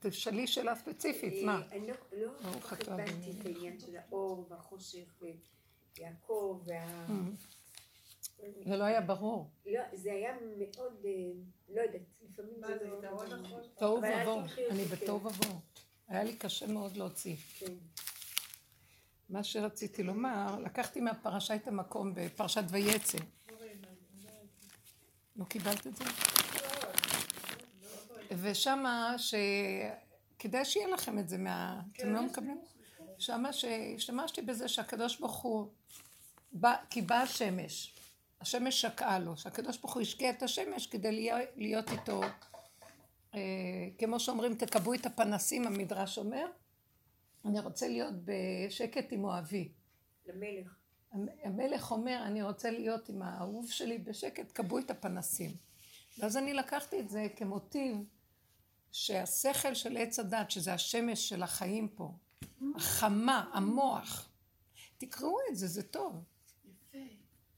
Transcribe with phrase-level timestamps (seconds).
[0.00, 1.62] תשאלי שאלה ספציפית, מה?
[1.72, 2.50] אני לא לא
[2.88, 5.22] הבנתי את העניין של האור והחושך
[5.98, 7.06] ויעקב וה...
[8.66, 9.50] זה לא היה ברור.
[9.66, 11.10] לא, זה היה מאוד, אה,
[11.68, 13.00] לא יודעת, לפעמים זה לא...
[13.02, 13.62] נכון?
[13.78, 14.96] תוהו ובוהו, אותי, אני כן.
[14.96, 15.58] בתוהו ובוהו.
[16.08, 17.36] היה לי קשה מאוד להוציא.
[17.58, 17.72] כן.
[19.28, 23.18] מה שרציתי לומר, לקחתי מהפרשה את המקום בפרשת ויצא.
[25.36, 26.04] לא קיבלת את זה?
[28.30, 31.80] ושמה, שכדאי שיהיה לכם את זה מה...
[31.96, 32.58] אתם לא מקבלים?
[33.18, 35.68] שמה שהשתמשתי בזה שהקדוש ברוך הוא,
[36.52, 37.94] בא, כי באה השמש,
[38.40, 42.20] השמש שקעה לו, שהקדוש ברוך הוא השקיע את השמש כדי להיות, איתו,
[43.34, 43.40] אה,
[43.98, 46.46] כמו שאומרים, תקבעו את הפנסים, המדרש אומר,
[47.44, 49.72] אני רוצה להיות בשקט עם אוהבי.
[50.26, 50.74] למלך.
[51.44, 55.50] המלך אומר, אני רוצה להיות עם האהוב שלי בשקט, כבו את הפנסים.
[56.18, 57.96] ואז אני לקחתי את זה כמוטיב
[58.94, 62.12] שהשכל של עץ הדת, שזה השמש של החיים פה,
[62.76, 64.28] החמה, המוח,
[64.98, 66.24] תקראו את זה, זה טוב.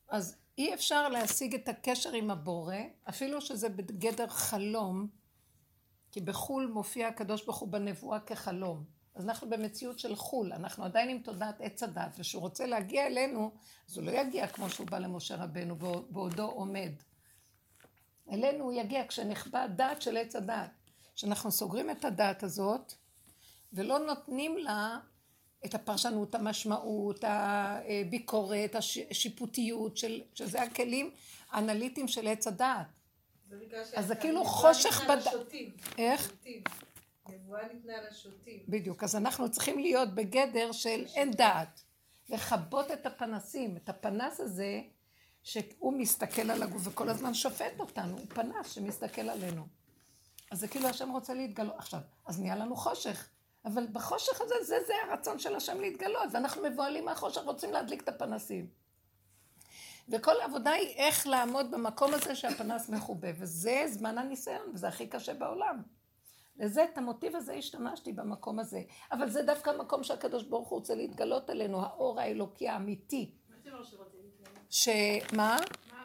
[0.08, 2.76] אז אי אפשר להשיג את הקשר עם הבורא,
[3.08, 5.08] אפילו שזה בגדר חלום,
[6.12, 8.84] כי בחו"ל מופיע הקדוש ברוך הוא בנבואה כחלום.
[9.14, 13.50] אז אנחנו במציאות של חו"ל, אנחנו עדיין עם תודעת עץ הדת, וכשהוא רוצה להגיע אלינו,
[13.88, 15.76] אז הוא לא יגיע כמו שהוא בא למשה רבנו
[16.10, 16.92] בעודו עומד.
[18.30, 20.85] אלינו הוא יגיע כשנחבא דעת של עץ הדת.
[21.16, 22.92] שאנחנו סוגרים את הדעת הזאת,
[23.72, 24.98] ולא נותנים לה
[25.64, 28.74] את הפרשנות, המשמעות, הביקורת,
[29.10, 31.10] השיפוטיות, של, שזה הכלים
[31.50, 32.86] האנליטיים של עץ הדעת.
[33.96, 35.70] אז זה כאילו חושך ניתנה בד- לשוטים.
[35.98, 36.22] איך?
[36.28, 36.62] שוטים.
[37.28, 38.60] נבואה ניתנה לשוטים.
[38.68, 41.82] בדיוק, אז אנחנו צריכים להיות בגדר של אין דעת,
[42.28, 44.80] לכבות את הפנסים, את הפנס הזה
[45.42, 49.66] שהוא מסתכל על הגוף וכל הזמן שופט אותנו, הוא פנס שמסתכל עלינו.
[50.50, 51.74] אז זה כאילו השם רוצה להתגלות.
[51.78, 53.28] עכשיו, אז נהיה לנו חושך,
[53.64, 58.08] אבל בחושך הזה, זה, זה הרצון של השם להתגלות, ואנחנו מבוהלים מהחושך, רוצים להדליק את
[58.08, 58.66] הפנסים.
[60.08, 65.34] וכל העבודה היא איך לעמוד במקום הזה שהפנס מכובה, וזה זמן הניסיון, וזה הכי קשה
[65.34, 65.82] בעולם.
[66.58, 68.82] לזה, את המוטיב הזה השתמשתי במקום הזה.
[69.12, 73.30] אבל זה דווקא המקום שהקדוש ברוך הוא רוצה להתגלות עלינו, האור האלוקי האמיתי.
[73.50, 73.70] מה זה
[74.22, 74.58] להתגלות?
[74.70, 75.56] שמה?
[75.92, 76.04] מה?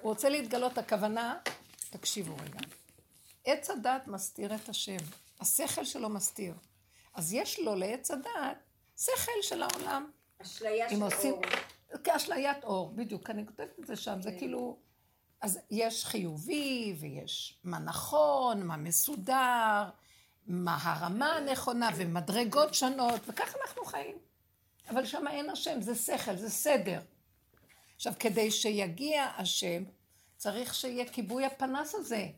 [0.00, 1.38] הוא רוצה להתגלות, הכוונה,
[1.90, 2.79] תקשיבו רגע.
[3.44, 4.96] עץ הדת מסתיר את השם,
[5.40, 6.54] השכל שלו מסתיר.
[7.14, 8.56] אז יש לו לעץ הדת
[8.98, 10.10] שכל של העולם.
[10.42, 11.42] אשליה של עושים- אור.
[12.04, 14.38] כאשליית אור, בדיוק, אני כותבת את זה שם, זה כן.
[14.38, 14.78] כאילו...
[15.40, 19.90] אז יש חיובי, ויש מה נכון, מה מסודר,
[20.46, 24.18] מה הרמה הנכונה, ומדרגות שונות, וכך אנחנו חיים.
[24.90, 27.00] אבל שם אין השם, זה שכל, זה סדר.
[27.96, 29.82] עכשיו, כדי שיגיע השם,
[30.36, 32.28] צריך שיהיה כיבוי הפנס הזה.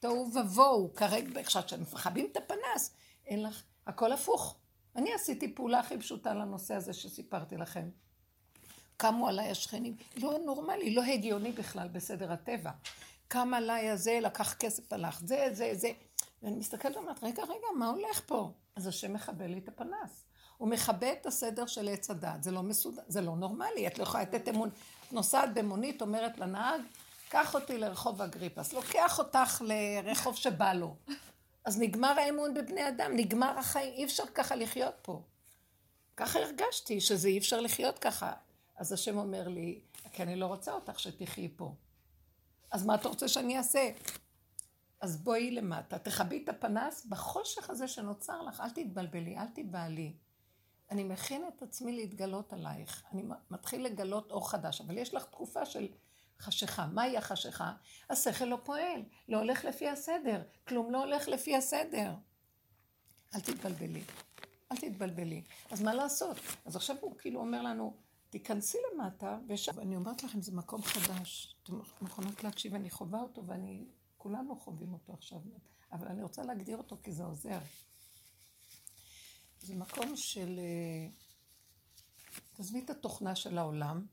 [0.00, 2.94] תוהו ובוהו, כרגע, עכשיו, כשמכבים את הפנס,
[3.26, 4.56] אין לך, הכל הפוך.
[4.96, 7.90] אני עשיתי פעולה הכי פשוטה לנושא הזה שסיפרתי לכם.
[8.96, 12.70] קמו עליי השכנים, לא נורמלי, לא הגיוני בכלל בסדר הטבע.
[13.28, 15.90] קם עליי הזה, לקח כסף, הלך, זה, זה, זה.
[16.42, 18.52] ואני מסתכלת ואומרת, רגע, רגע, מה הולך פה?
[18.76, 20.24] אז השם מכבה לי את הפנס.
[20.56, 24.02] הוא מכבה את הסדר של עץ הדת, זה לא מסודר, זה לא נורמלי, את לא
[24.02, 24.68] יכולה לתת אמון.
[25.06, 26.80] את נוסעת במונית, אומרת לנהג,
[27.30, 30.96] קח אותי לרחוב אגריפס, לוקח אותך לרחוב שבא לו.
[31.64, 35.22] אז נגמר האמון בבני אדם, נגמר החיים, אי אפשר ככה לחיות פה.
[36.16, 38.32] ככה הרגשתי, שזה אי אפשר לחיות ככה.
[38.76, 39.80] אז השם אומר לי,
[40.12, 41.74] כי אני לא רוצה אותך שתחי פה.
[42.70, 43.90] אז מה אתה רוצה שאני אעשה?
[45.00, 50.12] אז בואי למטה, תכבי את הפנס בחושך הזה שנוצר לך, אל תתבלבלי, אל תיבהלי.
[50.90, 53.04] אני מכין את עצמי להתגלות עלייך.
[53.12, 55.88] אני מתחיל לגלות אור חדש, אבל יש לך תקופה של
[56.40, 56.86] חשיכה.
[56.86, 57.72] מהי החשיכה?
[58.10, 62.14] השכל לא פועל, לא הולך לפי הסדר, כלום לא הולך לפי הסדר.
[63.34, 64.02] אל תתבלבלי,
[64.72, 65.44] אל תתבלבלי.
[65.70, 66.36] אז מה לעשות?
[66.64, 67.96] אז עכשיו הוא כאילו אומר לנו,
[68.30, 69.38] תיכנסי למטה,
[69.74, 71.56] ואני אומרת לכם, זה מקום חדש.
[71.62, 73.84] אתם מוכנות להקשיב, אני חווה אותו, ואני,
[74.16, 75.38] כולנו חווים אותו עכשיו,
[75.92, 77.58] אבל אני רוצה להגדיר אותו כי זה עוזר.
[79.60, 80.58] זה מקום של...
[80.58, 81.08] אה,
[82.52, 84.06] תעזבי את התוכנה של העולם,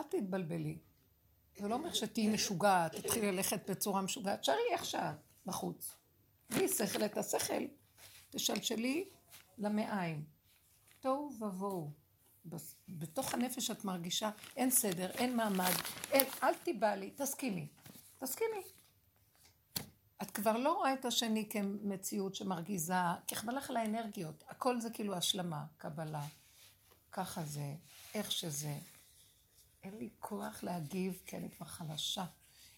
[0.00, 0.78] אל תתבלבלי.
[1.58, 5.16] זה לא אומר שתהיי משוגעת, תתחילי ללכת בצורה משוגעת, שערי איך שאת,
[5.46, 5.96] בחוץ.
[6.50, 7.62] בלי שכל את השכל,
[8.30, 9.08] תשלשלי
[9.58, 10.24] למעיים.
[11.00, 11.90] תוהו ובוהו.
[12.88, 15.72] בתוך הנפש את מרגישה, אין סדר, אין מעמד,
[16.10, 17.66] אין, אל תיבהלי, תסכימי.
[18.18, 18.62] תסכימי.
[20.22, 22.94] את כבר לא רואה את השני כמציאות שמרגיזה,
[23.26, 24.44] כחבל לך לאנרגיות.
[24.48, 26.24] הכל זה כאילו השלמה, קבלה.
[27.12, 27.74] ככה זה,
[28.14, 28.74] איך שזה.
[29.82, 32.24] אין לי כוח להגיב, כי אני כבר חלשה.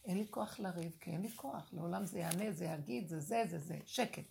[0.05, 1.69] אין לי כוח לריב, כי אין לי כוח.
[1.73, 3.79] לעולם זה יענה, זה יגיד, זה זה, זה זה.
[3.87, 4.25] שקט.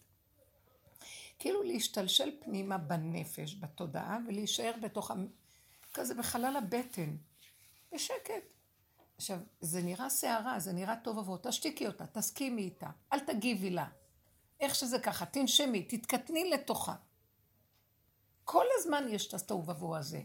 [1.39, 5.11] כאילו להשתלשל פנימה בנפש, בתודעה, ולהישאר בתוך,
[5.93, 7.15] כזה בחלל הבטן,
[7.93, 8.53] בשקט.
[9.17, 13.87] עכשיו, זה נראה סערה, זה נראה טוב עבור, תשתיקי אותה, תסכימי איתה, אל תגיבי לה.
[14.59, 16.95] איך שזה ככה, תנשמי, תתקטני לתוכה.
[18.43, 20.21] כל הזמן יש את התוהו ובוהו הזה.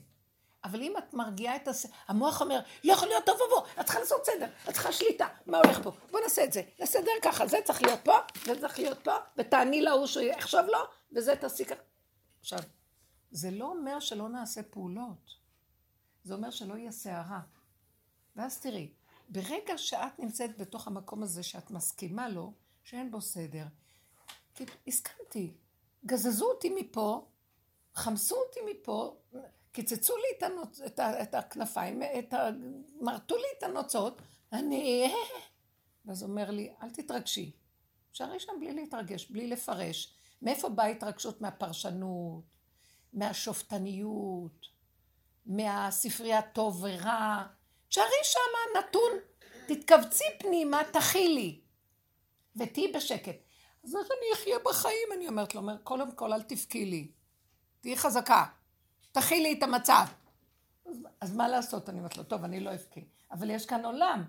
[0.66, 1.86] אבל אם את מרגיעה את הס...
[2.08, 5.82] המוח אומר, יכול להיות תוהו ובוהו, את צריכה לעשות סדר, את צריכה שליטה, מה הולך
[5.82, 5.92] פה?
[6.10, 9.82] בוא נעשה את זה, נסדר ככה, זה צריך להיות פה, זה צריך להיות פה, ותעני
[9.82, 10.78] להוא שיחשוב לו,
[11.12, 11.82] וזה תעשי ככה.
[12.40, 12.58] עכשיו,
[13.30, 15.34] זה לא אומר שלא נעשה פעולות,
[16.24, 17.40] זה אומר שלא יהיה סערה.
[18.36, 18.92] ואז תראי,
[19.28, 22.52] ברגע שאת נמצאת בתוך המקום הזה שאת מסכימה לו,
[22.84, 23.64] שאין בו סדר,
[24.86, 25.54] הסכמתי,
[26.06, 27.26] גזזו אותי מפה,
[27.94, 29.16] חמסו אותי מפה,
[29.76, 30.80] קיצצו לי את, הנוצ...
[30.80, 31.22] את, ה...
[31.22, 32.50] את הכנפיים, את ה...
[33.00, 35.12] מרטו לי את הנוצות, אני...
[36.04, 37.52] ואז אומר לי, אל תתרגשי.
[38.12, 40.14] שערי שם בלי להתרגש, בלי לפרש.
[40.42, 41.40] מאיפה באה התרגשות?
[41.40, 42.44] מהפרשנות,
[43.12, 44.66] מהשופטניות,
[45.46, 47.46] מהספרייה טוב ורע.
[47.90, 49.12] שערי שמה נתון,
[49.66, 51.60] תתכווצי פנימה, תכילי,
[52.56, 53.36] ותהיי בשקט.
[53.84, 55.08] אז איך אני אחיה בחיים?
[55.16, 57.10] אני אומרת לו, אומר, קודם כל אל תבכי לי,
[57.80, 58.44] תהיי חזקה,
[59.16, 60.06] תכילי את המצב.
[60.86, 61.88] אז, אז מה לעשות?
[61.88, 63.00] אני אומרת לו, טוב, אני לא אבכה,
[63.32, 64.24] אבל יש כאן עולם,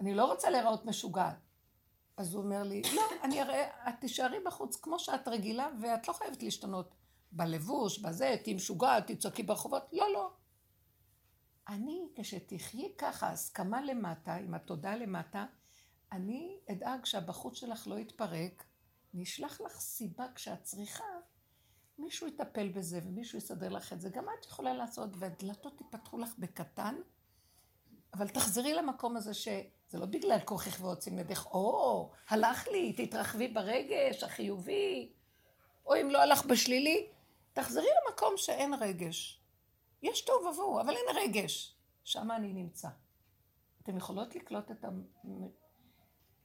[0.00, 1.36] אני לא רוצה להיראות משוגעת.
[2.16, 6.12] אז הוא אומר לי, לא, אני אראה, את תישארי בחוץ כמו שאת רגילה, ואת לא
[6.12, 6.94] חייבת להשתנות
[7.32, 10.32] בלבוש, בזה, תהיי משוגעת, תצעקי ברחובות, לא, לא.
[11.68, 15.46] אני, כשתחיי ככה, הסכמה למטה, עם התודה למטה,
[16.12, 18.64] אני אדאג שהבחוץ שלך לא יתפרק,
[19.14, 21.04] אני אשלח לך סיבה כשאת צריכה,
[21.98, 24.08] מישהו יטפל בזה ומישהו יסדר לך את זה.
[24.08, 26.94] גם את יכולה לעשות, והדלתות ייפתחו לך בקטן,
[28.14, 34.22] אבל תחזרי למקום הזה שזה לא בגלל כוחך ועוצים ידך, או, הלך לי, תתרחבי ברגש
[34.22, 35.12] החיובי,
[35.86, 37.08] או אם לא הלך בשלילי,
[37.52, 39.42] תחזרי למקום שאין רגש.
[40.02, 41.76] יש טוב ובוהו, אבל אין רגש.
[42.04, 42.88] שם אני נמצא.
[43.82, 44.88] אתם יכולות לקלוט את ה...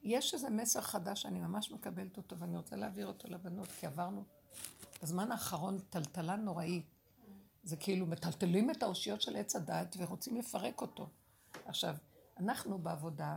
[0.02, 4.24] יש איזה מסר חדש שאני ממש מקבלת אותו, ואני רוצה להעביר אותו לבנות, כי עברנו
[5.02, 6.84] בזמן האחרון טלטלה נוראית.
[7.64, 11.08] זה כאילו מטלטלים את האושיות של עץ הדת ורוצים לפרק אותו.
[11.66, 11.94] עכשיו,
[12.38, 13.36] אנחנו בעבודה,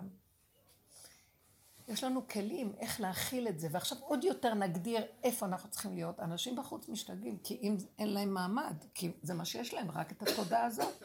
[1.87, 6.19] יש לנו כלים איך להכיל את זה, ועכשיו עוד יותר נגדיר איפה אנחנו צריכים להיות.
[6.19, 10.21] אנשים בחוץ משתגעים, כי אם אין להם מעמד, כי זה מה שיש להם, רק את
[10.21, 11.03] התודעה הזאת.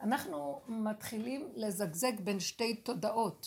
[0.00, 3.46] אנחנו מתחילים לזגזג בין שתי תודעות.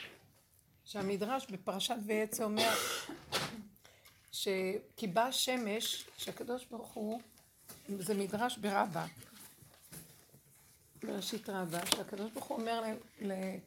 [0.88, 2.74] שהמדרש בפרשת ויצא אומר
[4.32, 7.22] שכי באה שמש, שהקדוש ברוך הוא,
[8.00, 9.06] זה מדרש ברבה,
[11.04, 12.84] בראשית רבה, שהקדוש ברוך הוא אומר,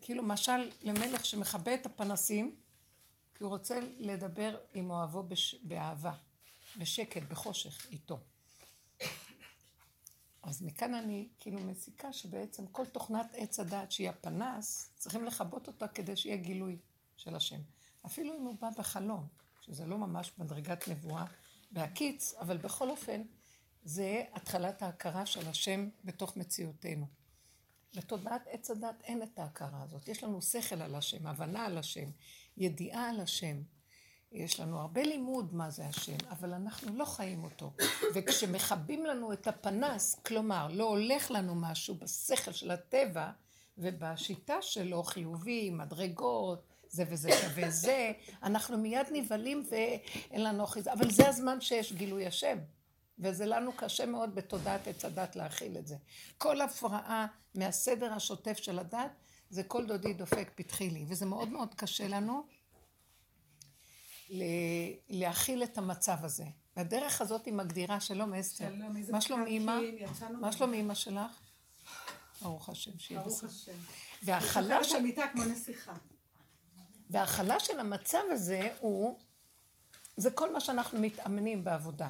[0.00, 2.56] כאילו משל למלך שמכבה את הפנסים,
[3.34, 6.12] כי הוא רוצה לדבר עם אוהבו בש, באהבה,
[6.76, 8.18] בשקט, בחושך, איתו.
[10.42, 15.88] אז מכאן אני כאילו מסיקה שבעצם כל תוכנת עץ הדעת שהיא הפנס, צריכים לכבות אותה
[15.88, 16.78] כדי שיהיה גילוי
[17.16, 17.60] של השם.
[18.06, 19.26] אפילו אם הוא בא בחלום,
[19.70, 21.24] שזה לא ממש מדרגת נבואה
[21.70, 23.22] בהקיץ, אבל בכל אופן,
[23.84, 27.06] זה התחלת ההכרה של השם בתוך מציאותנו.
[27.94, 30.08] לתודעת עץ הדת אין את ההכרה הזאת.
[30.08, 32.10] יש לנו שכל על השם, הבנה על השם,
[32.56, 33.62] ידיעה על השם.
[34.32, 37.72] יש לנו הרבה לימוד מה זה השם, אבל אנחנו לא חיים אותו.
[38.14, 43.30] וכשמכבים לנו את הפנס, כלומר, לא הולך לנו משהו בשכל של הטבע
[43.78, 50.92] ובשיטה שלו, חיובי, מדרגות, זה וזה שווה זה, אנחנו מיד נבהלים ואין לנו אחיזה.
[50.92, 52.58] אבל זה הזמן שיש גילוי השם.
[53.18, 55.96] וזה לנו קשה מאוד בתודעת עץ הדת להכיל את זה.
[56.38, 59.10] כל הפרעה מהסדר השוטף של הדת,
[59.50, 62.42] זה כל דודי דופק פתחי לי, וזה מאוד מאוד קשה לנו
[65.08, 66.44] להכיל את המצב הזה.
[66.76, 68.74] והדרך הזאת היא מגדירה, שלום אסתר.
[69.10, 69.78] מה שלום אימא?
[70.40, 71.40] מה שלום אימא שלך?
[72.42, 73.50] ברוך השם, שיהיה ברוך בסדר.
[73.50, 73.78] השם.
[74.22, 74.98] וההכלה של...
[75.32, 75.94] כמו נסיכה.
[77.10, 79.18] וההכלה של המצב הזה הוא,
[80.16, 82.08] זה כל מה שאנחנו מתאמנים בעבודה.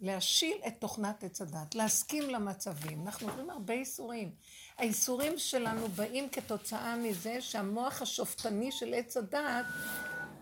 [0.00, 3.06] להשיל את תוכנת עץ הדת, להסכים למצבים.
[3.06, 4.34] אנחנו עוברים הרבה איסורים.
[4.78, 9.66] האיסורים שלנו באים כתוצאה מזה שהמוח השופטני של עץ הדת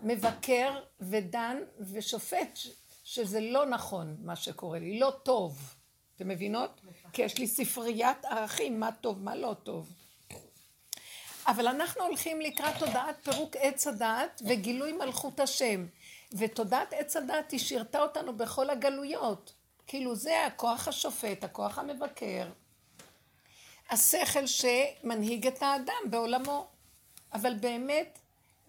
[0.03, 1.57] מבקר ודן
[1.91, 2.59] ושופט
[3.03, 5.75] שזה לא נכון מה שקורה לי, לא טוב.
[6.15, 6.81] אתם מבינות?
[7.13, 9.89] כי יש לי ספריית ערכים, מה טוב, מה לא טוב.
[11.47, 15.85] אבל אנחנו הולכים לקראת תודעת פירוק עץ הדעת וגילוי מלכות השם.
[16.37, 19.53] ותודעת עץ הדעת היא שירתה אותנו בכל הגלויות.
[19.87, 22.47] כאילו זה הכוח השופט, הכוח המבקר,
[23.89, 26.67] השכל שמנהיג את האדם בעולמו.
[27.33, 28.19] אבל באמת,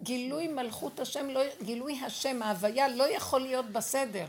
[0.02, 4.26] גילוי מלכות השם, לא, גילוי השם, ההוויה, לא יכול להיות בסדר.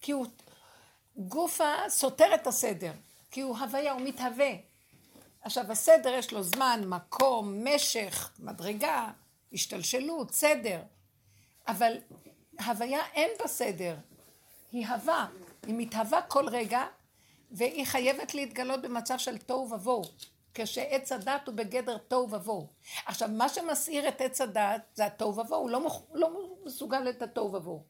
[0.00, 0.26] כי הוא
[1.16, 2.92] גופה סותר את הסדר,
[3.30, 4.50] כי הוא הוויה, הוא מתהווה.
[5.44, 9.10] עכשיו, הסדר יש לו זמן, מקום, משך, מדרגה,
[9.52, 10.82] השתלשלות, סדר.
[11.68, 11.96] אבל
[12.66, 13.96] הוויה אין בה סדר,
[14.72, 15.26] היא הווה,
[15.66, 16.86] היא מתהווה כל רגע,
[17.50, 20.04] והיא חייבת להתגלות במצב של תוהו ובוהו,
[20.54, 22.66] כשעץ הדת הוא בגדר תוהו ובוהו.
[23.06, 26.02] עכשיו, מה שמסעיר את עץ הדת זה התוהו ובוהו, הוא לא, מוכ...
[26.14, 27.82] לא מסוגל את התוהו ובוהו.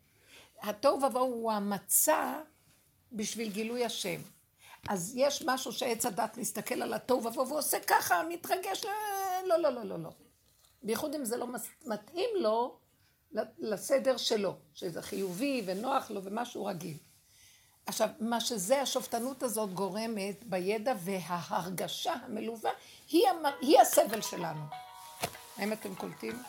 [0.63, 2.41] התוהו ובוהו הוא המצע
[3.13, 4.21] בשביל גילוי השם.
[4.89, 8.85] אז יש משהו שעץ הדת מסתכל על התוהו ובוהו ועושה ככה, מתרגש,
[9.47, 10.11] לא, לא, לא, לא, לא.
[10.83, 11.47] בייחוד אם זה לא
[11.87, 12.79] מתאים לו
[13.59, 16.97] לסדר שלו, שזה חיובי ונוח לו ומשהו רגיל.
[17.87, 22.71] עכשיו, מה שזה, השופטנות הזאת גורמת בידע וההרגשה המלווה,
[23.09, 23.43] היא, המ...
[23.61, 24.65] היא הסבל שלנו.
[25.57, 26.43] האם אתם קולטים?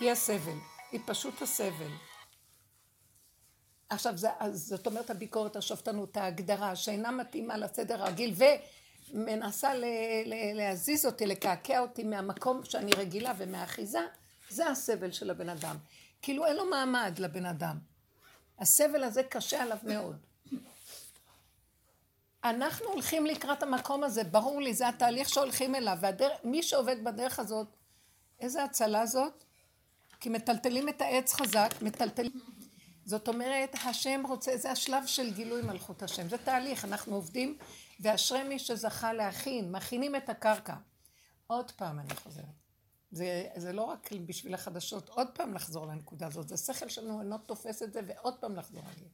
[0.00, 0.58] היא הסבל,
[0.92, 2.07] היא פשוט הסבל.
[3.90, 8.34] עכשיו, זה, זאת אומרת הביקורת, השופטנות, ההגדרה, שאינה מתאימה לסדר הרגיל,
[9.12, 9.84] ומנסה ל,
[10.26, 14.00] ל, להזיז אותי, לקעקע אותי מהמקום שאני רגילה ומהאחיזה,
[14.50, 15.76] זה הסבל של הבן אדם.
[16.22, 17.78] כאילו אין לו מעמד לבן אדם.
[18.58, 20.16] הסבל הזה קשה עליו מאוד.
[22.44, 25.98] אנחנו הולכים לקראת המקום הזה, ברור לי, זה התהליך שהולכים אליו,
[26.44, 27.66] ומי שעובד בדרך הזאת,
[28.40, 29.44] איזה הצלה זאת?
[30.20, 32.57] כי מטלטלים את העץ חזק, מטלטלים...
[33.08, 37.58] זאת אומרת, השם רוצה, זה השלב של גילוי מלכות השם, זה תהליך, אנחנו עובדים,
[38.00, 40.74] ואשרי מי שזכה להכין, מכינים את הקרקע.
[41.46, 42.44] עוד פעם אני חוזרת.
[43.10, 47.38] זה, זה לא רק בשביל החדשות, עוד פעם לחזור לנקודה הזאת, זה שכל שלנו אינו
[47.38, 49.06] תופס את זה, ועוד פעם לחזור על זה.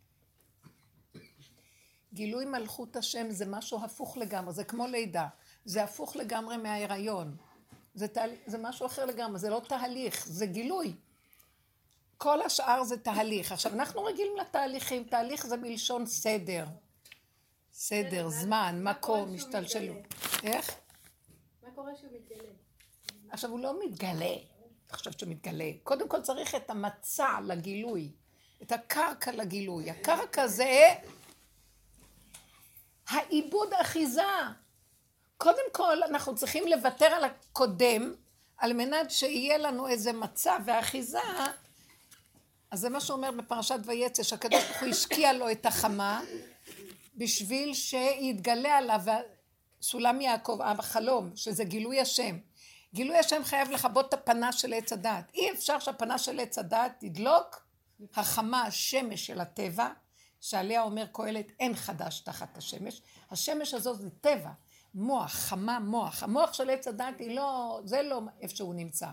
[2.13, 5.27] גילוי מלכות השם זה משהו הפוך לגמרי, זה כמו לידה,
[5.65, 7.37] זה הפוך לגמרי מההיריון,
[7.95, 10.95] זה, תה, זה משהו אחר לגמרי, זה לא תהליך, זה גילוי.
[12.25, 13.53] כל השאר זה תהליך.
[13.53, 16.65] עכשיו, אנחנו רגילים לתהליכים, תהליך זה מלשון סדר.
[17.73, 19.99] סדר, זמן, מקום, השתלשלות.
[20.43, 20.75] איך?
[21.63, 22.49] מה קורה שהוא מתגלה?
[23.31, 24.35] עכשיו, הוא לא מתגלה.
[24.91, 25.71] חושבת שהוא מתגלה.
[25.83, 28.11] קודם כל צריך את המצע לגילוי,
[28.63, 29.91] את הקרקע לגילוי.
[29.91, 30.95] הקרקע זה
[33.09, 34.23] העיבוד אחיזה.
[35.37, 38.15] קודם כל, אנחנו צריכים לוותר על הקודם,
[38.57, 41.19] על מנת שיהיה לנו איזה מצע ואחיזה
[42.75, 46.23] אז זה מה שאומר בפרשת ויצא, שהקדוש ברוך הוא השקיע לו את החמה
[47.17, 49.01] בשביל שיתגלה עליו
[49.83, 52.39] סולם יעקב, החלום, שזה גילוי השם.
[52.95, 55.31] גילוי השם חייב לכבות את הפנה של עץ הדת.
[55.35, 57.67] אי אפשר שהפנה של עץ הדת תדלוק
[58.15, 59.89] החמה, השמש של הטבע,
[60.41, 63.03] שעליה אומר קהלת, אין חדש תחת השמש.
[63.31, 64.51] השמש הזאת זה טבע,
[64.95, 66.23] מוח, חמה מוח.
[66.23, 69.09] המוח של עץ הדת היא לא, זה לא איפה שהוא נמצא.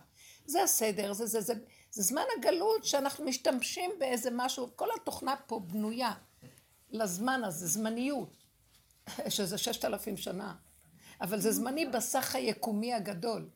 [0.45, 1.53] זה הסדר, זה זה זה.
[1.91, 6.13] זה זמן הגלות שאנחנו משתמשים באיזה משהו, כל התוכנה פה בנויה
[6.89, 8.33] לזמן הזה, זמניות,
[9.29, 10.55] שזה ששת אלפים שנה,
[11.21, 13.49] אבל זה זמני בסך היקומי הגדול.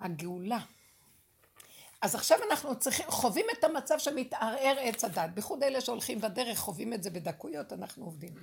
[0.00, 0.58] הגאולה.
[2.02, 5.30] אז עכשיו אנחנו צריכים, חווים את המצב שמתערער עץ הדת.
[5.34, 8.34] בייחוד אלה שהולכים בדרך חווים את זה בדקויות, אנחנו עובדים.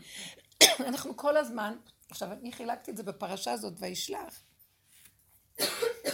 [0.88, 1.78] אנחנו כל הזמן,
[2.10, 4.42] עכשיו אני חילקתי את זה בפרשה הזאת, וישלח,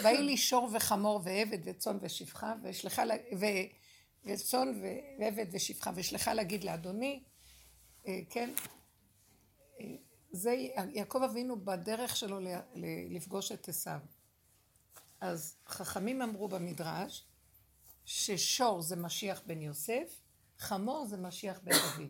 [0.04, 3.04] ויהי לי שור וחמור ועבד וצאן ושפחה ושלחה
[4.26, 4.82] וצאן
[5.20, 7.24] ועבד ושפחה ושלחה להגיד לאדוני
[8.08, 8.54] אה, כן?
[9.80, 9.86] אה,
[10.32, 10.52] זה
[10.94, 12.40] יעקב אבינו בדרך שלו
[13.10, 14.00] לפגוש את עשיו.
[15.22, 17.26] אז חכמים אמרו במדרש
[18.06, 20.22] ששור זה משיח בן יוסף
[20.58, 22.10] חמור זה משיח בן דוד.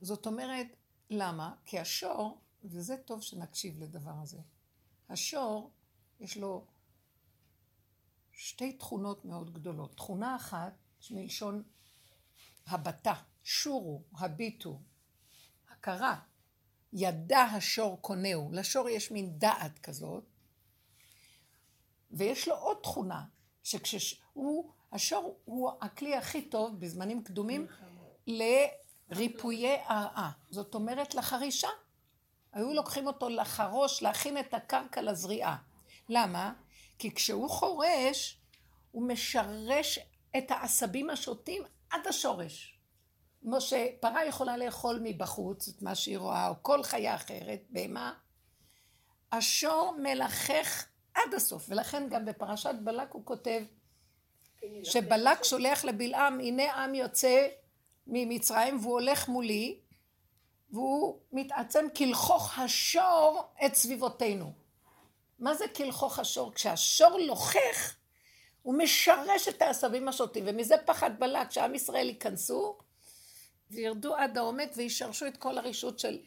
[0.00, 0.66] זאת אומרת
[1.10, 1.54] למה?
[1.66, 4.38] כי השור וזה טוב שנקשיב לדבר הזה
[5.12, 5.70] השור,
[6.20, 6.66] יש לו
[8.32, 9.96] שתי תכונות מאוד גדולות.
[9.96, 10.72] תכונה אחת,
[11.10, 11.62] מלשון
[12.66, 13.14] הבטה,
[13.44, 14.80] שורו, הביטו,
[15.70, 16.20] הכרה.
[16.92, 18.50] ידע השור קונהו.
[18.52, 20.24] לשור יש מין דעת כזאת.
[22.10, 23.24] ויש לו עוד תכונה,
[23.62, 27.66] שכשהוא, השור הוא הכלי הכי טוב בזמנים קדומים
[28.26, 30.32] לריפויי הרעה.
[30.50, 31.68] זאת אומרת לחרישה.
[32.52, 35.56] היו לוקחים אותו לחרוש, להכין את הקרקע לזריעה.
[36.08, 36.52] למה?
[36.98, 38.38] כי כשהוא חורש,
[38.90, 39.98] הוא משרש
[40.38, 42.78] את העשבים השוטים עד השורש.
[43.42, 48.12] כמו שפרה יכולה לאכול מבחוץ את מה שהיא רואה, או כל חיה אחרת, בהמה,
[49.32, 53.62] השור מלחך עד הסוף, ולכן גם בפרשת בלק הוא כותב
[54.84, 57.48] שבלק שולח לבלעם, הנה עם יוצא
[58.06, 59.80] ממצרים והוא הולך מולי,
[60.72, 64.52] והוא מתעצם כלכוך השור את סביבותינו.
[65.38, 66.54] מה זה כלכוך השור?
[66.54, 67.96] כשהשור לוכך,
[68.62, 72.78] הוא משרש את העשבים השוטים, ומזה פחד בלק, שעם ישראל ייכנסו
[73.70, 76.18] וירדו עד העומק וישרשו את כל הרישות של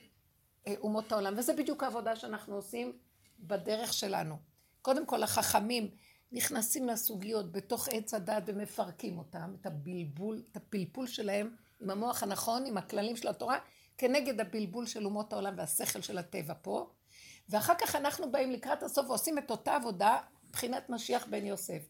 [0.67, 1.33] אה, אומות העולם.
[1.37, 2.97] וזה בדיוק העבודה שאנחנו עושים
[3.39, 4.35] בדרך שלנו.
[4.81, 5.89] קודם כל, החכמים
[6.31, 12.65] נכנסים לסוגיות בתוך עץ הדת ומפרקים אותם, את הבלבול, את הפלפול שלהם עם המוח הנכון,
[12.65, 13.59] עם הכללים של התורה,
[13.97, 16.89] כנגד הבלבול של אומות העולם והשכל של הטבע פה.
[17.49, 20.17] ואחר כך אנחנו באים לקראת הסוף ועושים את אותה עבודה,
[20.49, 21.81] מבחינת משיח בן יוסף.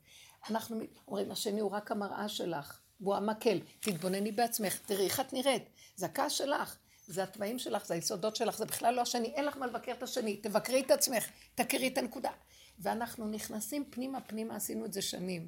[0.49, 3.59] אנחנו אומרים, השני הוא רק המראה שלך, והוא המקל.
[3.79, 5.63] תתבונני בעצמך, תראי איך את נראית.
[5.95, 9.57] זה הכעס שלך, זה התוואים שלך, זה היסודות שלך, זה בכלל לא השני, אין לך
[9.57, 12.31] מה לבקר את השני, תבקרי את עצמך, תכירי את הנקודה.
[12.79, 15.47] ואנחנו נכנסים פנימה פנימה, עשינו את זה שנים.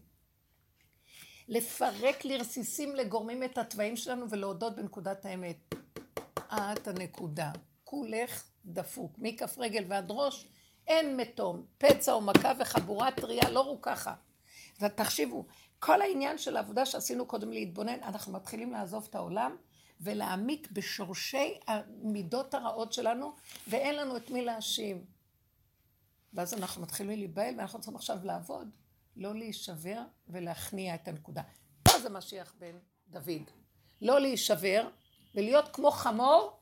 [1.47, 5.75] לפרק לרסיסים לגורמים את התוואים שלנו ולהודות בנקודת האמת.
[6.51, 7.51] את הנקודה.
[7.83, 10.47] כולך דפוק, מכף רגל ועד ראש,
[10.87, 14.13] אין מתום, פצע או מכה וחבורה טריה לא רוככה.
[14.81, 15.45] ותחשיבו,
[15.79, 19.55] כל העניין של העבודה שעשינו קודם להתבונן, אנחנו מתחילים לעזוב את העולם
[20.01, 23.35] ולהעמיק בשורשי המידות הרעות שלנו,
[23.67, 25.05] ואין לנו את מי להאשים.
[26.33, 28.69] ואז אנחנו מתחילים להיבהל, ואנחנו צריכים עכשיו לעבוד,
[29.15, 31.41] לא להישבר ולהכניע את הנקודה.
[31.83, 32.77] פה זה משיח בן
[33.07, 33.51] דוד.
[34.01, 34.89] לא להישבר
[35.37, 36.59] ולהיות כמו חמור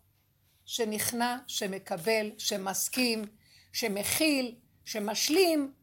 [0.65, 3.25] שנכנע, שמקבל, שמסכים,
[3.73, 4.55] שמכיל,
[4.85, 5.73] שמשלים,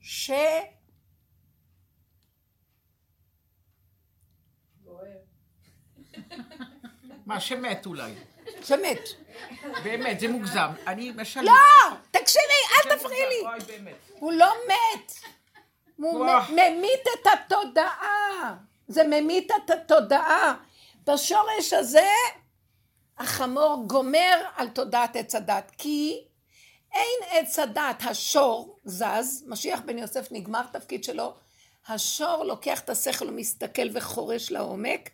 [0.00, 0.30] ש...
[7.26, 8.14] מה, שמת אולי.
[8.62, 9.00] שמת.
[9.84, 10.70] באמת, זה מוגזם.
[10.86, 11.40] אני למשל...
[11.40, 11.52] לא!
[12.10, 13.50] תקשיבי, אל תפריעי לי.
[14.18, 15.12] הוא לא מת.
[15.96, 18.56] הוא ממית את התודעה.
[18.88, 20.54] זה ממית את התודעה.
[21.12, 22.08] בשורש הזה
[23.18, 26.24] החמור גומר על תודעת עץ הדת, כי
[26.92, 31.34] אין עץ הדת, השור זז, משיח בן יוסף נגמר תפקיד שלו,
[31.88, 35.10] השור לוקח את השכל ומסתכל וחורש לעומק,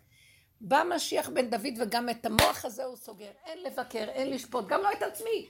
[0.61, 4.81] בא משיח בן דוד וגם את המוח הזה הוא סוגר, אין לבקר, אין לשפוט, גם
[4.81, 5.47] לא את עצמי,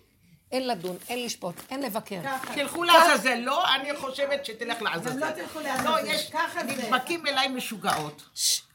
[0.52, 2.20] אין לדון, אין לשפוט, אין לבקר.
[2.56, 3.36] תלכו לעזאזל.
[3.36, 5.10] לא, אני חושבת שתלך לעזאזל.
[5.10, 5.90] גם לא תלכו לעזאזל.
[5.90, 6.32] לא, יש...
[6.66, 8.22] נדבקים אליי משוגעות.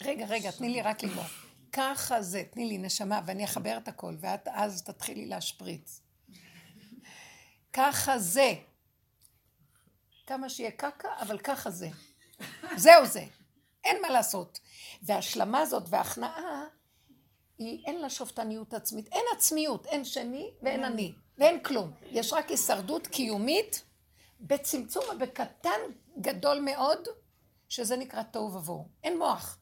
[0.03, 1.25] רגע, רגע, תני לי רק לגמור.
[1.73, 6.01] ככה זה, תני לי נשמה, ואני אחבר את הכל, ואת אז תתחילי להשפריץ.
[7.73, 8.55] ככה זה.
[10.27, 11.89] כמה שיהיה קקה, אבל ככה זה.
[12.77, 13.25] זהו זה.
[13.85, 14.61] אין מה לעשות.
[15.03, 16.65] וההשלמה הזאת וההכנעה,
[17.59, 19.09] היא אין לה שופטניות עצמית.
[19.13, 21.13] אין עצמיות, אין שני ואין אני.
[21.39, 21.93] ואין כלום.
[22.11, 23.83] יש רק הישרדות קיומית
[24.41, 25.81] בצמצום ובקטן
[26.21, 27.09] גדול מאוד,
[27.69, 28.89] שזה נקרא תוהו ובוהו.
[29.05, 29.59] אין מוח.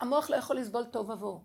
[0.00, 1.40] המוח לא יכול לסבול תוהו ובוהו.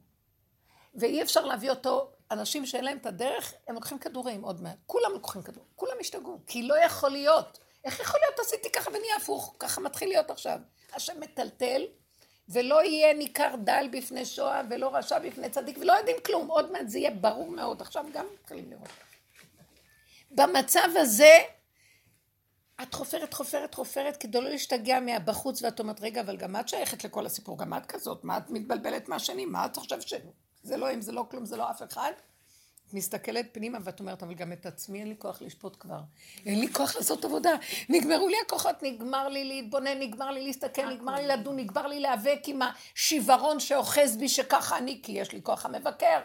[0.96, 4.78] ואי אפשר להביא אותו, אנשים שאין להם את הדרך, הם לוקחים כדורים עוד מעט.
[4.86, 6.40] כולם לוקחים כדורים, כולם השתגעו.
[6.48, 7.60] כי לא יכול להיות.
[7.86, 9.56] איך יכול להיות עשיתי ככה ונהיה הפוך?
[9.60, 10.60] ככה מתחיל להיות עכשיו.
[10.94, 11.82] השם מטלטל,
[12.50, 16.48] ולא יהיה ניכר דל בפני שואה, ולא רשע בפני צדיק, ולא יודעים כלום.
[16.48, 17.82] עוד מעט זה יהיה ברור מאוד.
[17.82, 18.90] עכשיו גם מתחילים לראות.
[20.32, 21.40] במצב הזה,
[22.84, 27.04] את חופרת, חופרת, חופרת, כדי לא להשתגע מהבחוץ, ואת אומרת, רגע, אבל גם את שייכת
[27.04, 29.46] לכל הסיפור, גם את כזאת, מה את מתבלבלת מהשני?
[29.46, 30.14] מה את חושבת ש...
[30.64, 32.12] זה לא הם, זה לא כלום, זה לא אף אחד?
[32.88, 36.00] את מסתכלת פנימה ואת אומרת, אבל גם את עצמי אין לי כוח לשפוט כבר.
[36.46, 37.52] אין לי כוח לעשות עבודה.
[37.90, 42.40] נגמרו לי הכוחות, נגמר לי להתבונן, נגמר לי להסתכל, נגמר לי לדון, נגמר לי להיאבק
[42.46, 46.20] עם השיוורון שאוחז בי שככה אני, כי יש לי כוח המבקר.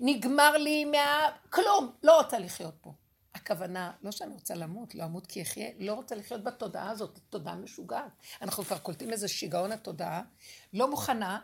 [0.00, 1.28] נגמר לי מה...
[1.50, 2.92] כלום, לא רוצה לחיות פה.
[3.38, 7.54] הכוונה, לא שאני רוצה למות, לא אמות כי אחיה, לא רוצה לחיות בתודעה הזאת, תודעה
[7.54, 8.12] משוגעת.
[8.42, 10.22] אנחנו כבר קולטים איזה שיגעון התודעה,
[10.72, 11.40] לא מוכנה,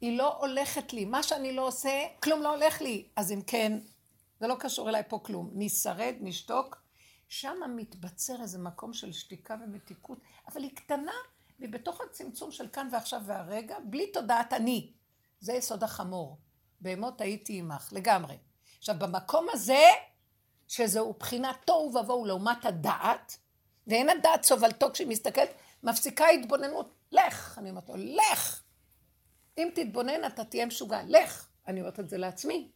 [0.00, 3.08] היא לא הולכת לי, מה שאני לא עושה, כלום לא הולך לי.
[3.16, 3.78] אז אם כן,
[4.40, 5.50] זה לא קשור אליי פה כלום.
[5.54, 6.82] נשרד, נשתוק,
[7.28, 11.12] שם מתבצר איזה מקום של שתיקה ומתיקות, אבל היא קטנה,
[11.58, 14.92] והיא בתוך הצמצום של כאן ועכשיו והרגע, בלי תודעת אני.
[15.40, 16.38] זה יסוד החמור.
[16.80, 18.36] בהמות הייתי עמך, לגמרי.
[18.78, 19.82] עכשיו, במקום הזה,
[20.70, 23.36] שזהו בחינת תוהו ובוהו לעומת הדעת,
[23.86, 26.94] ואין הדעת סובלתו כשהיא מסתכלת, מפסיקה התבוננות.
[27.12, 28.62] לך, אני אומרת לו, לך.
[29.58, 31.00] אם תתבונן, אתה תהיה משוגע.
[31.08, 31.48] לך.
[31.66, 32.70] אני אומרת את זה לעצמי.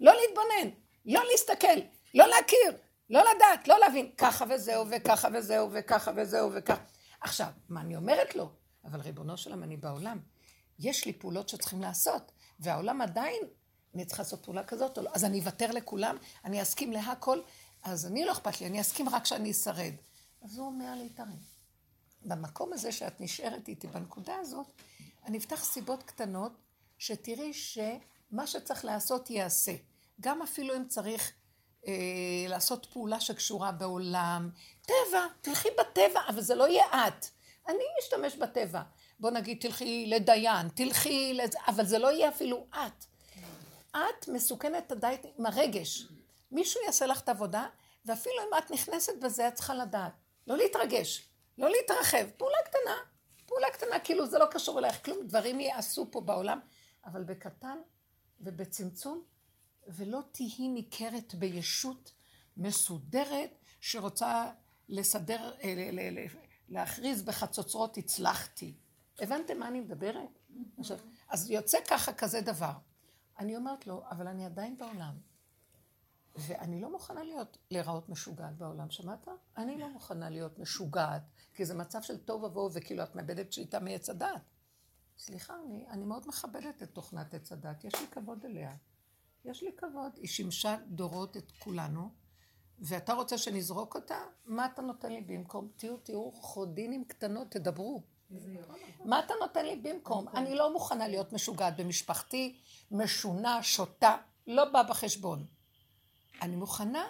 [0.00, 1.80] לא להתבונן, לא להסתכל,
[2.14, 2.76] לא להכיר,
[3.10, 4.10] לא לדעת, לא להבין.
[4.18, 6.82] ככה וזהו, וככה וזהו, וככה וזהו, וככה.
[7.20, 8.48] עכשיו, מה אני אומרת לו?
[8.84, 10.18] אבל ריבונו של עולם, אני בעולם.
[10.78, 13.42] יש לי פעולות שצריכים לעשות, והעולם עדיין,
[13.94, 15.10] אני צריכה לעשות פעולה כזאת או לא.
[15.14, 17.40] אז אני אוותר לכולם, אני אסכים להכל,
[17.82, 19.92] אז אני לא אכפת לי, אני אסכים רק שאני אשרד.
[20.42, 21.50] אז הוא אומר להתערב.
[22.22, 24.66] במקום הזה שאת נשארת איתי, בנקודה הזאת,
[25.26, 26.52] אני אפתח סיבות קטנות,
[26.98, 27.52] שתראי
[28.30, 29.72] מה שצריך לעשות ייעשה.
[30.20, 31.32] גם אפילו אם צריך
[31.86, 31.92] אה,
[32.48, 34.50] לעשות פעולה שקשורה בעולם.
[34.82, 37.26] טבע, תלכי בטבע, אבל זה לא יהיה את.
[37.68, 38.82] אני אשתמש בטבע.
[39.20, 43.04] בוא נגיד, תלכי לדיין, תלכי לזה, אבל זה לא יהיה אפילו את.
[43.92, 46.06] את מסוכנת עדיין עם הרגש.
[46.50, 47.66] מישהו יעשה לך את העבודה,
[48.04, 50.12] ואפילו אם את נכנסת בזה, את צריכה לדעת.
[50.46, 52.30] לא להתרגש, לא להתרחב.
[52.36, 52.96] פעולה קטנה,
[53.46, 56.60] פעולה קטנה, כאילו זה לא קשור אלייך כלום, דברים יעשו פה בעולם,
[57.04, 57.78] אבל בקטן
[58.40, 59.24] ובצמצום,
[59.86, 62.12] ולא תהי ניכרת בישות
[62.56, 64.50] מסודרת שרוצה
[64.88, 65.90] לסדר, אה,
[66.68, 68.74] להכריז בחצוצרות הצלחתי.
[69.18, 70.38] הבנתם מה אני מדברת?
[70.78, 70.98] עכשיו,
[71.28, 72.72] אז יוצא ככה כזה דבר.
[73.40, 75.14] אני אומרת לו, אבל אני עדיין בעולם.
[76.36, 79.28] ואני לא מוכנה להיות, להיראות משוגעת בעולם, שמעת?
[79.56, 81.22] אני לא מוכנה להיות משוגעת,
[81.54, 84.42] כי זה מצב של תוהו ובוהו, וכאילו את מאבדת שליטה מעץ הדת.
[85.18, 88.76] סליחה, אני, אני מאוד מכבדת את תוכנת עץ הדת, יש לי כבוד אליה.
[89.44, 92.10] יש לי כבוד, היא שימשה דורות את כולנו,
[92.78, 94.18] ואתה רוצה שנזרוק אותה?
[94.44, 95.68] מה אתה נותן לי במקום?
[95.76, 98.02] תהיו, תהיו חודינים קטנות, תדברו.
[99.04, 100.28] מה אתה נותן לי במקום?
[100.28, 102.56] אני לא מוכנה להיות משוגעת במשפחתי,
[102.90, 104.16] משונה, שותה,
[104.46, 105.46] לא בא בחשבון.
[106.42, 107.04] אני מוכנה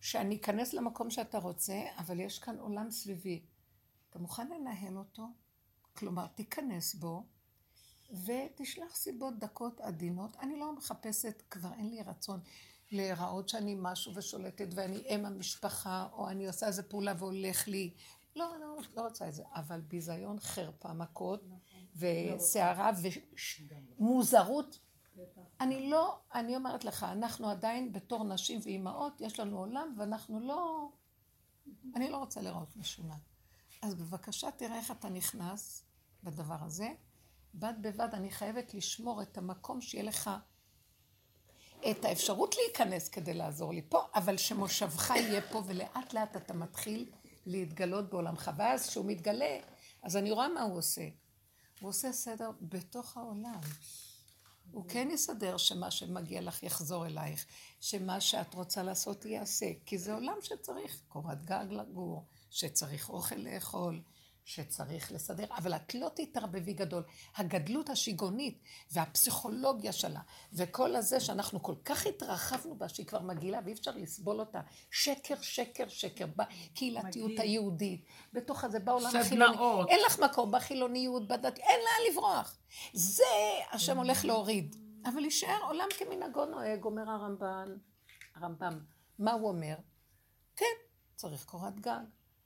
[0.00, 3.42] שאני אכנס למקום שאתה רוצה, אבל יש כאן עולם סביבי.
[4.10, 5.26] אתה מוכן לנהל אותו?
[5.96, 7.24] כלומר, תיכנס בו,
[8.24, 10.36] ותשלח סיבות דקות עדינות.
[10.40, 12.40] אני לא מחפשת, כבר אין לי רצון
[12.90, 17.90] להיראות שאני משהו ושולטת ואני אם המשפחה, או אני עושה איזה פעולה והולך לי.
[18.38, 19.42] לא, אני לא, לא רוצה את זה.
[19.54, 21.44] אבל ביזיון, חרפה, מכות,
[21.96, 22.90] וסערה
[23.98, 24.78] ומוזרות.
[25.60, 30.88] אני לא, אני אומרת לך, אנחנו עדיין בתור נשים ואימהות, יש לנו עולם ואנחנו לא...
[31.94, 33.16] אני לא רוצה לראות משונה.
[33.82, 35.84] אז בבקשה תראה איך אתה נכנס
[36.24, 36.88] בדבר הזה.
[37.54, 40.30] בד בבד אני חייבת לשמור את המקום שיהיה לך
[41.90, 47.10] את האפשרות להיכנס כדי לעזור לי פה, אבל שמושבך יהיה פה ולאט לאט אתה מתחיל
[47.48, 48.50] להתגלות בעולמך.
[48.56, 49.58] ואז כשהוא מתגלה,
[50.02, 51.08] אז אני רואה מה הוא עושה.
[51.80, 53.60] הוא עושה סדר בתוך העולם.
[54.70, 57.46] הוא כן יסדר שמה שמגיע לך יחזור אלייך,
[57.80, 64.02] שמה שאת רוצה לעשות ייעשה, כי זה עולם שצריך קורת גג לגור, שצריך אוכל לאכול,
[64.48, 67.02] שצריך לסדר, אבל את לא תתערבבי גדול.
[67.36, 70.20] הגדלות השיגעונית והפסיכולוגיה שלה,
[70.52, 74.60] וכל הזה שאנחנו כל כך התרחבנו בה, שהיא כבר מגעילה ואי אפשר לסבול אותה.
[74.90, 77.30] שקר, שקר, שקר, בקהילתיות.
[77.38, 79.54] היהודית, בתוך הזה, בעולם סדנאות.
[79.54, 79.90] החילוני.
[79.90, 82.56] אין לך מקום בחילוניות, בדת, אין לאן לברוח.
[82.92, 83.24] זה
[83.70, 84.76] השם הולך להוריד.
[85.04, 87.76] אבל יישאר עולם כמנהגו נוהג, אומר הרמב"ן,
[88.34, 88.80] הרמב"ם.
[89.18, 89.74] מה הוא אומר?
[90.56, 90.76] כן,
[91.16, 92.04] צריך קורת גג.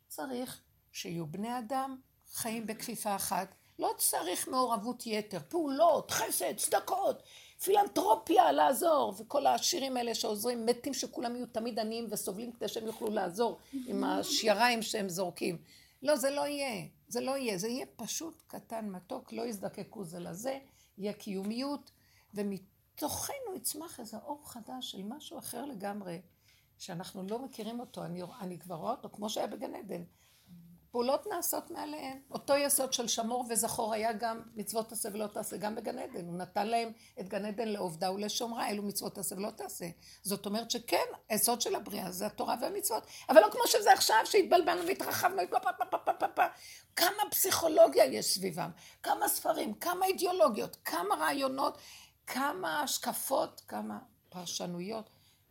[0.09, 0.63] צריך
[0.93, 1.97] שיהיו בני אדם
[2.33, 3.55] חיים בכפיפה אחת.
[3.79, 7.23] לא צריך מעורבות יתר, פעולות, חסד, צדקות,
[7.63, 13.11] פילנטרופיה, לעזור, וכל השירים האלה שעוזרים, מתים שכולם יהיו תמיד עניים וסובלים כדי שהם יוכלו
[13.11, 15.59] לעזור עם השיריים שהם זורקים.
[16.03, 20.19] לא, זה לא יהיה, זה לא יהיה, זה יהיה פשוט קטן, מתוק, לא יזדקקו זה
[20.19, 20.59] לזה,
[20.99, 21.91] יהיה קיומיות,
[22.35, 26.21] ומתוכנו יצמח איזה אור חדש של משהו אחר לגמרי,
[26.79, 30.03] שאנחנו לא מכירים אותו, אני, אני כבר רואה אותו, כמו שהיה בגן עדן.
[30.93, 32.21] פעולות נעשות מעליהן.
[32.31, 36.27] אותו יסוד של שמור וזכור היה גם מצוות תעשה ולא תעשה, גם בגן עדן.
[36.27, 39.87] הוא נתן להם את גן עדן לעובדה ולשומרה, אלו מצוות תעשה ולא תעשה.
[40.23, 43.07] זאת אומרת שכן, היסוד של הבריאה זה התורה והמצוות.
[43.29, 45.43] אבל לא כמו שזה עכשיו, שהתבלבלנו והתרחבנו.
[46.97, 48.71] כמה פסיכולוגיה יש סביבם,
[49.03, 51.79] כמה ספרים, כמה אידיאולוגיות, כמה רעיונות,
[52.27, 55.11] כמה השקפות, כמה פרשנויות.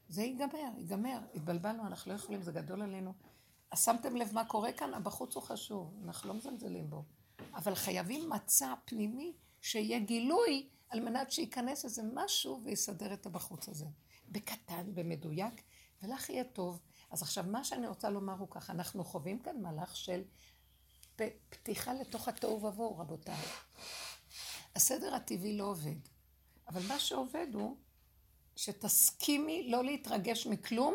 [0.10, 1.20] זה ייגמר, ייגמר.
[1.36, 3.31] התבלבלנו, אנחנו לא יכולים, זה גדול עלינו.
[3.72, 4.94] אז שמתם לב מה קורה כאן?
[4.94, 7.04] הבחוץ הוא חשוב, אנחנו לא מזלזלים בו.
[7.54, 13.86] אבל חייבים מצע פנימי שיהיה גילוי על מנת שייכנס איזה משהו ויסדר את הבחוץ הזה.
[14.30, 15.62] בקטן, במדויק,
[16.04, 16.82] ולך יהיה טוב.
[17.12, 20.24] אז עכשיו, מה שאני רוצה לומר הוא ככה, אנחנו חווים כאן מהלך של
[21.50, 23.46] פתיחה לתוך התוהו ובוהו, רבותיי.
[24.76, 26.00] הסדר הטבעי לא עובד,
[26.68, 27.78] אבל מה שעובד הוא
[28.56, 30.94] שתסכימי לא להתרגש מכלום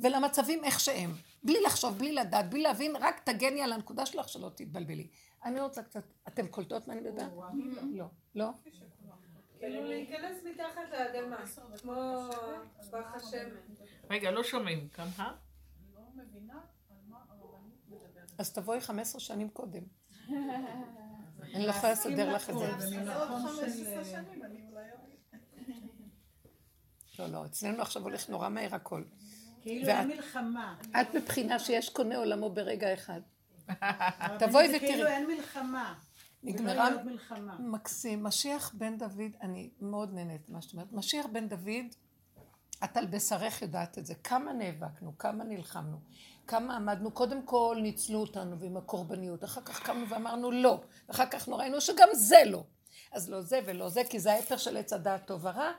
[0.00, 1.14] ולמצבים איך שהם.
[1.46, 5.08] בלי לחשוב, בלי לדעת, בלי להבין, רק תגני על הנקודה שלך שלא תתבלבלי.
[5.44, 7.32] אני רוצה קצת, אתם קולטות מה אני מדברת?
[7.92, 8.06] לא.
[8.34, 8.48] לא?
[9.58, 11.36] כאילו להיכנס מתחת לאדמה,
[11.82, 11.94] כמו
[12.90, 13.40] פח השמן.
[14.10, 15.32] רגע, לא שומעים כאן, אה?
[18.38, 19.82] אז תבואי 15 שנים קודם.
[21.54, 22.72] אני לא יכולה לסדר לך את זה.
[27.18, 29.02] לא, לא, אצלנו עכשיו הולך נורא מהר הכל.
[29.66, 30.74] כאילו אין מלחמה.
[31.00, 33.20] את מבחינה שיש קונה עולמו ברגע אחד.
[34.38, 34.78] תבואי ותראי.
[34.78, 35.94] כאילו אין מלחמה.
[36.42, 36.88] נגמרה...
[37.58, 38.22] מקסים.
[38.22, 40.92] משיח בן דוד, אני מאוד נהנית ממה שאת אומרת.
[40.92, 41.94] משיח בן דוד,
[42.84, 44.14] את על בשרך יודעת את זה.
[44.14, 46.00] כמה נאבקנו, כמה נלחמנו,
[46.46, 51.48] כמה עמדנו, קודם כל ניצלו אותנו ועם הקורבניות, אחר כך קמנו ואמרנו לא, ואחר כך
[51.48, 52.64] ראינו שגם זה לא.
[53.12, 55.72] אז לא זה ולא זה, כי זה ההפך של עץ הדעת טוב ורע.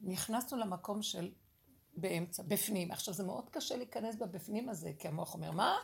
[0.00, 1.30] נכנסנו למקום של
[1.96, 2.90] באמצע, בפנים.
[2.90, 5.76] עכשיו זה מאוד קשה להיכנס בבפנים הזה, כי המוח אומר, מה?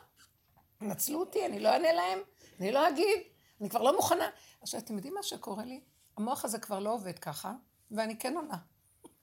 [0.81, 2.19] נצלו אותי, אני לא אענה להם,
[2.61, 3.21] אני לא אגיד,
[3.61, 4.31] אני כבר לא מוכנה.
[4.63, 5.81] עכשיו, אתם יודעים מה שקורה לי?
[6.17, 7.55] המוח הזה כבר לא עובד ככה,
[7.91, 8.57] ואני כן עונה.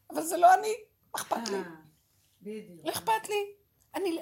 [0.10, 0.74] אבל זה לא אני,
[1.14, 1.58] מה אכפת לי?
[1.58, 1.64] אה,
[2.42, 2.86] בדיוק.
[2.86, 3.54] לא אכפת לי.
[3.96, 4.20] אני,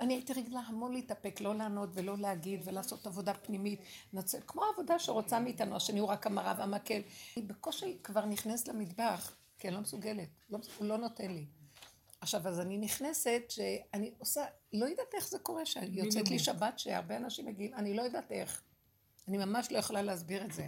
[0.00, 3.80] אני הייתי רגילה המון להתאפק, לא לענות ולא להגיד ולעשות עבודה פנימית.
[4.12, 7.00] נצל, כמו העבודה שרוצה מאיתנו, השני הוא רק המראה והמקל.
[7.36, 11.46] אני בקושי כבר נכנסת למטבח, כי אני לא מסוגלת, לא, הוא לא נותן לי.
[12.22, 17.16] עכשיו, אז אני נכנסת, שאני עושה, לא יודעת איך זה קורה, שיוצאת לי שבת שהרבה
[17.16, 18.62] אנשים מגיעים, אני לא יודעת איך.
[19.28, 20.66] אני ממש לא יכולה להסביר את זה.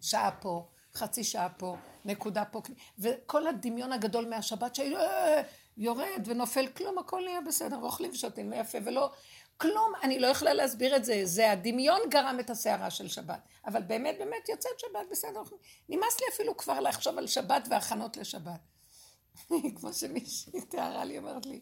[0.00, 2.62] שעה פה, חצי שעה פה, נקודה פה,
[2.98, 5.42] וכל הדמיון הגדול מהשבת שהיינו אה,
[5.76, 9.12] יורד ונופל, כלום, הכל נהיה בסדר, ואוכלים ושותים ויפה, ולא,
[9.56, 13.82] כלום, אני לא יכולה להסביר את זה, זה הדמיון גרם את הסערה של שבת, אבל
[13.82, 15.42] באמת, באמת יוצאת שבת בסדר,
[15.88, 18.73] נמאס לי אפילו כבר לחשוב על שבת והכנות לשבת.
[19.76, 21.60] כמו שמישהי תיארה לי, אומרת לי,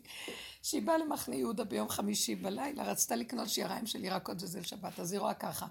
[0.62, 5.12] שהיא באה למחנה יהודה ביום חמישי בלילה, רצתה לקנות שיריים של ירקות וזה לשבת, אז
[5.12, 5.66] היא רואה ככה.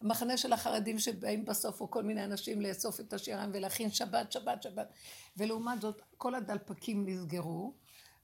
[0.00, 4.62] המחנה של החרדים שבאים בסוף, או כל מיני אנשים לאסוף את השיריים ולהכין שבת, שבת,
[4.62, 4.92] שבת.
[5.36, 7.74] ולעומת זאת, כל הדלפקים נסגרו,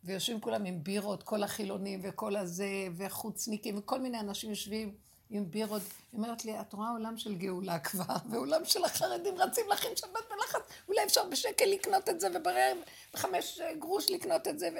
[0.05, 4.95] ויושבים כולם עם בירות, כל החילונים וכל הזה, וחוצניקים, וכל מיני אנשים יושבים
[5.31, 5.83] עם בירות.
[6.13, 10.25] היא אומרת לי, את רואה עולם של גאולה כבר, ועולם של החרדים רצים להכין שבת
[10.31, 14.69] בלחץ, אולי אפשר בשקל לקנות את זה, ובחמש גרוש לקנות את זה.
[14.75, 14.79] ו...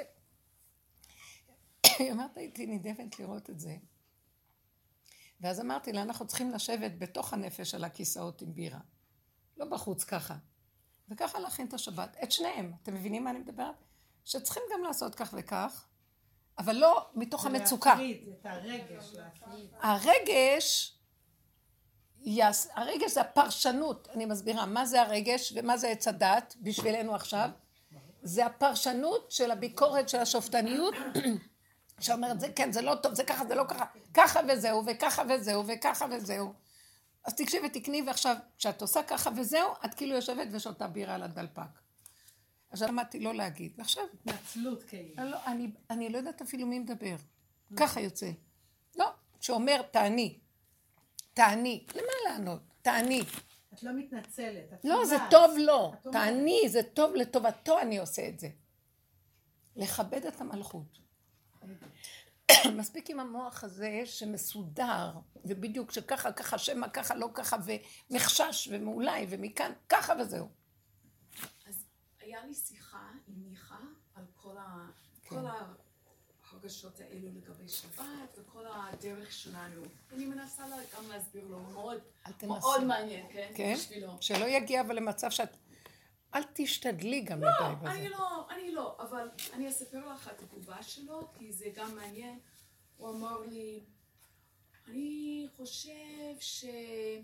[1.99, 3.75] היא אומרת, הייתי נידבת לראות את זה.
[5.41, 8.79] ואז אמרתי לה, אנחנו צריכים לשבת בתוך הנפש על הכיסאות עם בירה.
[9.57, 10.35] לא בחוץ ככה.
[11.09, 12.17] וככה להכין את השבת.
[12.23, 12.73] את שניהם.
[12.83, 13.75] אתם מבינים מה אני מדברת?
[14.25, 15.85] שצריכים גם לעשות כך וכך,
[16.59, 17.89] אבל לא מתוך המצוקה.
[17.89, 19.69] להפריד, את הרגש, להפריד.
[19.81, 20.95] הרגש,
[22.75, 27.49] הרגש זה הפרשנות, אני מסבירה, מה זה הרגש ומה זה עץ הדת בשבילנו עכשיו?
[28.21, 30.93] זה הפרשנות של הביקורת של השופטניות,
[32.01, 35.63] שאומרת זה כן, זה לא טוב, זה ככה, זה לא ככה, ככה וזהו, וככה וזהו,
[35.67, 36.53] וככה וזהו.
[37.25, 41.88] אז תקשיבי, תקני, ועכשיו, כשאת עושה ככה וזהו, את כאילו יושבת ושותה בירה על הדלפק.
[42.71, 45.13] אז למדתי לא להגיד, ועכשיו, התנצלות כאילו.
[45.89, 47.15] אני לא, לא יודעת אפילו מי מדבר.
[47.75, 48.31] ככה יוצא.
[48.95, 50.39] לא, שאומר, תעני.
[51.33, 51.85] תעני.
[51.95, 52.61] למה לענות?
[52.81, 53.21] תעני.
[53.73, 54.73] את לא מתנצלת.
[54.73, 55.15] את לא, זה.
[55.31, 55.51] טוב
[56.05, 56.23] אומרת.
[56.23, 58.49] תעני, זה טוב לטובתו, אני עושה את זה.
[59.75, 60.99] לכבד את המלכות.
[62.77, 65.11] מספיק עם המוח הזה שמסודר,
[65.45, 67.57] ובדיוק שככה, ככה, שמא, ככה, לא ככה,
[68.11, 70.58] ומחשש, ומאולי, ומכאן, ככה וזהו.
[72.29, 73.79] היה לי שיחה עם מיכה
[74.15, 74.87] על כל, ה...
[75.23, 75.29] כן.
[75.29, 75.45] כל
[76.51, 78.03] ההרגשות האלו לגבי שבת
[78.37, 79.81] וכל הדרך שלנו.
[80.11, 81.97] אני מנסה לה- גם להסביר לו, מאוד.
[82.47, 83.51] מאוד מעניין, כן?
[83.55, 83.73] כן?
[83.75, 84.17] בשבילו.
[84.21, 85.49] שלא יגיע אבל למצב שאת...
[86.35, 87.91] אל תשתדלי גם לא, מדי בזה.
[87.91, 92.39] אני לא, אני לא, אבל אני אספר לך את התגובה שלו, כי זה גם מעניין.
[92.97, 93.83] הוא אמר לי,
[94.87, 97.23] אני חושב שאת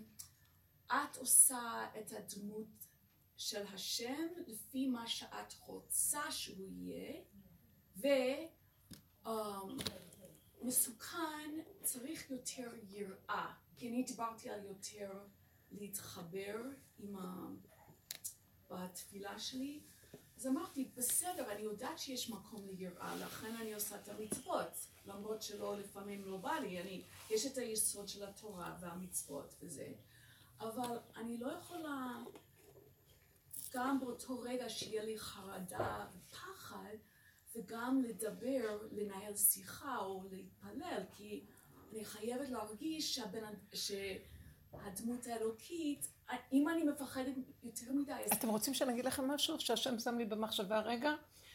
[1.18, 1.60] עושה
[1.98, 2.85] את הדמות
[3.36, 7.22] של השם לפי מה שאת רוצה שהוא יהיה,
[10.62, 11.50] ומסוכן
[11.82, 15.24] צריך יותר יראה, כי אני דיברתי על יותר
[15.72, 16.56] להתחבר
[16.98, 17.46] עם ה...
[18.70, 19.80] בתפילה שלי,
[20.36, 25.76] אז אמרתי, בסדר, אני יודעת שיש מקום ליראה, לכן אני עושה את המצוות, למרות שלא,
[25.76, 29.92] לפעמים לא בא לי, אני, יש את היסוד של התורה והמצוות וזה,
[30.60, 32.22] אבל אני לא יכולה,
[33.76, 36.96] גם באותו רגע שיהיה לי חרדה ופחד,
[37.56, 41.44] וגם לדבר, לנהל שיחה או להתפלל, כי
[41.92, 43.40] אני חייבת להרגיש שהבן,
[43.74, 46.06] שהדמות האלוקית,
[46.52, 50.24] אם אני מפחדת יותר מדי, אז אתם רוצים שאני אגיד לכם משהו שהשם שם לי
[50.24, 51.12] במחשבה רגע?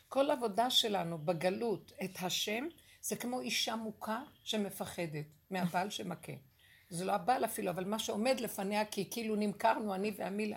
[0.10, 2.68] כל עבודה שלנו בגלות את השם
[3.02, 6.34] זה כמו אישה מוכה שמפחדת מהבעל שמכה.
[6.90, 10.54] זה לא הבעל אפילו, אבל מה שעומד לפניה, כי כאילו נמכרנו, אני ועמי,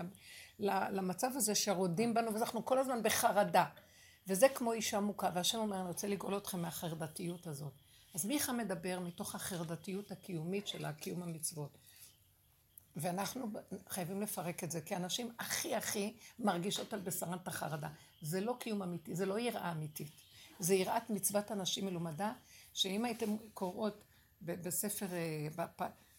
[0.59, 3.65] למצב הזה שרודים בנו, ואנחנו כל הזמן בחרדה.
[4.27, 7.73] וזה כמו אישה מוכה, והשם אומר, אני רוצה לגאול אתכם מהחרדתיות הזאת.
[8.15, 11.79] אז מיכה מדבר מתוך החרדתיות הקיומית של הקיום המצוות.
[12.97, 13.47] ואנחנו
[13.89, 17.89] חייבים לפרק את זה, כי אנשים הכי הכי מרגישות על בשרן את החרדה.
[18.23, 20.11] זה לא קיום אמיתי, זה לא יראה אמיתית.
[20.59, 22.33] זה יראת מצוות אנשים מלומדה,
[22.73, 24.05] שאם הייתם קוראות
[24.43, 25.65] בספר, אה,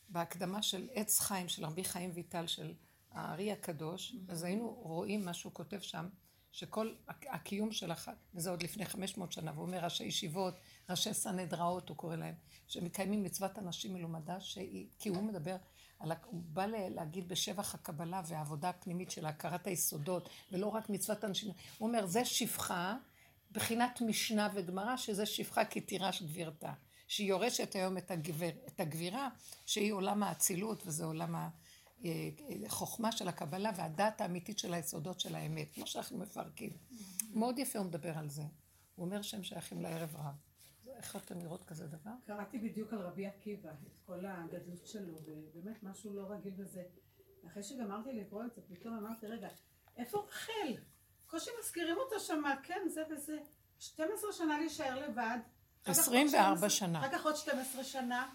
[0.09, 2.73] בהקדמה של עץ חיים של רבי חיים ויטל של
[3.15, 6.09] הארי הקדוש, אז היינו רואים מה שהוא כותב שם,
[6.51, 10.53] שכל הק- הקיום של אחת, וזה עוד לפני 500 שנה, והוא אומר ראשי ישיבות,
[10.89, 12.35] ראשי סנהדראות, הוא קורא להם,
[12.67, 15.55] שמקיימים מצוות אנשים מלומדה, שהיא, כי הוא מדבר
[15.99, 21.23] על, ה- הוא בא להגיד בשבח הקבלה והעבודה הפנימית של הכרת היסודות, ולא רק מצוות
[21.25, 22.97] אנשים, הוא אומר, זה שפחה,
[23.51, 26.73] בחינת משנה וגמרא, שזה שפחה כי תירש גבירתה.
[27.07, 29.29] שהיא יורשת היום את, הגביר, את הגבירה,
[29.65, 31.35] שהיא עולם האצילות, וזה עולם
[32.65, 36.77] החוכמה של הקבלה והדעת האמיתית של היסודות של האמת, כמו שאנחנו מפרקים.
[37.33, 38.43] מאוד יפה הוא מדבר על זה.
[38.95, 40.35] הוא אומר שהם שייכים לערב רב.
[40.87, 42.11] איך אתם לראות כזה דבר?
[42.25, 46.83] קראתי בדיוק על רבי עקיבא, את כל הגדלות שלו, ובאמת משהו לא רגיל בזה.
[47.47, 49.47] אחרי שגמרתי לקרוא את זה, פתאום אמרתי, רגע,
[49.97, 50.73] איפה רחל?
[51.27, 53.37] קושי מזכירים אותה שמה, כן, זה וזה.
[53.79, 55.37] 12 שנה להישאר לבד.
[55.83, 56.99] אחר כך עוד 24 12 שנה.
[56.99, 58.33] אחר כך עוד 12 שנה.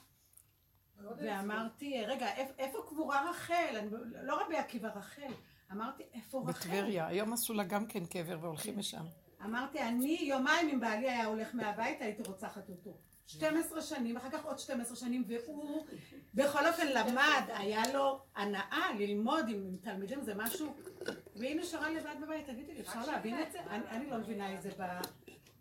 [1.19, 3.77] ואמרתי, רגע, איפ- איפה קבורה רחל?
[4.23, 5.33] לא רבי עקיבא, רחל.
[5.73, 6.53] אמרתי, איפה רחל?
[6.53, 7.07] בטבריה.
[7.07, 9.05] היום עשו לה גם כן קבר והולכים לשם.
[9.45, 12.97] אמרתי, אני יומיים אם בעלי היה הולך מהבית, הייתי רוצחת אותו.
[13.27, 15.87] 12 שנים, אחר כך עוד 12 שנים, והוא
[16.35, 20.75] בכל אופן למד, היה לו הנאה ללמוד עם, עם תלמידים, זה משהו,
[21.37, 23.61] והיא נשארה לבד בבית, תגידי לי, אפשר להבין את זה?
[23.71, 24.83] אני, אני לא מבינה את זה ב,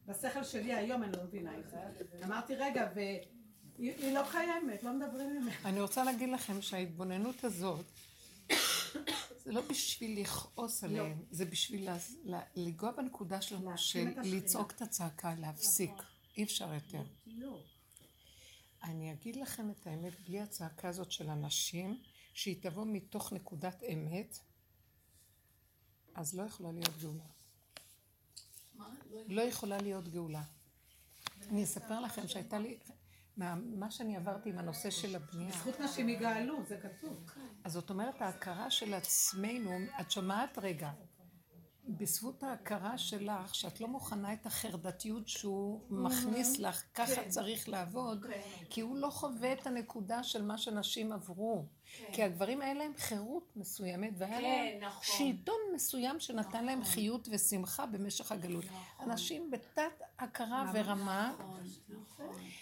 [0.07, 1.77] בשכל שלי היום, אני לא מבינה את זה.
[2.25, 3.19] אמרתי, רגע, והיא
[3.79, 5.55] היא לא קיימת, לא מדברים ממנה.
[5.65, 7.85] אני רוצה להגיד לכם שההתבוננות הזאת,
[9.43, 11.89] זה לא בשביל לכעוס עליהם, זה בשביל
[12.55, 14.07] לנגוע בנקודה שלנו של.
[14.23, 15.91] לצעוק את הצעקה, להפסיק.
[16.37, 17.03] אי אפשר יותר.
[17.25, 17.59] לא.
[18.83, 22.01] אני אגיד לכם את האמת, בלי הצעקה הזאת של אנשים,
[22.33, 24.39] שהיא תבוא מתוך נקודת אמת,
[26.15, 27.23] אז לא יכולה להיות גאולה.
[28.75, 28.89] מה?
[29.11, 30.43] לא לא יכולה להיות גאולה.
[31.49, 32.77] אני אספר לכם שהייתה לי,
[33.39, 37.25] מה, מה שאני עברתי עם הנושא של הבנייה, זכות נשים יגאלו, זה כתוב.
[37.63, 39.71] אז זאת אומרת ההכרה של עצמנו,
[40.01, 40.91] את שומעת רגע,
[41.87, 48.25] בזכות ההכרה שלך, שאת לא מוכנה את החרדתיות שהוא מכניס לך, ככה צריך לעבוד,
[48.69, 51.65] כי הוא לא חווה את הנקודה של מה שנשים עברו.
[52.13, 55.17] כי הגברים האלה הם חירות מסוימת, והיה להם נכון.
[55.17, 58.65] שלטון מסוים שנתן להם חיות ושמחה במשך הגלות.
[58.99, 61.33] אנשים בתת הכרה ורמה,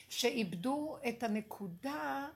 [0.10, 2.28] שאיבדו את הנקודה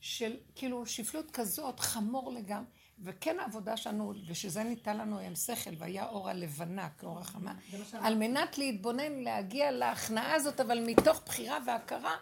[0.00, 2.66] של כאילו שפלות כזאת, חמור לגמרי.
[2.98, 7.54] וכן העבודה שלנו, ושזה ניתן לנו עם שכל, והיה אור הלבנה כאור החמה,
[7.92, 12.16] על מנת להתבונן, להגיע להכנעה הזאת, אבל מתוך בחירה והכרה,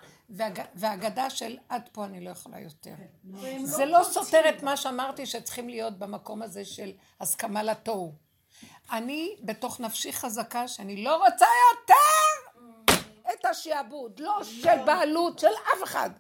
[0.74, 2.94] והגדה של עד פה אני לא יכולה יותר.
[3.64, 8.12] זה לא סותר את מה שאמרתי שצריכים להיות במקום הזה של הסכמה לתוהו.
[8.92, 11.94] אני בתוך נפשי חזקה שאני לא רוצה יותר
[13.32, 16.10] את השעבוד, לא של בעלות של אף אחד,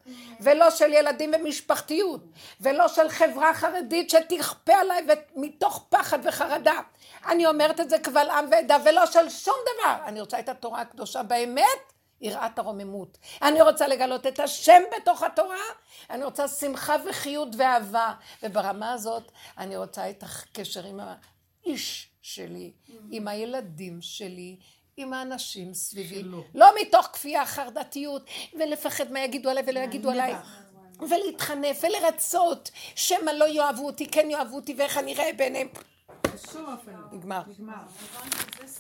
[0.40, 2.20] ולא של ילדים במשפחתיות,
[2.60, 6.80] ולא של חברה חרדית שתכפה עליי מתוך פחד וחרדה.
[7.26, 9.96] אני אומרת את זה קבל עם ועדה, ולא של שום דבר.
[10.06, 11.93] אני רוצה את התורה הקדושה באמת,
[12.24, 13.18] יראת הרוממות.
[13.42, 15.62] אני רוצה לגלות את השם בתוך התורה,
[16.10, 22.72] אני רוצה שמחה וחיות ואהבה, וברמה הזאת אני רוצה את הקשר עם האיש שלי,
[23.10, 24.56] עם הילדים שלי,
[24.96, 26.22] עם האנשים סביבי,
[26.54, 30.34] לא מתוך כפייה, חרדתיות, ולפחד מה יגידו עליי ולא יגידו עליי.
[31.00, 35.68] ולהתחנף ולרצות, שמא לא יאהבו אותי, כן יאהבו אותי, ואיך אני אראה בעיניהם.
[36.54, 36.72] לא.
[37.12, 37.42] נגמר.
[37.48, 37.82] נגמר.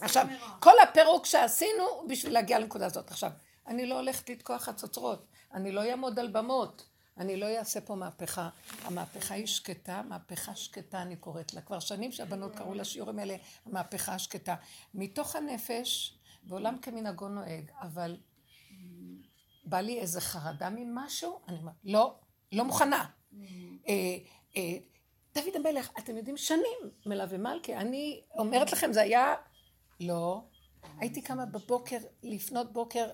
[0.00, 0.26] עכשיו,
[0.60, 3.10] כל הפירוק שעשינו בשביל להגיע לנקודה הזאת.
[3.10, 3.30] עכשיו,
[3.66, 6.86] אני לא הולכת לתקוע חצוצרות, אני לא אעמוד על במות,
[7.18, 8.48] אני לא אעשה פה מהפכה.
[8.84, 11.60] המהפכה היא שקטה, מהפכה שקטה אני קוראת לה.
[11.60, 13.36] כבר שנים שהבנות קראו לשיעורים האלה
[13.66, 14.54] המהפכה השקטה.
[14.94, 18.16] מתוך הנפש, ועולם כמנהגו נוהג, אבל
[19.64, 22.14] בא לי איזה חרדה ממשהו, אני אומרת, לא,
[22.52, 23.04] לא מוכנה.
[25.34, 29.34] דוד המלך, אתם יודעים, שנים מלווה מלכה, אני אומרת לכם, זה היה...
[30.00, 30.42] לא.
[30.98, 33.06] הייתי קמה בבוקר, לפנות בוקר,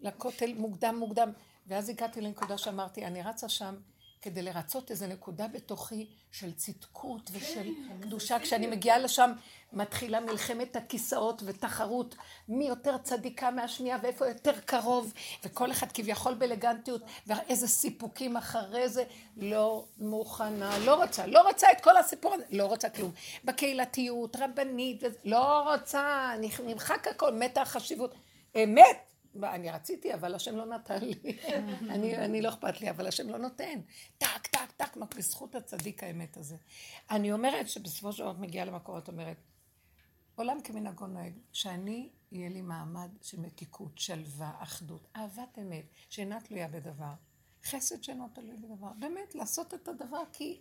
[0.00, 1.32] לכותל מוקדם מוקדם,
[1.66, 3.74] ואז הגעתי לנקודה שאמרתי, אני רצה שם
[4.22, 7.68] כדי לרצות איזו נקודה בתוכי של צדקות ושל
[8.00, 8.38] קדושה.
[8.38, 9.32] כשאני מגיעה לשם,
[9.72, 12.14] מתחילה מלחמת הכיסאות ותחרות
[12.48, 15.12] מי יותר צדיקה מהשנייה ואיפה יותר קרוב,
[15.44, 19.04] וכל אחד כביכול באלגנטיות, ואיזה סיפוקים אחרי זה.
[19.36, 23.12] לא מוכנה, לא רוצה, לא רוצה את כל הסיפור הזה, לא רוצה כלום.
[23.44, 26.30] בקהילתיות, רבנית, לא רוצה,
[26.64, 28.14] נמחק הכל, מתה החשיבות.
[28.56, 29.07] אמת!
[29.44, 31.14] אני רציתי, אבל השם לא נתן לי.
[31.94, 33.80] אני, אני לא אכפת לי, אבל השם לא נותן.
[34.18, 36.56] טק, טק, טק, בזכות הצדיק האמת הזה.
[37.10, 39.36] אני אומרת שבסופו של דבר את מגיעה למקור, את אומרת,
[40.34, 46.68] עולם כמנהגו נוהג, שאני, יהיה לי מעמד של מתיקות, שלווה, אחדות, אהבת אמת, שאינה תלויה
[46.68, 47.12] בדבר.
[47.64, 48.92] חסד שאינו תלוי בדבר.
[48.98, 50.60] באמת, לעשות את הדבר כי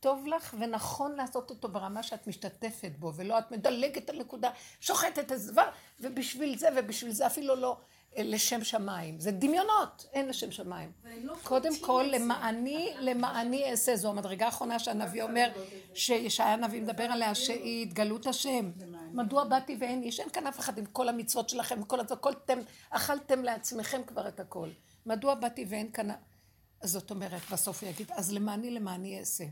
[0.00, 5.32] טוב לך ונכון לעשות אותו ברמה שאת משתתפת בו, ולא את מדלגת על נקודה, שוחטת
[5.32, 5.68] את דבר,
[6.00, 7.76] ובשביל זה ובשביל זה אפילו לא
[8.16, 9.20] אה, לשם שמיים.
[9.20, 10.92] זה דמיונות, אין לשם שמיים.
[11.22, 12.04] לא קודם כל.
[12.12, 13.96] למעני, למעני אעשה.
[13.96, 15.50] זו המדרגה האחרונה שהנביא אומר,
[15.94, 18.70] שישעיה הנביא מדבר עליה, שהיא התגלות השם.
[19.12, 20.20] מדוע באתי ואין איש?
[20.20, 22.58] אין כאן אף אחד עם כל המצוות שלכם, כל אתם
[22.90, 24.68] אכלתם לעצמכם כבר את הכל.
[25.06, 26.08] מדוע באתי ואין כאן...
[26.82, 29.44] זאת אומרת, בסוף הוא יגיד, אז למעני, למעני אעשה.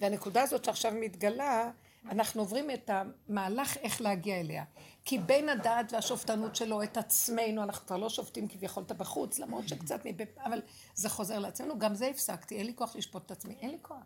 [0.00, 1.70] והנקודה הזאת שעכשיו מתגלה,
[2.10, 4.64] אנחנו עוברים את המהלך איך להגיע אליה.
[5.04, 9.68] כי בין הדעת והשופטנות שלו, את עצמנו, אנחנו כבר לא שופטים כביכול את הבחוץ, למרות
[9.68, 10.38] שקצת מבפ...
[10.38, 10.60] אבל
[10.94, 13.96] זה חוזר לעצמנו, גם זה הפסקתי, אין לי כוח לשפוט את עצמי, אין לי כוח.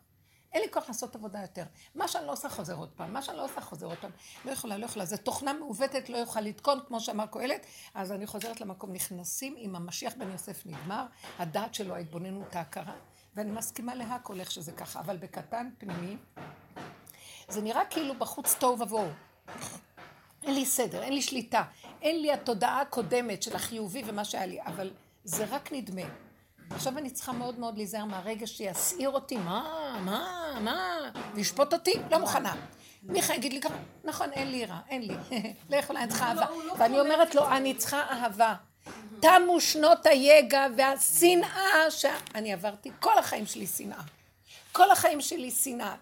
[0.52, 1.64] אין לי כוח לעשות עבודה יותר.
[1.94, 4.10] מה שאני לא עושה חוזר עוד פעם, מה שאני לא עושה חוזר עוד פעם.
[4.44, 5.04] לא יכולה, לא יכולה.
[5.04, 7.66] זו תוכנה מעוותת, לא יוכל לתקון, כמו שאמר קהלת.
[7.94, 11.06] אז אני חוזרת למקום, נכנסים עם המשיח בן יוסף נגמר,
[11.38, 12.94] הדעת שלו, ההתבוננות, ההכרה.
[13.36, 16.16] ואני מסכימה להכל איך שזה ככה, אבל בקטן פנימי,
[17.48, 19.08] זה נראה כאילו בחוץ תוהו ובוהו.
[20.42, 21.62] אין לי סדר, אין לי שליטה,
[22.02, 24.90] אין לי התודעה הקודמת של החיובי ומה שהיה לי, אבל
[25.24, 26.02] זה רק נדמה.
[26.70, 30.98] עכשיו אני צריכה מאוד מאוד להיזהר מהרגע שיסעיר אותי, מה, מה, מה,
[31.34, 32.54] וישפוט אותי, לא מוכנה.
[33.02, 33.74] מיכה יגיד לי ככה,
[34.04, 35.14] נכון, אין לי יראה, אין לי,
[35.70, 36.46] לא יכולה, אני צריכה אהבה.
[36.78, 38.54] ואני אומרת לו, אני צריכה אהבה.
[39.20, 44.02] תמו שנות היגע והשנאה שאני עברתי, כל החיים שלי שנאה.
[44.72, 45.96] כל החיים שלי שנאה.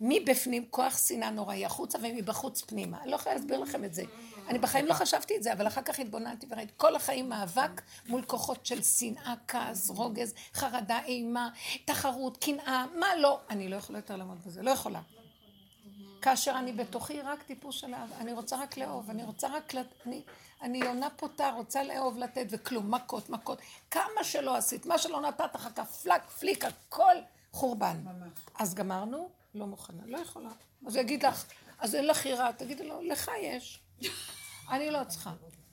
[0.00, 3.02] מבפנים כוח שנאה נוראי החוצה ומבחוץ פנימה.
[3.02, 4.02] אני לא יכולה להסביר לכם את זה.
[4.48, 8.22] אני בחיים לא חשבתי את זה, אבל אחר כך התבוננתי וראיתי כל החיים מאבק מול
[8.22, 11.48] כוחות של שנאה, כעס, רוגז, חרדה, אימה,
[11.84, 13.40] תחרות, קנאה, מה לא.
[13.50, 15.00] אני לא יכולה יותר לעמוד בזה, לא יכולה.
[16.22, 19.86] כאשר אני בתוכי רק טיפוס של אהבה, אני רוצה רק לאהוב, אני רוצה רק, לת...
[20.06, 20.22] אני,
[20.62, 23.58] אני יונה פותה, רוצה לאהוב, לתת, וכלום, מכות, מכות.
[23.90, 27.14] כמה שלא עשית, מה שלא נתת אחר כך, פלק, פליק, הכל
[27.52, 28.04] חורבן.
[28.58, 30.50] אז גמרנו, לא מוכנה, לא יכולה.
[30.86, 31.44] אז הוא יגיד לך,
[31.78, 33.80] אז אין לך יראה, תגידי לו, לך יש.
[34.70, 35.32] אני לא צריכה.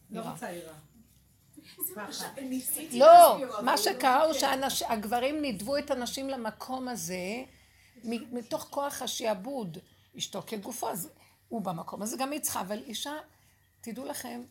[0.10, 0.74] לא רוצה יראה.
[2.92, 7.44] לא, מה הוא שקרה הוא לא- שהגברים נידבו את הנשים למקום הזה
[8.04, 9.78] מתוך כוח השעבוד,
[10.18, 11.10] אשתו כגופו, אז
[11.50, 13.14] הוא במקום הזה, גם היא צריכה, אבל אישה,
[13.82, 14.42] תדעו לכם,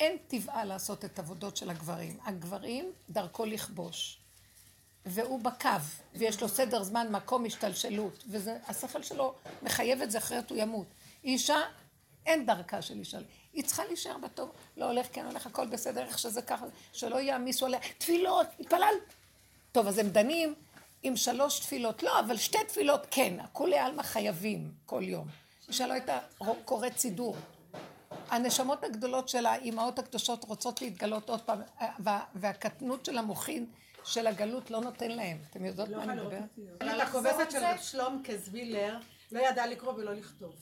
[0.00, 2.18] אין טבעה לעשות את עבודות של הגברים.
[2.24, 4.18] הגברים, דרכו לכבוש.
[5.06, 5.68] והוא בקו,
[6.14, 10.86] ויש לו סדר זמן, מקום, השתלשלות, והשכל שלו מחייב את זה, אחרת הוא ימות.
[11.24, 11.58] אישה,
[12.26, 13.18] אין דרכה של אישה.
[13.52, 17.66] היא צריכה להישאר בטוב, לא הולך, כן הולך, הכל בסדר, איך שזה ככה, שלא יעמיסו
[17.66, 17.80] עליה.
[17.98, 18.94] תפילות, התפלל.
[19.72, 20.54] טוב, אז הם דנים
[21.02, 22.02] עם שלוש תפילות.
[22.02, 25.28] לא, אבל שתי תפילות כן, הכולי עלמא חייבים כל יום.
[25.68, 26.18] אישה לא הייתה
[26.64, 27.36] קוראת סידור.
[28.30, 31.58] הנשמות הגדולות של האימהות הקדושות רוצות להתגלות עוד פעם,
[31.98, 33.66] וה- והקטנות של המוחין
[34.04, 35.38] של הגלות לא נותן להם.
[35.50, 36.42] אתם יודעות מה אני מדברת?
[36.80, 38.96] אבל הכובסת של רב שלום כזווילר
[39.32, 40.54] לא ידעה לקרוא ולא לכתוב.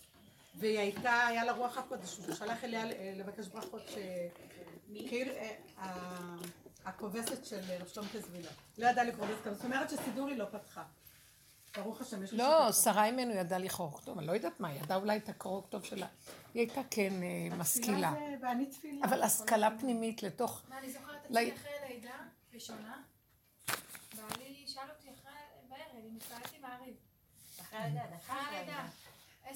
[0.55, 3.95] והיא הייתה, היה לה רוח הקודש, הוא שלח אליה אה, לבקש ברכות ש...
[5.09, 6.37] כאילו, אה, ה-
[6.85, 8.49] הכובסת של רב שלום כזווילר.
[8.79, 10.83] לא ידעה לקרוא ולכתוב, זאת אומרת שסידור היא לא פתחה.
[11.77, 12.73] ברוך השם, יש לי לא.
[12.73, 15.85] שרה אימנו ידעה לקרוא כתוב, אני לא יודעת מה, היא ידעה אולי את הקרוא כתוב
[15.85, 16.07] שלה.
[16.55, 18.13] היא הייתה כן אה, משכילה.
[18.81, 18.89] זה-.
[19.05, 20.63] אבל השכלה פנימית לתוך...
[20.69, 22.17] מה, אני זוכרת את עצמי אחרי לידה
[22.55, 23.03] ראשונה,
[24.17, 25.33] בעלי שאל אותי אחרי,
[25.69, 26.95] בערב, אם התפללתי מעריב.
[27.61, 28.85] אחרי הלידה, אחרי אחרי הלידה.
[29.47, 29.53] אה,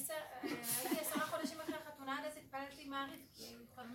[0.81, 3.21] הייתי עשרה חודשים אחרי החתונה, עד אז התפללתי מעריב.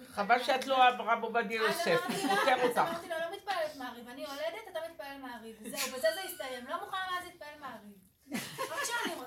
[0.08, 0.68] חבל שאת.
[0.68, 2.78] לא הרב עובדיה אז יוסף, הוא אז אותך.
[2.78, 5.56] אמרתי לו, לא מתפללת מעריב, אני יולדת, אתה מתפלל מעריב.
[5.62, 6.68] זהו, בזה זה הסתיים.
[6.68, 8.07] לא מוכנה מאז להתפלל מעריב.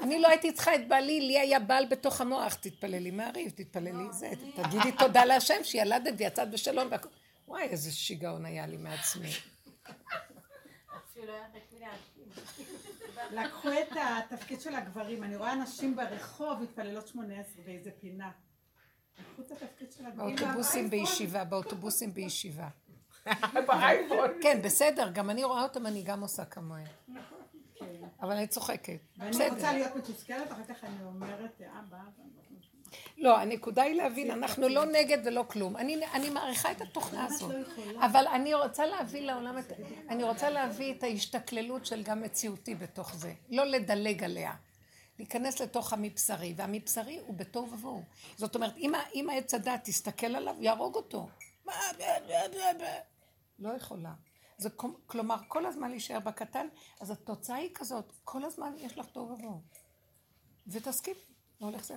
[0.02, 4.30] אני לא הייתי צריכה את בעלי, לי היה בעל בתוך המוח, תתפללי מעריב, תתפללי זה,
[4.54, 6.88] תגידי תודה להשם שילדת ויצאת בשלום.
[6.90, 7.08] והכל.
[7.48, 9.30] וואי, איזה שיגעון היה לי מעצמי.
[11.16, 11.40] לא.
[13.30, 13.96] לקחו את
[14.30, 18.30] התפקיד של הגברים, אני רואה נשים ברחוב מתפללות שמונה עשרה באיזה פינה.
[19.18, 20.36] לקחו את התפקיד של הגברים.
[20.36, 20.90] באוטובוסים.
[20.90, 22.68] בישיבה, באוטובוסים בישיבה.
[24.42, 26.86] כן, בסדר, גם אני רואה אותם, אני גם עושה כמוהם.
[27.80, 28.06] כן.
[28.22, 28.98] אבל אני צוחקת.
[29.18, 29.48] ואני.
[29.48, 32.22] רוצה להיות מתוסכלת, אחר כך אני אומרת, אבא, אבא.
[33.18, 35.76] לא, הנקודה היא להבין, אנחנו לא נגד ולא כלום.
[35.76, 37.54] אני, אני מעריכה את התוכנה הזאת.
[37.94, 38.06] לא.
[38.06, 39.72] אבל אני רוצה להביא לעולם את...
[40.08, 43.32] אני רוצה להביא את ההשתכללות של גם מציאותי בתוך זה.
[43.48, 44.52] לא לדלג עליה.
[45.18, 48.02] להיכנס לתוך המבשרי, והמבשרי הוא בתוהו ובוהו.
[48.36, 48.76] זאת אומרת,
[49.14, 51.28] אם, העץ הדת תסתכל עליו, יהרוג אותו.
[53.58, 54.12] לא יכולה.
[54.60, 56.66] זה כל- כלומר, כל הזמן להישאר בקטן,
[57.00, 59.60] אז התוצאה היא כזאת, כל הזמן יש לך תוהו ובוהו.
[60.66, 61.14] ותסכים,
[61.60, 61.96] לא הולך זה.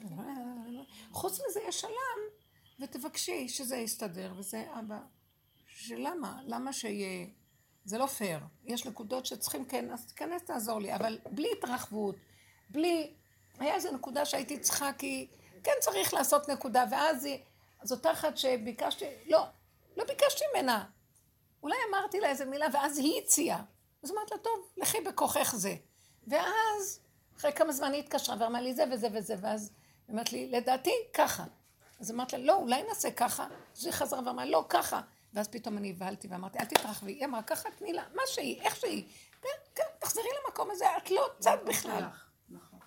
[1.12, 2.22] חוץ מזה יש שלם,
[2.80, 5.00] ותבקשי שזה יסתדר, וזה אבא.
[5.68, 6.42] שלמה?
[6.46, 7.28] למה שיהיה
[7.86, 8.40] זה לא פייר.
[8.64, 12.16] יש נקודות שצריכים כן, אז תיכנס, תעזור לי, אבל בלי התרחבות,
[12.70, 13.14] בלי...
[13.60, 15.28] היה איזו נקודה שהייתי צריכה, כי
[15.64, 17.40] כן צריך לעשות נקודה, ואז היא...
[17.80, 19.46] אז אותה אחת שביקשתי, לא,
[19.98, 20.86] לא ביקשתי ממנה.
[21.64, 23.64] אולי אמרתי לה איזה מילה, ואז היא הציעה.
[24.04, 25.76] אז אמרתי לה, טוב, לכי בכוחך זה.
[26.28, 27.00] ואז,
[27.38, 29.72] אחרי כמה זמן היא התקשרה ואמרה לי זה וזה וזה, ואז
[30.08, 31.44] היא אמרת לי, לדעתי, ככה.
[32.00, 33.48] אז אמרתי לה, לא, אולי נעשה ככה.
[33.78, 35.02] אז היא חזרה ואמרה, לא, ככה.
[35.34, 37.12] ואז פתאום אני הבהלתי ואמרתי, אל תתרחבי.
[37.12, 39.04] היא אמרה, ככה תני לה, מה שהיא, איך שהיא.
[39.42, 42.04] כן, כן, תחזרי למקום הזה, את לא צד בכלל.
[42.50, 42.80] נכון.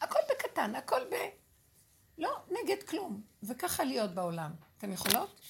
[0.00, 1.14] הכל בקטן, הכל ב...
[2.18, 3.22] לא נגד כלום.
[3.42, 4.50] וככה להיות בעולם.
[4.78, 5.40] אתם יכולות?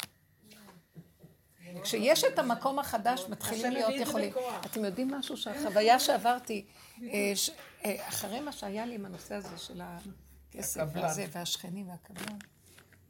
[1.83, 4.33] כשיש את המקום החדש, מתחילים להיות יכולים.
[4.65, 6.65] אתם יודעים משהו שהחוויה שעברתי,
[7.03, 7.33] אה,
[7.85, 10.81] אה, אחרי מה שהיה לי עם הנושא הזה של הכסף.
[10.93, 12.39] והזה, והשכנים והקבלן,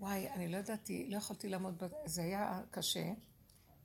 [0.00, 3.04] וואי, אני לא ידעתי, לא יכולתי לעמוד, זה היה קשה,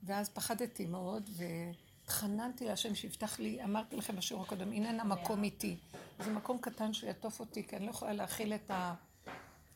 [0.02, 5.76] ואז פחדתי מאוד, והתחננתי להשם שיפתח לי, אמרתי לכם בשיעור הקודם, הנה המקום איתי.
[6.24, 8.94] זה מקום קטן שיעטוף אותי, כי אני לא יכולה להכיל את ה...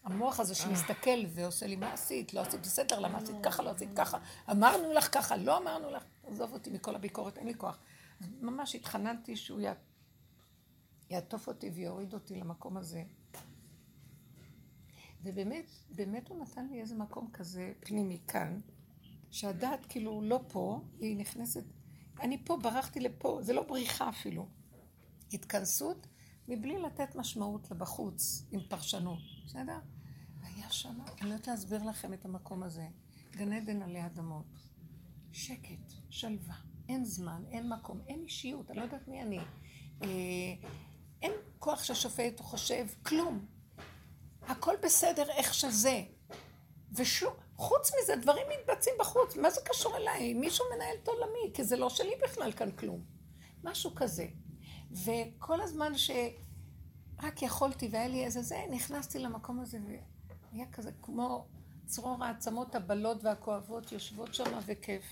[0.04, 3.88] המוח הזה שמסתכל ועושה לי מה עשית, לא עשית בסדר, למה עשית ככה, לא עשית
[3.96, 4.18] ככה,
[4.50, 7.78] אמרנו לך ככה, לא אמרנו לך, עזוב אותי מכל הביקורת, אין לי כוח.
[8.40, 9.64] ממש התחננתי שהוא י...
[11.10, 13.02] יעטוף אותי ויוריד אותי למקום הזה.
[15.22, 18.60] ובאמת, באמת הוא נתן לי איזה מקום כזה פנימי כאן,
[19.30, 21.64] שהדעת כאילו לא פה, היא נכנסת,
[22.20, 24.46] אני פה, ברחתי לפה, זה לא בריחה אפילו.
[25.32, 26.06] התכנסות
[26.48, 29.78] מבלי לתת משמעות לבחוץ, עם פרשנות, בסדר?
[30.64, 32.86] והיה שם, אני לא יודעת להסביר לכם את המקום הזה.
[33.30, 34.58] גן עדן עלי אדמות.
[35.32, 36.54] שקט, שלווה,
[36.88, 39.38] אין זמן, אין מקום, אין אישיות, אני לא יודעת מי אני.
[40.02, 40.08] אה,
[41.22, 43.46] אין כוח ששופט או חושב, כלום.
[44.42, 46.02] הכל בסדר איך שזה.
[46.92, 49.36] ושום, חוץ מזה, דברים מתבצעים בחוץ.
[49.36, 50.34] מה זה קשור אליי?
[50.34, 53.04] מישהו מנהל את עולמי, כי זה לא שלי בכלל כאן כלום.
[53.64, 54.26] משהו כזה.
[54.90, 59.78] וכל הזמן שרק יכולתי והיה לי איזה זה, נכנסתי למקום הזה
[60.54, 61.46] והיה כזה כמו
[61.86, 65.04] צרור העצמות הבלות והכואבות יושבות שם וכיף.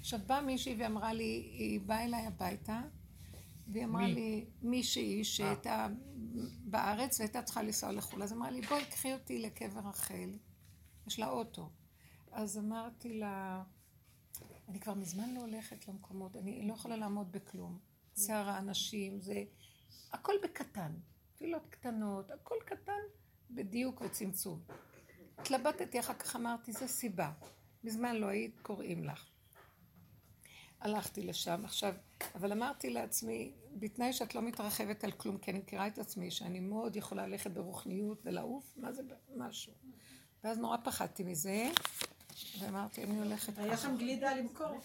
[0.00, 2.80] עכשיו באה מישהי ואמרה לי, היא באה אליי הביתה,
[3.68, 4.14] והיא אמרה מי?
[4.14, 5.88] לי, מישהי שהייתה
[6.64, 10.38] בארץ והייתה צריכה לנסוע לחו"ל, אז אמרה לי, בואי קחי אותי לקבר רחל,
[11.06, 11.70] יש לה אוטו.
[12.32, 13.62] אז אמרתי לה,
[14.68, 17.78] אני כבר מזמן לא הולכת למקומות, אני לא יכולה לעמוד בכלום.
[18.16, 19.44] שיער האנשים, זה
[20.12, 20.92] הכל בקטן,
[21.34, 23.02] תפילות קטנות, הכל קטן
[23.54, 24.60] בדיוק וצמצום.
[25.38, 27.32] התלבטתי, אחר כך אמרתי, זה סיבה.
[27.84, 29.28] מזמן לא היית, קוראים לך.
[30.80, 31.94] הלכתי לשם עכשיו,
[32.34, 36.60] אבל אמרתי לעצמי, בתנאי שאת לא מתרחבת על כלום, כי אני מכירה את עצמי, שאני
[36.60, 39.02] מאוד יכולה ללכת ברוחניות ולעוף, מה זה
[39.36, 39.72] משהו.
[40.44, 41.70] ואז נורא פחדתי מזה,
[42.58, 44.80] ואמרתי, אני הולכת היה שם גלידה למכור.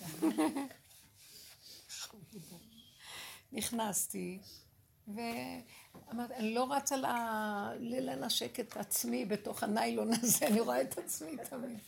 [3.51, 4.39] נכנסתי,
[5.07, 7.05] ואמרתי, אני לא רצה ל-
[7.79, 11.79] ל- לנשק את עצמי בתוך הניילון הזה, אני רואה את עצמי תמיד.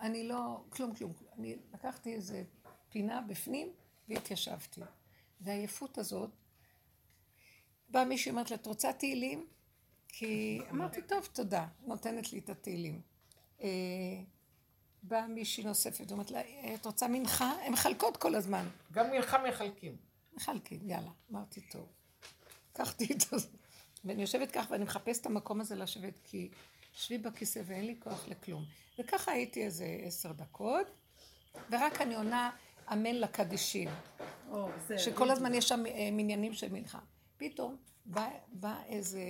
[0.00, 1.12] אני לא, כלום, כלום.
[1.38, 2.42] אני לקחתי איזה
[2.88, 3.68] פינה בפנים
[4.08, 4.80] והתיישבתי.
[5.40, 6.30] והעייפות הזאת,
[7.88, 9.46] באה מישהי אומרת לה, את רוצה תהילים?
[10.08, 13.00] כי אמרתי, טוב, תודה, נותנת לי את התהילים.
[13.62, 13.68] אה,
[15.02, 16.40] באה מישהי נוספת, אומרת לה,
[16.74, 17.52] את רוצה מנחה?
[17.64, 18.68] הן מחלקות כל הזמן.
[18.92, 19.96] גם מלחם מחלקים.
[20.32, 21.10] מחלקים, יאללה.
[21.30, 21.86] אמרתי, טוב.
[22.80, 23.48] לקחתי את זה.
[24.04, 26.50] ואני יושבת כך ואני מחפשת את המקום הזה לשבת, כי
[26.94, 28.64] יושבי בכיסא ואין לי כוח לכלום.
[28.98, 30.86] וככה הייתי איזה עשר דקות,
[31.70, 32.50] ורק אני עונה
[32.92, 33.88] אמן לקדישים,
[34.50, 34.68] או,
[34.98, 36.98] שכל הזמן יש שם אה, מניינים של מנחה.
[37.36, 39.22] פתאום באה בא איזה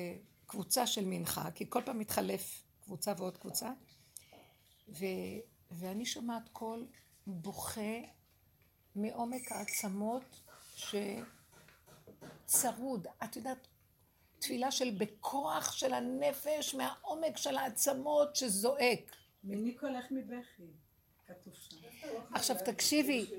[0.47, 3.71] קבוצה של מנחה, כי כל פעם מתחלף קבוצה ועוד קבוצה,
[4.89, 5.05] ו,
[5.71, 6.87] ואני שומעת קול
[7.27, 8.01] בוכה
[8.97, 10.41] מעומק העצמות
[12.51, 13.07] שצרוד.
[13.25, 13.67] את יודעת,
[14.39, 19.17] תפילה של בכוח של הנפש, מהעומק של העצמות שזועק.
[19.45, 20.71] מני קולך מבכי,
[21.27, 21.77] כתוב שם.
[22.35, 23.31] עכשיו תקשיבי.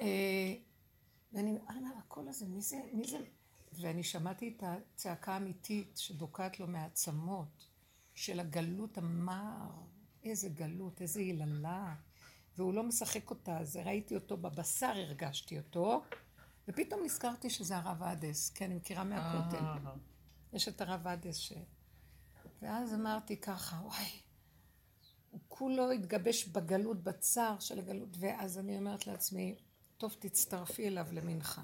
[0.00, 0.54] אה,
[1.32, 3.18] ואני אני אומרת, הקול הזה, מי זה, מי זה?
[3.72, 7.68] ואני שמעתי את הצעקה האמיתית שבוקעת לו מהעצמות
[8.14, 9.70] של הגלות המר.
[10.24, 11.94] איזה גלות, איזה יללה.
[12.56, 16.02] והוא לא משחק אותה, אז ראיתי אותו בבשר, הרגשתי אותו,
[16.68, 19.64] ופתאום נזכרתי שזה הרב אדס, כי אני מכירה מהכותל.
[19.64, 19.92] אה,
[20.52, 21.52] יש את הרב אדס ש...
[22.62, 24.20] ואז אמרתי ככה, וואי,
[25.30, 29.56] הוא כולו התגבש בגלות, בצער של הגלות, ואז אני אומרת לעצמי,
[29.98, 31.62] טוב, תצטרפי אליו למנחה.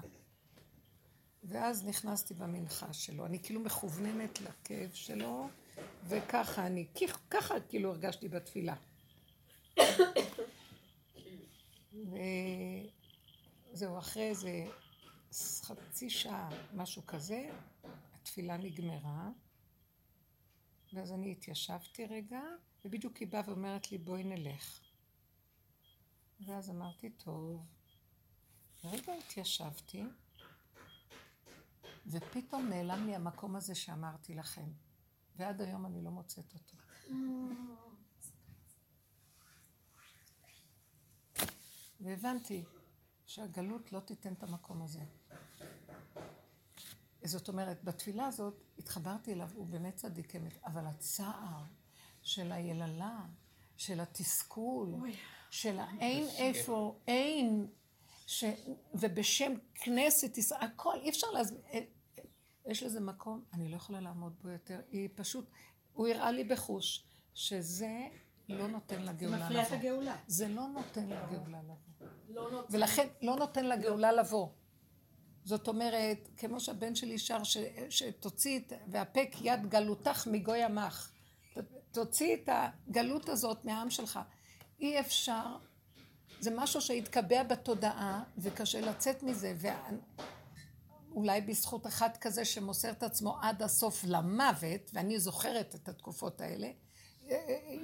[1.43, 5.49] ואז נכנסתי במנחה שלו, אני כאילו מכווננת לכאב שלו,
[6.07, 6.87] וככה אני,
[7.29, 8.75] ככה כאילו הרגשתי בתפילה.
[13.73, 14.65] וזהו, אחרי איזה
[15.63, 17.49] חצי שעה, משהו כזה,
[18.15, 19.29] התפילה נגמרה,
[20.93, 22.41] ואז אני התיישבתי רגע,
[22.85, 24.79] ובדיוק היא באה ואומרת לי, בואי נלך.
[26.45, 27.65] ואז אמרתי, טוב.
[28.83, 30.03] רגע התיישבתי,
[32.07, 34.69] ופתאום נעלם לי המקום הזה שאמרתי לכם,
[35.35, 36.77] ועד היום אני לא מוצאת אותו.
[42.01, 42.63] והבנתי
[43.25, 45.03] שהגלות לא תיתן את המקום הזה.
[47.25, 51.63] זאת אומרת, בתפילה הזאת התחברתי אליו, הוא באמת צדיק אמת, אבל הצער
[52.21, 53.19] של היללה,
[53.77, 54.93] של התסכול,
[55.49, 57.67] של האין איפה, אין,
[58.27, 58.43] ש...
[58.93, 61.79] ובשם כנסת ישראל, הכל, אי אפשר להסביר, אה,
[62.65, 65.49] יש לזה מקום, אני לא יכולה לעמוד בו יותר, היא פשוט,
[65.93, 67.03] הוא הראה לי בחוש,
[67.33, 68.07] שזה
[68.49, 69.45] לא נותן לגאולה לבוא.
[69.45, 70.15] מפריע את הגאולה.
[70.27, 71.75] זה לא נותן לגאולה לבוא.
[72.29, 72.77] לא נותן.
[72.77, 74.49] ולכן לא נותן לגאולה לבוא.
[75.45, 77.57] זאת אומרת, כמו שהבן שלי שר, ש,
[77.89, 81.11] שתוציא את, והפק יד גלותך מגוי עמך.
[81.91, 82.49] תוציא את
[82.87, 84.19] הגלות הזאת מהעם שלך.
[84.79, 85.57] אי אפשר,
[86.39, 89.53] זה משהו שהתקבע בתודעה, וקשה לצאת מזה.
[91.11, 96.67] ואולי בזכות אחד כזה שמוסר את עצמו עד הסוף למוות, ואני זוכרת את התקופות האלה,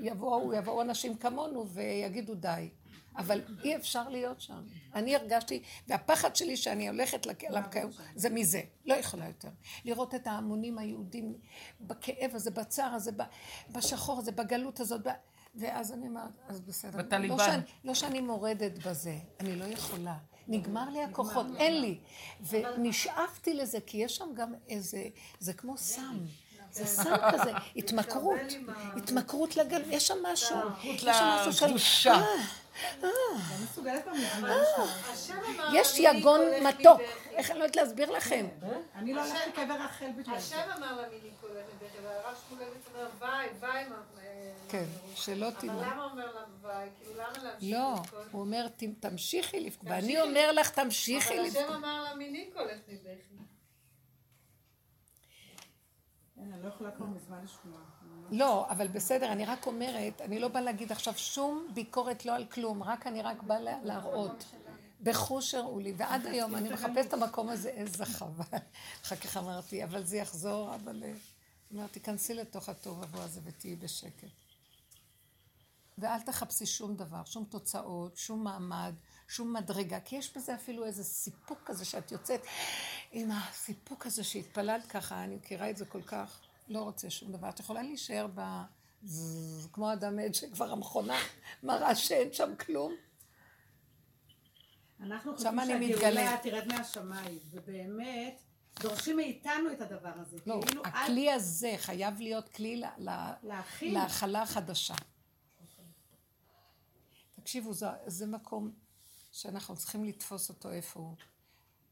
[0.01, 2.69] יבואו, יבואו אנשים כמונו ויגידו די.
[3.17, 4.63] אבל אי אפשר להיות שם.
[4.95, 8.61] אני הרגשתי, והפחד שלי שאני הולכת אליו כיום, זה מזה.
[8.85, 9.49] לא יכולה יותר.
[9.85, 11.33] לראות את ההמונים היהודים
[11.81, 13.11] בכאב הזה, בצער הזה,
[13.69, 15.01] בשחור הזה, בגלות הזאת.
[15.55, 16.97] ואז אני אומרת, אז בסדר.
[16.97, 17.37] בטליבן.
[17.37, 20.17] לא שאני, לא שאני מורדת בזה, אני לא יכולה.
[20.47, 21.99] נגמר לי הכוחות, אין לי.
[22.49, 25.03] ונשאפתי לזה, כי יש שם גם איזה,
[25.39, 26.17] זה כמו סם.
[26.71, 28.39] זה סם כזה, התמכרות,
[28.97, 31.09] התמכרות לגל, יש שם משהו, יש שם
[31.39, 31.65] משהו של...
[31.65, 32.13] לקדושה.
[33.03, 33.09] אה,
[34.13, 34.87] מזמן לשמוע.
[35.73, 37.01] יש יגון מתוק,
[37.31, 38.45] איך אני לא יודעת להסביר לכם?
[38.95, 40.55] אני לא הולכת לקבר רחל בגלל זה.
[40.55, 43.07] השם אמר לה מיני קולט מבכי, והרב שמואלביץ אומר
[43.59, 43.95] ויי, מה-
[44.69, 45.73] כן, שלא אבל תמנע.
[45.93, 46.89] למה אומר לה ויי?
[46.99, 48.19] כאילו למה להמשיך לא, לבכות?
[48.31, 50.21] הוא אומר, "ת- תמשיכי לבכות, ואני.
[50.21, 51.75] אומר לך, תמשיכי אבל השם לבכות.
[51.75, 53.35] אמר לה מיני קולט מבכי.
[56.41, 57.79] אני לא יכולה כבר מזמן לשמוע.
[58.31, 62.45] לא, אבל בסדר, אני רק אומרת, אני לא באה להגיד עכשיו שום ביקורת לא על
[62.45, 64.45] כלום, רק אני רק באה לה- להראות.
[65.03, 68.57] בחוש הראו לי, ועד היום אני מחפשת את המקום הזה, איזה חבל.
[69.03, 71.03] אחר כך אמרתי, אבל זה יחזור, אבל...
[71.03, 71.13] אה,
[71.73, 74.27] אמרתי, כנסי לתוך התוהו ובוהו הזה ותהיי בשקט.
[75.97, 78.93] ואל תחפשי שום דבר, שום תוצאות, שום מעמד,
[79.31, 82.41] שום מדרגה, כי יש בזה אפילו איזה סיפוק כזה שאת יוצאת
[83.11, 87.49] עם הסיפוק הזה שהתפללת ככה, אני מכירה את זה כל כך, לא רוצה שום דבר.
[87.49, 88.41] את יכולה להישאר ב...
[89.73, 91.17] כמו אדם עד שכבר המכונה
[91.63, 92.93] מראה שאין שם כלום.
[94.99, 96.37] אנחנו חושבים שהגאולה.
[96.43, 98.41] תרד מהשמיים, ובאמת
[98.79, 100.37] דורשים מאיתנו את הדבר הזה.
[100.45, 102.81] לא, כאילו, אל הכלי הזה חייב להיות כלי.
[103.81, 104.95] להכלה חדשה.
[107.35, 108.71] תקשיבו, זה, זה מקום
[109.31, 111.15] שאנחנו צריכים לתפוס אותו איפה הוא.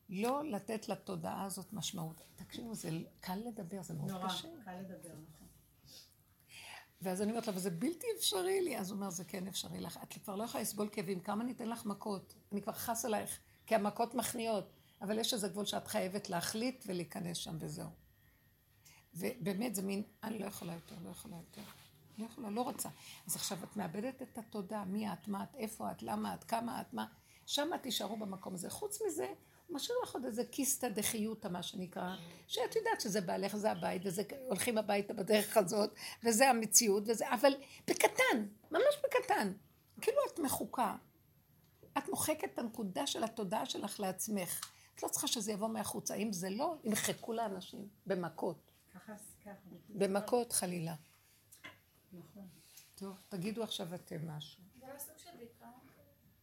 [0.09, 2.21] לא לתת לתודעה הזאת משמעות.
[2.35, 4.47] תקשיבו, זה קל לדבר, זה מאוד נורא, קשה.
[4.65, 5.47] קל לדבר, נכון.
[7.01, 8.77] ואז אני אומרת לו, אבל זה בלתי אפשרי לי.
[8.77, 9.99] אז הוא אומר, זה כן אפשרי לך.
[10.03, 12.35] את כבר לא יכולה לסבול כאבים, כמה אני אתן לך מכות?
[12.51, 14.69] אני כבר חס עלייך, כי המכות מכניעות.
[15.01, 17.89] אבל יש איזה גבול שאת חייבת להחליט ולהיכנס שם וזהו.
[19.13, 21.61] ובאמת זה מין, אני לא יכולה יותר, לא יכולה יותר.
[22.17, 22.89] לא יכולה, לא רוצה.
[23.27, 26.81] אז עכשיו את מאבדת את התודעה, מי את, מה את, איפה את, למה את, כמה
[26.81, 27.05] את, מה.
[27.49, 28.69] שם תישארו במקום הזה.
[28.69, 29.33] חוץ מזה,
[29.67, 32.15] הוא משאיר לך עוד איזה קיסטה דחיותא, מה שנקרא,
[32.47, 35.93] שאת יודעת שזה בעלך, זה הבית, וזה הולכים הביתה בדרך הזאת,
[36.23, 37.53] וזה המציאות, וזה, אבל
[37.87, 39.53] בקטן, ממש בקטן.
[40.01, 40.95] כאילו את מחוקה.
[41.97, 44.71] את מוחקת את הנקודה של התודעה שלך לעצמך.
[44.95, 46.15] את לא צריכה שזה יבוא מהחוצה.
[46.15, 48.71] אם זה לא, ימחקו לאנשים במכות.
[48.93, 49.51] ככה, ככה.
[49.89, 50.95] במכות חלילה.
[52.13, 52.47] נכון.
[52.95, 54.63] טוב, תגידו עכשיו אתם משהו.
[54.79, 55.71] זה לא סוג של דיכאון?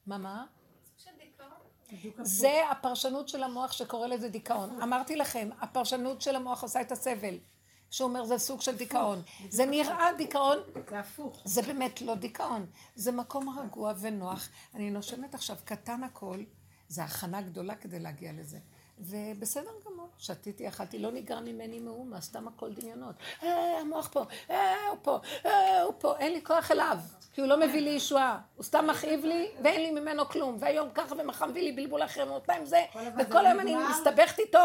[0.06, 0.46] מה, מה?
[2.22, 4.82] זה הפרשנות של המוח שקורא לזה דיכאון.
[4.82, 7.38] אמרתי לכם, הפרשנות של המוח עושה את הסבל.
[7.90, 9.22] שהוא אומר זה סוג של דיכאון.
[9.48, 10.58] זה נראה דיכאון,
[10.90, 11.42] זה הפוך.
[11.44, 12.66] זה באמת לא דיכאון.
[12.94, 14.48] זה מקום רגוע ונוח.
[14.74, 16.44] אני נושמת עכשיו קטן הכל,
[16.88, 18.58] זה הכנה גדולה כדי להגיע לזה.
[18.98, 23.14] ובסדר גמור, שתיתי, אכלתי, לא נגרע ממני מאומה, סתם הכל דמיונות.
[23.42, 26.98] אה, המוח פה, אה, הוא פה, אה, הוא פה, אין לי כוח אליו,
[27.32, 28.38] כי הוא לא מביא לי ישועה.
[28.56, 30.56] הוא סתם מכאיב לי, ואין לי ממנו כלום.
[30.60, 32.84] והיום ככה ומחר מביא לי בלבול אחר, ומאותיים זה,
[33.18, 33.76] וכל היום אני.
[33.90, 34.58] מסתבכת איתו.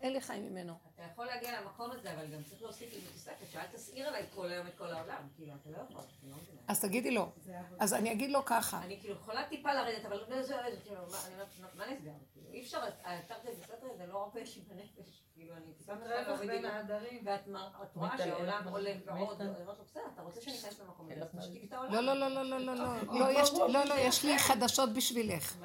[0.00, 0.74] אין לי חיים ממנו.
[0.94, 4.50] אתה יכול להגיע למקום הזה, אבל גם צריך להוסיף עם תוספת, שאל תסעיר עליי כל
[4.50, 5.28] היום את כל העולם.
[5.36, 6.60] כאילו, אתה לא יכול, אני לא מבינה.
[6.68, 7.32] אז תגידי לו.
[7.78, 8.82] אז אני אגיד לו ככה.
[8.82, 11.86] אני כאילו יכולה טיפה לרדת, אבל לא זה, לא זה, כאילו, מה- אני אומרת, מה
[11.94, 12.10] נסגר?
[12.32, 15.22] כאילו, אי אפשר, התרתי בסדר, זה לא הרבה לי בנפש.
[15.38, 17.22] כאילו, אני רווח להוריד בין העדרים.
[17.24, 17.48] ואת
[17.94, 18.68] רואה שהעולם.
[18.68, 19.40] עולה ועוד.
[19.40, 21.92] אני אומרת לו, בסדר, אתה רוצה שאני אכנס למקום הזה, אז תשתיק את העולם.
[21.92, 23.18] לא, לא, לא, לא, לא, לא, לא.
[23.20, 25.56] לא, יש- לא, לא, יש לי חדשות בשבילך.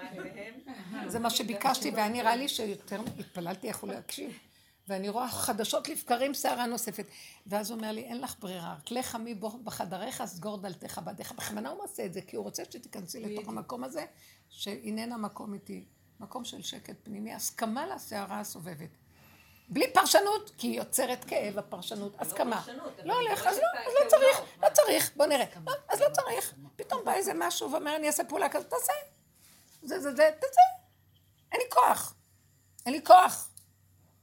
[1.08, 4.38] זה מה שביקשתי, והיה נראה לי שיותר התפללתי איך הוא יקשיב.
[4.88, 7.06] ואני רואה חדשות לבקרים שערה נוספת.
[7.48, 11.32] ואז הוא אומר לי, אין לך ברירה, רק לך מי בחדריך, סגור דלתך בעדיך.
[11.32, 14.06] בכוונה הוא עושה את זה, כי הוא רוצה שתיכנסי לתוך המקום הזה,
[14.50, 15.86] שאיננה מקום איתי.
[16.20, 18.90] מקום של שקט פנימי, הסכמה לסערה הסובבת.
[19.74, 22.62] בלי פרשנות, כי היא יוצרת כאב, הפרשנות, הסכמה.
[22.62, 24.70] פרשנות, אבל לא הולך, אז לא, לא הכאב צריך, לא.
[24.70, 25.46] לא צריך, בוא נראה.
[25.68, 26.54] לא, אז לא צריך.
[26.76, 28.94] פתאום בא איזה משהו ואומר, אני אעשה פעולה כזאת, תעשה.
[29.82, 30.62] זה, זה, זה, תעשה.
[31.52, 32.16] אין לי כוח.
[32.86, 33.50] אין לי כוח.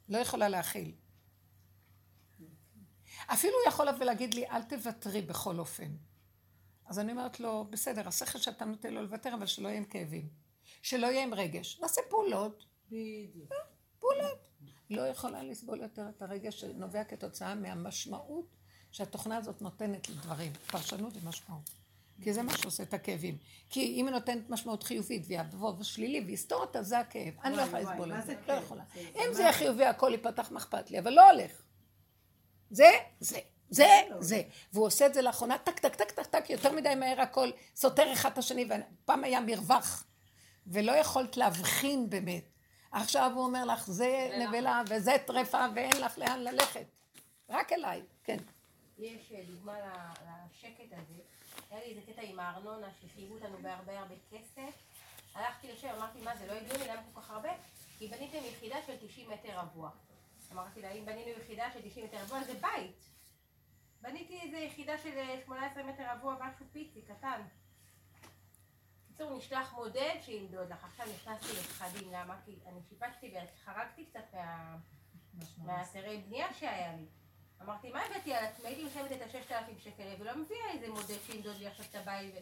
[0.09, 0.92] לא יכולה להכיל.
[3.26, 5.90] אפילו הוא יכול לבוא ולהגיד לי, אל תוותרי בכל אופן.
[6.86, 10.28] אז אני אומרת לו, בסדר, השכל שאתה נותן לו לוותר, אבל שלא יהיה עם כאבים.
[10.82, 11.80] שלא יהיה עם רגש.
[11.80, 12.64] נעשה פעולות.
[12.86, 13.53] בדיוק.
[13.98, 14.49] פעולות.
[14.91, 18.47] לא יכולה לסבול יותר את הרגש שנובע כתוצאה מהמשמעות
[18.91, 20.53] שהתוכנה הזאת נותנת לדברים.
[20.66, 21.70] פרשנות ומשמעות.
[22.22, 23.36] כי זה מה שעושה את הכאבים.
[23.70, 27.34] כי אם היא נותנת משמעות חיובית ויבוא שלילי ויסתור אותה, זה הכאב.
[27.45, 28.34] אני לא יכולה לסבול את זה.
[28.49, 28.53] לא?
[28.53, 28.84] יכולה.
[28.97, 29.43] אם זה?
[29.43, 30.99] יהיה חיובי, הכל ייפתח, מה אכפת לי?
[30.99, 31.51] אבל לא הולך.
[32.70, 33.38] זה, זה.
[33.70, 33.86] זה,
[34.18, 34.43] זה.
[34.72, 38.12] והוא עושה את זה לאחרונה, טק, טק, טק, טק, טק, יותר מדי מהר הכל סותר
[38.12, 38.68] אחד את השני,
[39.03, 40.05] ופעם היה מרווח,
[40.66, 42.45] ולא יכולת להבחין באמת.
[42.91, 46.86] עכשיו הוא אומר לך, זה נבלה וזה טרפה ואין לך לאן ללכת.
[47.49, 48.36] רק אליי, כן.
[48.99, 49.74] יש אה, דוגמה
[50.51, 51.22] לשקט הזה.
[51.70, 54.74] היה לי איזה קטע עם הארנונה שחייבו אותנו בהרבה הרבה כסף.
[55.34, 57.51] הלכתי לשם, אמרתי, מה זה לא הגיוני, למה כל כך הרבה?
[57.99, 59.91] כי בניתם יחידה של 90 מטר רבוע.
[60.53, 63.05] אמרתי לה, אם בנינו יחידה של 90 מטר רבוע, זה בית.
[64.03, 67.43] בניתי איזה יחידה של אה, 18 מטר רבוע, משהו פיצי, קטן.
[69.20, 70.84] בקיצור, נשלח מודד שימדוד לך.
[70.84, 72.36] עכשיו נכנסתי לפחדים, למה?
[72.44, 74.76] כי אני שיפצתי וחרגתי קצת מה...
[75.58, 77.06] מהיתרי בנייה שהיה לי.
[77.62, 78.68] אמרתי, מה הבאתי על עצמי?
[78.68, 82.34] הייתי משלמת את הששת אלפים שקל ולא מביאה איזה מודל שימדוד לי עכשיו את הבית.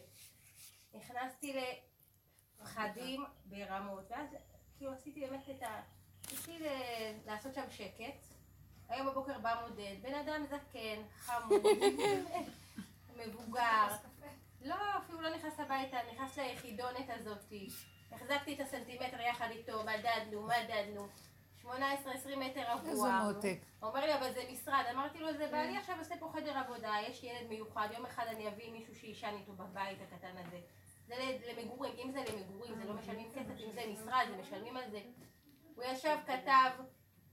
[0.95, 1.61] נכנסתי
[2.61, 4.37] לפחדים ברמות, ואז
[4.77, 5.81] כאילו עשיתי באמת את ה...
[6.31, 6.65] ניסיתי
[7.27, 8.25] לעשות שם שקט.
[8.89, 11.63] היום בבוקר בא מודד, בן אדם זקן, חמוד,
[13.19, 13.87] מבוגר.
[14.61, 17.69] לא, אפילו לא נכנס הביתה, נכנס ליחידונת הזאתי.
[18.13, 21.09] החזקתי את הסנטימטר יחד איתו, מדדנו, מדדנו.
[21.65, 21.69] 18-20
[22.37, 22.91] מטר רבוע.
[22.91, 23.59] איזה מותק.
[23.83, 24.85] אומר לי, אבל זה משרד.
[24.95, 28.49] אמרתי לו, זה בעלי עכשיו עושה פה חדר עבודה, יש ילד מיוחד, יום אחד אני
[28.49, 30.61] אביא מישהו שישן איתו בבית הקטן הזה.
[31.07, 31.15] זה
[31.53, 35.01] למגורים, אם זה למגורים, זה לא משלמים כסף, אם זה משרד, זה משלמים על זה.
[35.75, 36.71] הוא ישב, כתב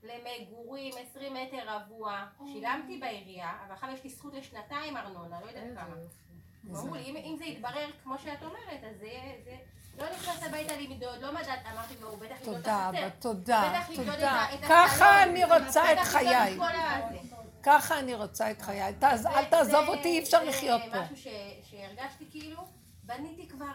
[0.02, 5.78] למגורים 20 מטר רבוע, שילמתי בעירייה, אבל עכשיו יש לי זכות לשנתיים ארנונה, לא יודעת
[5.78, 5.96] כמה.
[6.70, 9.08] אמרו לי, אם- זה יתברר כמו שאת אומרת, אז זה.
[9.44, 9.56] זה-
[9.98, 13.08] לא נכנס הביתה למדוד, לא מדד, אמרתי לו, הוא בטח ימדוד את תודה, החצר.
[13.20, 14.30] תודה, תודה.
[14.30, 15.22] ה- את ככה.
[15.22, 16.58] אני רוצה את חיי.
[17.62, 18.82] ככה אני רוצה את חיי.
[19.02, 21.00] אל זה- תעזוב זה- אותי, אי אפשר זה לחיות פה.
[21.00, 22.60] משהו ש- שהרגשתי כאילו,
[23.04, 23.66] בניתי כבר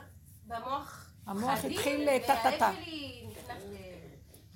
[0.48, 2.72] במוח המוח חדים, התחיל טה-טה-טה.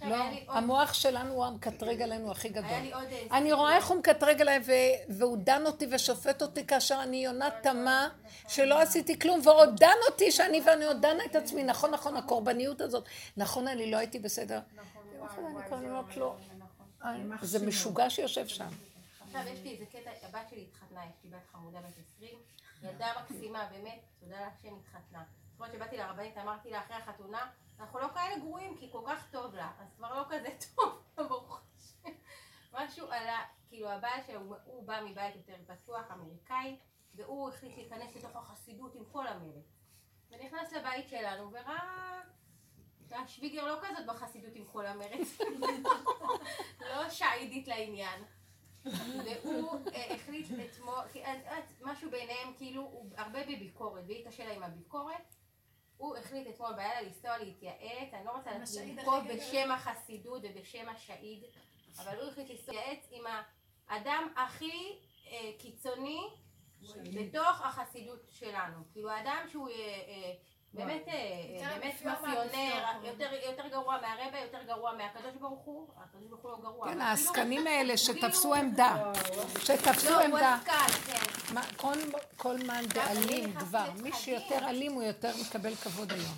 [0.02, 0.16] לא,
[0.48, 2.94] המוח שלנו הוא המקטרג עלינו הכי גדול.
[3.32, 4.60] אני רואה איך הוא מקטרג עליי
[5.10, 8.10] והוא דן אותי ושופט אותי כאשר אני יונה תמה
[8.48, 11.64] שלא עשיתי כלום ועוד דן אותי שאני ואני עוד דנה את עצמי.
[11.64, 13.04] נכון נכון הקורבניות הזאת.
[13.38, 14.60] נכון אני לא הייתי בסדר.
[15.22, 16.36] נכון, אני כבר אומרת לו
[17.06, 18.68] "אה, זה משוגע שיושב שם.
[19.28, 22.30] עכשיו יש לי איזה קטע, הבת שלי התחתנה, יש לי בת חמודה בת 20,
[22.84, 25.24] ילדה מקסימה, באמת, תודה להשם התחתנה.
[25.52, 27.48] זאת אומרת שבאתי לרבנית, אמרתי לה אחרי החתונה,
[27.80, 31.62] אנחנו לא כאלה גרועים, כי כל כך טוב לה, אז כבר לא כזה טוב, ברוך
[31.78, 32.10] השם.
[32.74, 34.20] משהו עלה, כאילו הבעל
[34.66, 36.80] הוא בא מבית יותר פתוח, אמריקאי,
[37.14, 39.66] והוא החליט להיכנס לתוך החסידות עם כל המרץ.
[40.32, 42.22] ונכנס לבית שלנו וראה...
[43.12, 45.38] השוויגר לא כזאת בחסידות עם כל המרץ,
[46.90, 48.24] לא שהידית לעניין.
[49.44, 51.04] והוא אה, החליט אתמול,
[51.82, 55.36] משהו ביניהם, כאילו, הוא הרבה בביקורת, והיא קשה לה עם הביקורת.
[55.98, 59.24] הוא החליט אתמול בלילה לנסוע להתייעץ, אני לא רוצה לנקוב.
[59.34, 61.44] בשם החסידות ובשם השהיד,
[62.00, 63.24] אבל הוא החליט להתייעץ עם
[63.88, 66.22] האדם הכי אה, קיצוני
[67.14, 68.84] בתוך החסידות שלנו.
[68.92, 70.34] כאילו, האדם שהוא אה, אה,
[70.76, 72.86] באמת, אה, באמת מאפיונר.
[73.04, 76.88] יותר יותר גרוע מהרבה, יותר גרוע מהקדוש ברוך הוא, הקדוש ברוך הוא לא גרוע.
[76.88, 79.12] כן העסקנים האלה שתפסו כאילו- עמדה
[79.64, 81.62] שתפסו לא, הוא עמדה כן.
[82.38, 84.04] כל, אני דאלים דבר לפחדים.
[84.04, 86.36] מי שיותר אלים הוא יותר מקבל כבוד היום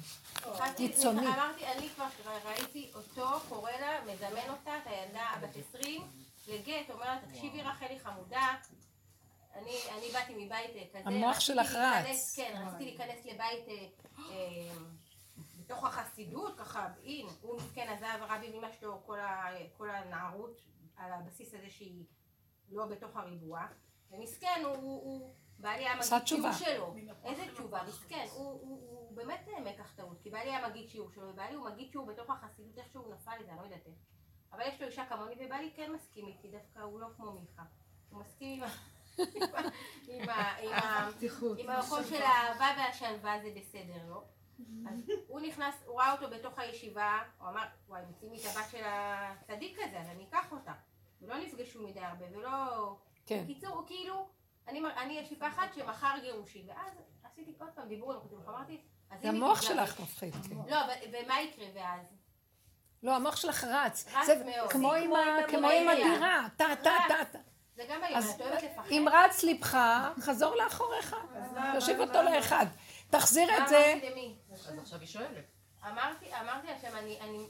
[0.77, 1.27] קיצוני.
[1.27, 2.05] אמרתי, אני כבר
[2.45, 6.01] ראיתי אותו, קורא לה, מזמן אותה, את הילדה בת 20,
[6.47, 8.47] לגט, אומר לה, תקשיבי רחלי חמודה,
[9.57, 12.35] אני, אני באתי מבית אה, כזה, המוח שלך רץ.
[12.35, 13.87] כן, רציתי להיכנס לבית אה,
[14.29, 14.75] אה,
[15.57, 19.45] בתוך החסידות, ככה, אין, הוא מסכן עזב רב עם אמא שלו כל, ה,
[19.77, 20.61] כל הנערות,
[20.95, 22.05] על הבסיס הזה שהיא
[22.69, 23.65] לא בתוך הריבוע,
[24.11, 26.65] ומסכן, הוא, הוא, הוא בעלי היה עשה מגיד שיעור תשובה.
[26.65, 31.11] שלו, איזה תשובה, מסכן, הוא, הוא, הוא באמת מקח טעות, כי בעלי היה מגיד שיעור
[31.11, 33.95] שלו, ובעלי הוא מגיד שיעור בתוך החסידות, איך שהוא נפל לזה, אני לא יודעת איך.
[34.51, 37.63] אבל יש לו אישה כמוני, ובעלי כן מסכים איתי, דווקא הוא לא כמו מיכה.
[38.09, 38.69] הוא מסכים עם.
[41.57, 44.23] עם המקום של האהבה והשלווה זה בסדר, לא?
[44.89, 48.69] אז הוא נכנס, הוא ראה אותו בתוך הישיבה, הוא אמר, וואי, מוצאים לי את הבת
[48.71, 50.73] של הצדיק הזה, אז אני אקח אותה.
[51.21, 52.49] ולא נפגשו מדי הרבה, ולא...
[53.25, 53.43] כן.
[53.43, 54.27] בקיצור, הוא כאילו,
[54.67, 56.91] אני, אני יש לי פחד שמחר גירושין, ואז
[57.23, 60.55] עשיתי עוד פעם דיבור עם החתום, אמרתי, אז זה המוח שלך מפחיד, כן.
[60.69, 60.77] לא,
[61.11, 62.13] ומה יקרה ואז?
[63.03, 64.07] לא, המוח שלך רץ.
[64.13, 64.71] רץ מאוד.
[64.71, 65.89] כמו עם.
[65.89, 66.97] הדירה, טה טה
[67.31, 67.39] טה.
[67.77, 68.89] זה גם היום, אז את אוהבת לפחד?
[68.91, 69.77] אם רץ ליבך,
[70.19, 71.15] חזור לאחוריך.
[71.73, 72.65] תושיב אותו לאחד.
[73.09, 73.93] תחזיר את זה.
[73.93, 74.35] אמרתי למי?
[74.53, 75.45] אז עכשיו היא שואלת.
[75.91, 77.47] אמרתי, אמרתי שאני אני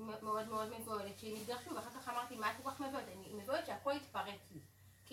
[0.00, 3.06] מ- מאוד מאוד מבוהלת שהם יתגרשו, ואחר כך אמרתי, מה את כל כך מבוהלת?
[3.08, 3.92] אני מבוהלת שהכל
[4.50, 4.60] לי.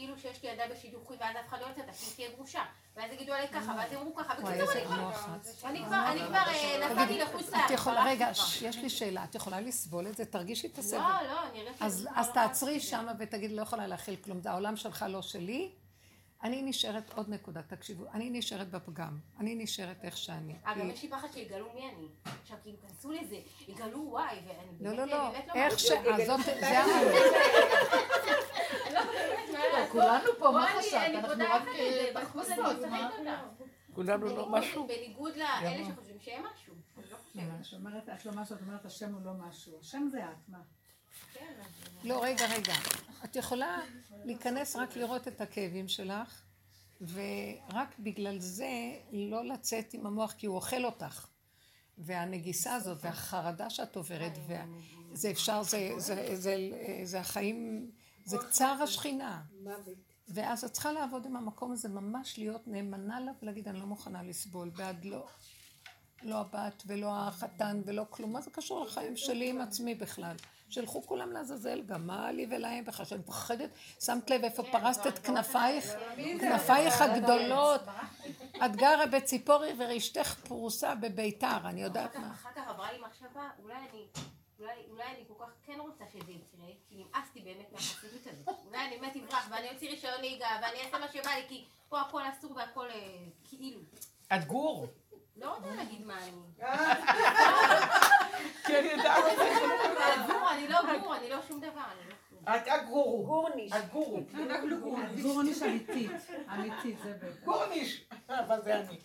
[0.02, 2.62] כאילו שיש לי ילדה בשידוכים ואז אף אחד לא יוצא היא תהיה גרושה.
[2.96, 4.34] ואז יגידו עליי ככה, ואז יאמרו ככה.
[4.34, 4.72] בקיצור,
[5.66, 6.06] אני כבר-.
[6.12, 7.72] אני כבר, אה, נסעתי לחוץ את לארץ.
[7.72, 8.32] יכולה, ברחתי רגע,
[8.62, 9.24] יש לי שאלה.
[9.24, 10.26] את יכולה לסבול את זה?
[10.26, 10.98] תרגישי את הסבל.
[10.98, 12.80] לא, לא, אני אראה אז, לא תעצרי.
[12.80, 15.72] שמה ותגידי, לא יכולה להכיל כלום, זה העולם שלך לא שלי.
[16.44, 20.56] אני נשארת, עוד נקודה, תקשיבו, אני נשארת בפגם, אני נשארת איך שאני.
[20.66, 22.08] אה, גם כי- יש לי פחד שיגלו מי אני.
[22.42, 23.36] עכשיו, כאילו, כנסו לזה,
[23.68, 25.92] יגלו וואי, ואני לא, באמת, לא, לא, באמת לא איך ש...
[25.92, 26.16] מאמינה.
[26.16, 26.60] אז זאת, זה
[29.58, 29.92] לא לעשות?
[29.92, 31.02] כולנו פה, מה חשבת?
[31.16, 32.12] אנחנו רק אה,
[32.66, 32.88] אותה.
[33.94, 34.88] כולנו לא משהו.
[34.88, 36.74] בניגוד לאלה שחושבים שהם משהו.
[36.98, 37.18] אני לא
[37.64, 37.68] חושבת.
[37.70, 39.80] את אומרת, את לא משהו, את אומרת, השם הוא לא משהו.
[39.80, 40.58] השם זה את, מה?
[42.04, 42.74] לא, רגע, רגע.
[43.24, 43.80] את יכולה
[44.26, 46.42] להיכנס רק לראות את הכאבים שלך,
[47.02, 48.70] ורק בגלל זה
[49.12, 51.28] לא לצאת עם המוח, כי הוא אוכל אותך.
[51.98, 56.56] והנגיסה הזאת, והחרדה שאת עוברת, וזה אפשר, זה, זה, זה,
[57.04, 57.92] זה החיים,
[58.26, 59.42] זה צער השכינה.
[60.28, 64.24] ואז את צריכה לעבוד עם המקום הזה, ממש להיות נאמנה לה ולהגיד, אני לא מוכנה
[64.24, 65.28] לסבול, בעד לא,
[66.24, 68.34] לא הבת ולא החתן ולא כלום.
[68.34, 70.36] מה זה קשור לחיים שלי עם עצמי בכלל?
[70.72, 73.70] שילכו כולם לעזאזל, גם מה לי ולהם בכלל, שאני מפחדת,
[74.00, 75.94] שמת לב איפה פרסת את כנפייך,
[76.40, 77.82] כנפייך הגדולות.
[78.66, 82.32] את גרה בציפורי ורשתך פרוסה בביתר, אני יודעת מה.
[82.32, 84.06] אחר כך עברה לי מחשבה, אולי אני,
[84.60, 88.56] אולי, אולי אני כל כך כן רוצה שזה יקרה, כי נמאסתי באמת מהחסידות הזאת.
[88.68, 92.02] אולי אני באמת אברח ואני אוציא רישיון נהיגה ואני אעשה מה שבא לי, כי פה
[92.02, 93.18] הכל אסור והכל אה,
[93.50, 93.80] כאילו.
[94.36, 94.88] את גור.
[95.42, 96.68] לא רוצה להגיד מה אני.
[98.66, 99.24] כי אני יודעת.
[100.52, 102.56] אני לא גור, אני לא שום דבר, לא.
[102.56, 103.26] את הגורו.
[103.26, 103.72] גורניש.
[103.74, 104.20] את גורו.
[105.22, 106.12] גורניש אמיתית.
[106.54, 107.44] אמיתית, זה בטח.
[107.46, 108.06] גורניש.
[108.30, 109.00] אבל זה אני.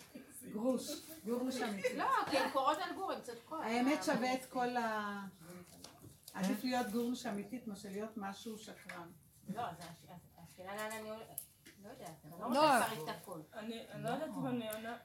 [0.51, 0.87] גרוש.
[1.25, 1.97] גורניש אמיתית.
[1.97, 3.59] לא, כי הן קוראות על גור, הן צודקות.
[3.63, 5.19] האמת שווה את כל ה...
[6.33, 9.07] עדיף להיות גורניש אמיתית מאשר להיות משהו שקרן.
[9.55, 9.61] לא,
[10.37, 11.41] השאלה לאן אני הולכת.
[11.83, 12.59] לא יודעת, אני לא לא.
[12.59, 13.53] רוצה לפרק את.
[13.53, 14.97] אני אני לא יודעת אם אני עונה...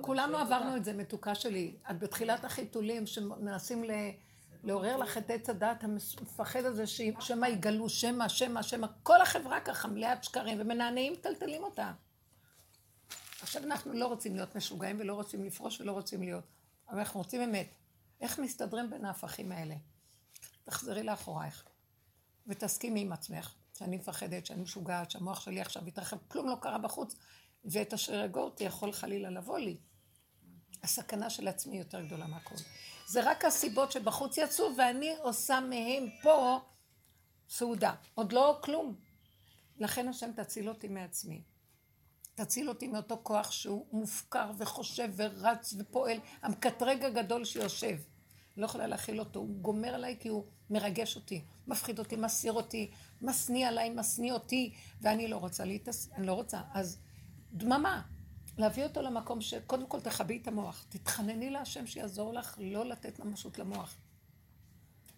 [0.00, 1.76] כולנו עברנו את זה, מתוקה שלי.
[1.90, 3.90] את בתחילת החיתולים שמנסים ל...
[4.64, 6.86] לעורר לך את עץ הדעת המפחד הזה,
[7.20, 8.86] שמא יגלו, שמא, שמא, שמא.
[9.02, 11.92] כל החברה ככה מלאת שקרים, ומנענעים מטלטלים אותה.
[13.40, 16.44] עכשיו אנחנו לא רוצים להיות משוגעים ולא רוצים לפרוש ולא רוצים להיות,
[16.90, 17.68] אבל אנחנו רוצים אמת.
[18.20, 19.74] איך מסתדרים בין ההפכים האלה?
[20.64, 21.64] תחזרי לאחורייך,
[22.46, 27.16] ותסכימי עם עצמך, שאני מפחדת, שאני משוגעת, שהמוח שלי עכשיו יתרחב, כלום לא קרה בחוץ,
[27.64, 29.76] ואת אשר יגורתי יכול חלילה לבוא לי.
[30.82, 32.54] הסכנה של עצמי יותר גדולה מהכל.
[33.06, 36.60] זה רק הסיבות שבחוץ יצאו, ואני עושה מהם פה
[37.48, 37.94] סעודה.
[38.14, 38.94] עוד לא כלום.
[39.78, 41.42] לכן השם תציל אותי מעצמי.
[42.34, 47.98] תציל אותי מאותו כוח שהוא מופקר וחושב ורץ ופועל, המקטרג הגדול שיושב.
[48.56, 52.90] לא יכולה להכיל אותו, הוא גומר עליי כי הוא מרגש אותי, מפחיד אותי, מסיר אותי,
[53.22, 56.08] משניא עליי, משניא אותי, ואני לא רוצה להתעס...
[56.14, 56.60] אני לא רוצה.
[56.74, 56.98] אז
[57.52, 58.02] דממה,
[58.58, 63.58] להביא אותו למקום שקודם כל תכבי את המוח, תתחנני להשם שיעזור לך לא לתת ממשות
[63.58, 63.96] למוח.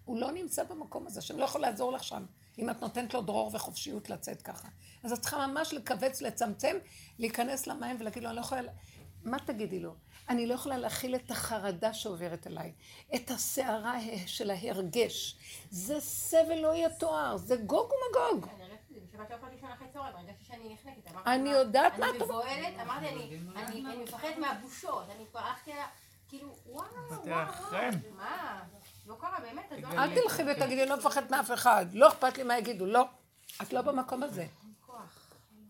[0.04, 2.24] הוא לא נמצא במקום הזה, השם לא יכול לעזור לך שם,
[2.58, 4.68] אם את נותנת לו דרור וחופשיות לצאת ככה.
[5.02, 6.76] אז את צריכה ממש לכווץ, לצמצם,
[7.18, 8.62] להיכנס למים ולהגיד לו, אני לא יכולה...
[9.24, 9.94] מה תגידי לו?
[10.28, 12.72] אני לא יכולה להכיל את החרדה שעוברת עליי,
[13.14, 13.94] את הסערה
[14.26, 15.36] של ההרגש.
[15.70, 18.50] זה סבל לא יתואר, זה גוג ומגוג.
[19.20, 21.10] אני הרגשתי את זה בשבת לא יכולתי לישון אחרי צהריים, הרגשתי שאני נחנקת.
[21.12, 25.24] אמרתי, אני מה, יודעת מה אני את מבוהלת, אמרתי, אני- אני אני מפחדת מהבושות, אני
[25.30, 25.86] כבר הלכתי לה,
[26.28, 26.86] כאילו, וואו,
[27.24, 27.46] וואו.
[28.16, 28.62] מה?
[29.06, 29.88] לא קרה באמת, לא...
[29.88, 33.04] אל תלכי ותגידי, לא מפחדת מאף אחד, לא אכפת לי מה יגידו, לא.
[33.62, 34.46] את לא במקום הזה.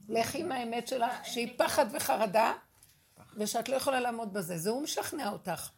[0.08, 2.54] לכי עם האמת שלך, שהיא פחד וחרדה,
[3.36, 4.58] ושאת לא יכולה לעמוד בזה.
[4.58, 5.68] זה הוא משכנע אותך.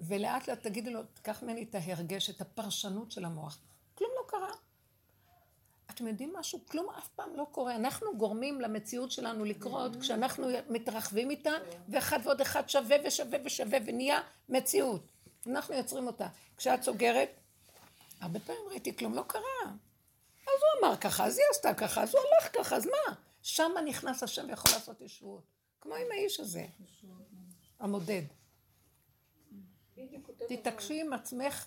[0.00, 3.58] ולאט לאט תגידי לו, תקח ממני את ההרגש, את הפרשנות של המוח.
[3.94, 4.48] כלום לא קרה.
[5.94, 6.60] אתם יודעים משהו?
[6.66, 7.76] כלום אף פעם לא קורה.
[7.76, 11.52] אנחנו גורמים למציאות שלנו לקרות כשאנחנו מתרחבים איתה,
[11.88, 15.02] ואחד ועוד אחד שווה ושווה ושווה, ונהיה מציאות.
[15.46, 16.28] אנחנו יוצרים אותה.
[16.56, 17.28] כשאת סוגרת,
[18.20, 19.42] הרבה פעמים ראיתי, כלום לא קרה.
[20.42, 23.14] אז הוא אמר ככה, אז היא עשתה ככה, אז הוא הלך ככה, אז מה?
[23.42, 25.44] שמה נכנס השם ויכול לעשות ישועות.
[25.80, 26.66] כמו עם האיש הזה,
[27.80, 28.22] המודד.
[30.48, 31.66] תתעקשי עם עצמך,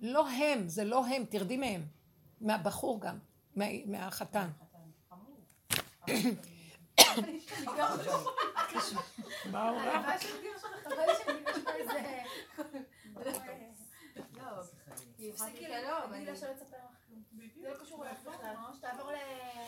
[0.00, 1.86] לא הם, זה לא הם, תרדי מהם.
[2.40, 3.18] מהבחור גם,
[3.86, 4.48] מהחתן.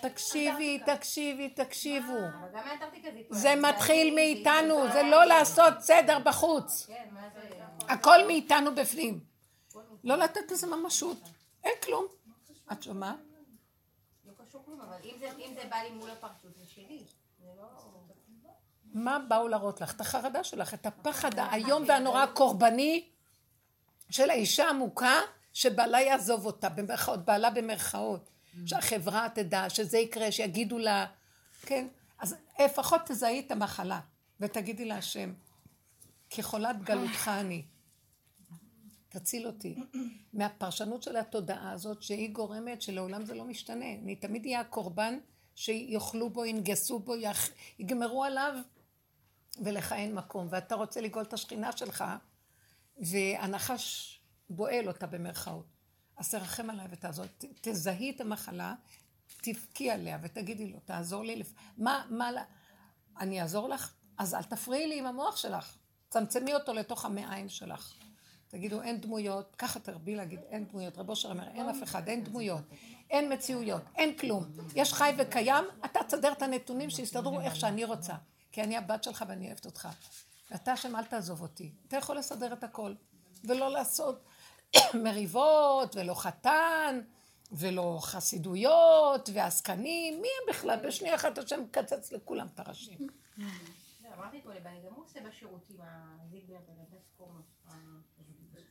[0.03, 2.19] תקשיבי, תקשיבי, תקשיבו.
[3.31, 6.91] זה מתחיל מאיתנו, זה לא לעשות סדר בחוץ.
[7.89, 9.21] הכל מאיתנו בפנים.
[10.05, 11.19] לא לתת לזה ממשות.
[11.65, 12.07] אין כלום.
[12.73, 13.17] את שומעת?
[14.67, 17.05] כלום, אבל אם זה- בא לי מול הפרצוף, זה שלי.
[17.41, 17.67] זה לא...
[18.95, 19.95] מה באו להראות לך?
[19.95, 23.05] את החרדה שלך, את הפחד האיום והנורא הקורבני
[24.11, 25.15] של האישה המוכה
[25.53, 28.31] שבעלה יעזוב אותה, במרכאות, בעלה במרכאות.
[28.67, 31.07] שהחברה תדע, שזה יקרה, שיגידו לה,
[31.63, 31.89] כן?
[32.19, 34.01] אז לפחות תזהי את המחלה
[34.41, 35.33] ותגידי להשם,
[36.31, 37.65] כחולת גלותך אני.
[39.19, 39.77] תציל אותי
[40.33, 43.93] מהפרשנות של התודעה הזאת שהיא גורמת שלעולם זה לא משתנה.
[44.03, 45.19] אני תמיד אהיה הקורבן
[45.55, 47.15] שיאכלו בו, ינגסו בו.
[47.79, 48.55] יגמרו עליו
[49.65, 50.47] ולך אין מקום.
[50.51, 52.05] ואתה רוצה לגאול את השכינה שלך
[52.99, 55.67] והנחש בועל אותה במרכאות.
[56.17, 57.27] אז תרחם עליי ותעזור,
[57.61, 58.75] תזהי את המחלה,
[59.43, 61.53] תבכי עליה ותגידי לו, תעזור לי, לפ...
[61.79, 62.31] מה, מה,
[63.21, 63.95] אני אעזור לך?
[64.19, 65.77] אז אל תפריעי לי עם המוח שלך,
[66.09, 68.06] צמצמי אותו לתוך המעיים שלך.
[68.49, 70.99] תגידו, אין דמויות, ככה תרבי להגיד, אין דמויות.
[70.99, 72.63] רבו אושר אומר, אין אף אחד, אין דמויות,
[73.11, 74.45] אין מציאויות, אין כלום.
[74.75, 78.15] יש חי וקיים, אתה תסדר את הנתונים שיסתדרו איך שאני רוצה.
[78.53, 79.89] כי אני הבת שלך ואני אוהבת אותך.
[80.51, 81.73] ואתה השם, אל תעזוב אותי.
[81.89, 82.95] אתה יכול לסדר את הכל.
[83.45, 84.25] ולא לעשות
[85.05, 87.01] מריבות, ולא חתן,
[87.53, 90.23] ולא חסידויות, ועסקנים.
[90.23, 90.87] מי הם בכלל?
[90.87, 92.99] בשנייה אחת השם מקצץ לכולם את הראשים.
[93.39, 93.47] לא,
[94.19, 97.41] אמרתי פה לבני, גם הוא עושה בשירותים, הזיגבר בנבט קורמה.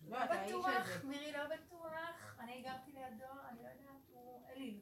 [0.09, 0.87] לא, בטוח.
[1.03, 4.79] מירי לא בטוח, אני גרתי לידו, אני לא יודעת, הוא אליל.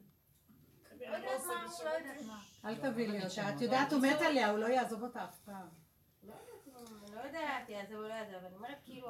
[1.00, 2.38] לא לא יודעת מה.
[2.64, 3.50] אל תביאי לי אותה.
[3.56, 5.68] את יודעת, הוא מת עליה, הוא לא יעזוב אותה אף פעם.
[6.22, 9.08] לא יודעת, לא יודעת, יעזוב או לא יעזוב, אבל אני אומרת, כאילו,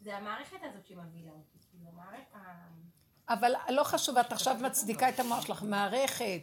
[0.00, 2.34] זה המערכת הזאת שמבהילה אותי, כאילו, המערכת...
[2.34, 5.62] ה- אבל לא חשוב, את עכשיו מצדיקה את המוח שלך.
[5.62, 6.40] מערכת,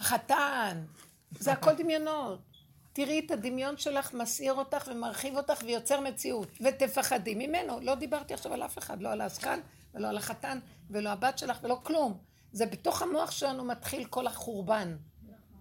[0.00, 0.84] חתן,
[1.30, 2.49] זה הכל דמיונות.
[2.92, 6.48] תראי את הדמיון שלך מסעיר אותך ומרחיב אותך ויוצר מציאות.
[6.60, 7.80] ותפחדי ממנו.
[7.80, 9.60] לא דיברתי עכשיו על אף אחד, לא על העסקן
[9.94, 10.58] ולא על החתן
[10.90, 12.18] ולא הבת שלך ולא כלום.
[12.52, 14.96] זה בתוך המוח שלנו מתחיל כל החורבן.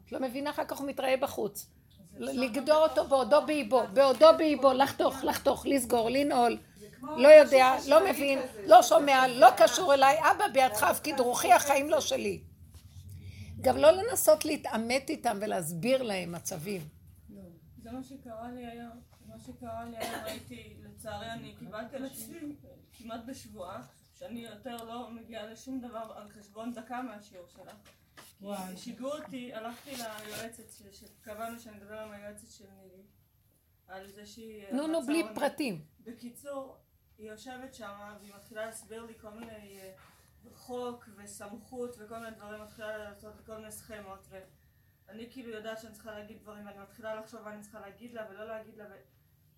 [0.06, 0.50] את לא מבינה?
[0.50, 1.68] אחר כך הוא מתראה בחוץ.
[2.18, 6.58] לגדור אותו בעודו באיבו, בעודו באיבו, לחתוך, לחתוך, לסגור, לנעול.
[7.02, 12.02] לא יודע, לא מבין, לא שומע, לא קשור אליי, אבא בידך הפקיד רוחי, החיים לא
[12.02, 12.42] שלי.
[13.62, 16.99] גם לא לנסות להתעמת איתם ולהסביר להם מצבים.
[17.90, 19.02] זה מה שקרה לי היום.
[19.26, 22.56] מה שקרה לי היום ראיתי, לצערי אני קיבלתי על עצמי
[22.94, 23.82] כמעט בשבועה,
[24.14, 27.76] שאני יותר לא מגיעה לשום דבר על חשבון דקה מהשיעור שלך.
[28.40, 33.04] כי שיגעו אותי, הלכתי ליועצת, שקבענו שאני אדבר עם היועצת של נילי,
[33.88, 34.66] על זה שהיא...
[34.72, 35.36] נו, נו, בלי בצהרונים.
[35.36, 35.86] פרטים.
[36.04, 36.78] בקיצור,
[37.18, 39.94] היא יושבת שם והיא מתחילה להסביר לי כל מיני אה,
[40.54, 44.28] חוק וסמכות וכל מיני דברים, מתחילה לעשות כל מיני סכמות
[45.10, 48.26] ואני כאילו יודעת שאני צריכה להגיד דברים ואני מתחילה לחשוב מה אני צריכה להגיד לה
[48.30, 48.86] ולא להגיד לה.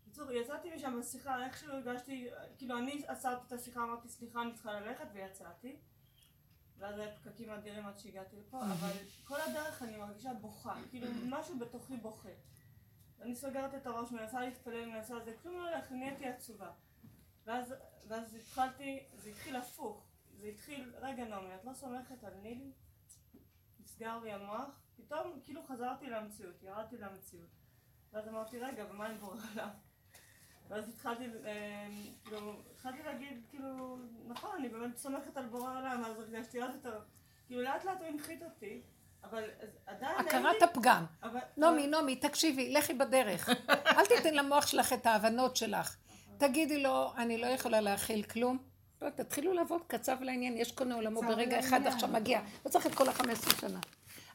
[0.02, 4.80] בקיצור, יצאתי משם בשיחה, איכשהו הרגשתי, כאילו אני עצרתי את השיחה, אמרתי סליחה אני צריכה
[4.80, 5.76] ללכת ויצאתי
[6.78, 8.92] ואז היה פקקים אדירים עד שהגעתי לפה, אבל
[9.24, 12.30] כל הדרך אני מרגישה בוכה, כאילו משהו בתוכי בוכה
[13.22, 16.72] אני סוגרת את הראש, מנסה להתפלל, מנסה זה, כלום לא הולך, נהייתי עצובה.
[17.46, 17.76] ואז,
[18.08, 20.06] ואז התחלתי, זה התחיל הפוך.
[20.40, 22.72] זה התחיל, רגע נעמי, את לא סומכת על נילי?
[23.80, 27.50] נסגר לי המוח, פתאום כאילו חזרתי למציאות, ירדתי למציאות.
[28.14, 29.70] ואז אמרתי, רגע, ומה עם בורא עולם?
[30.70, 31.88] ואז התחלתי, אה,
[32.24, 33.98] כאילו, התחלתי להגיד, כאילו,
[34.28, 37.00] נכון, אני באמת סומכת על בורא עולם, אז הרגשתי עוד יותר,
[37.48, 38.82] כאילו לאט לאט הוא הנחית אותי,
[39.24, 39.44] אבל
[39.86, 40.20] עדיין.
[40.20, 41.06] הכרת הפגם.
[41.24, 43.50] אבל- נעמי, נעמי, תקשיבי, לכי בדרך.
[43.98, 45.98] אל תיתן למוח שלך את ההבנות שלך.
[46.38, 48.58] תגידי לו, אני לא יכולה להכיל כלום,
[49.02, 51.88] לא, תתחילו לעבוד קצב לעניין, יש קונה עולמו ברגע אחד.
[51.88, 52.42] עכשיו מגיע.
[52.66, 53.80] לא צריך את כל החמש עשרה שנה.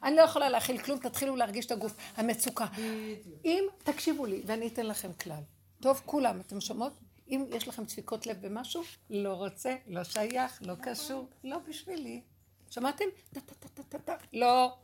[0.03, 2.65] אני לא יכולה להכיל כלום, תתחילו להרגיש את הגוף, המצוקה.
[3.45, 5.41] אם, תקשיבו לי, ואני אתן לכם כלל.
[5.81, 6.93] טוב, כולם, אתם שומעות?
[7.29, 12.21] אם יש לכם דפיקות לב במשהו, לא רוצה, לא שייך, לא קשור, לא בשבילי.
[12.69, 13.05] שמעתם?
[14.33, 14.77] לא.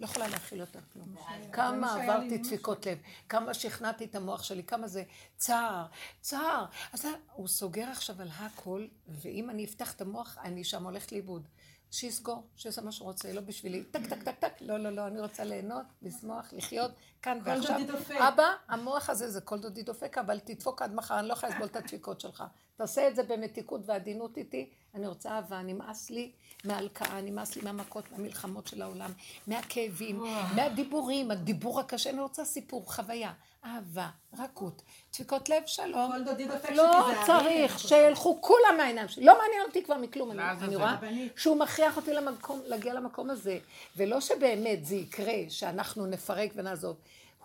[0.00, 1.14] לא יכולה להכיל יותר כלום.
[1.52, 2.98] כמה עברתי דפיקות לב,
[3.28, 5.02] כמה שכנעתי את המוח שלי, כמה זה
[5.36, 5.86] צער,
[6.20, 6.64] צער.
[6.92, 11.48] אז הוא סוגר עכשיו על הכל, ואם אני אפתח את המוח, אני שם הולכת לאיבוד.
[11.96, 13.84] שיסגור, שיעשה מה שהוא רוצה, לא בשבילי.
[13.84, 14.52] טק, טק, טק, טק.
[14.60, 16.90] לא, לא, לא, אני רוצה ליהנות, לשמוח, לחיות,
[17.26, 17.78] כאן כל ועכשיו.
[17.78, 18.14] דודי דופק.
[18.14, 21.66] אבא, המוח הזה זה קול דודי דופק, אבל תדפוק עד מחר, אני לא יכולה לסבול
[21.66, 22.44] את הדפיקות שלך.
[22.76, 26.32] תעשה את זה במתיקות ועדינות איתי, אני רוצה אהבה, נמאס לי
[26.64, 29.12] מההלקאה, נמאס לי מהמכות, מהמלחמות של העולם,
[29.46, 30.24] מהכאבים,
[30.54, 33.32] מהדיבורים, הדיבור הקשה, אני רוצה סיפור, חוויה,
[33.64, 34.08] אהבה,
[34.38, 36.12] רכות, דפיקות לב, שלום.
[36.12, 37.08] קול דודי דופק לא.
[37.26, 40.96] צריך שילכו כולם מהעיניים שלי, לא מעניין אותי כבר מכלום, אני, רואה.
[41.36, 43.58] שהוא מכריח אותי למקום, להגיע למקום הזה,
[43.96, 46.96] ולא שבאמת זה יקרה, שאנחנו נפרק ונעזוב.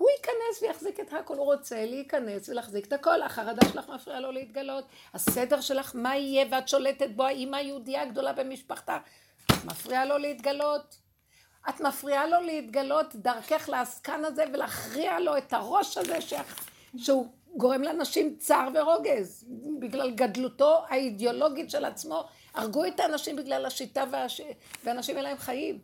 [0.02, 4.32] הוא ייכנס ויחזיק את הכל, הוא רוצה להיכנס ולהחזיק את הכל, החרדה שלך מפריעה לו
[4.32, 8.98] להתגלות, הסדר שלך, מה יהיה, ואת שולטת בו, האימא היהודייה הגדולה במשפחתה,
[9.66, 10.98] מפריעה לו להתגלות.
[11.70, 16.34] את מפריעה לו להתגלות דרכך לעסקן הזה ולהכריע לו את הראש הזה ש...
[16.98, 19.46] שהוא גורם לאנשים צער ורוגז
[19.80, 22.24] בגלל גדלותו האידיאולוגית של עצמו.
[22.54, 24.42] הרגו את האנשים בגלל השיטה והש...
[24.84, 25.80] ואנשים אין להם חיים.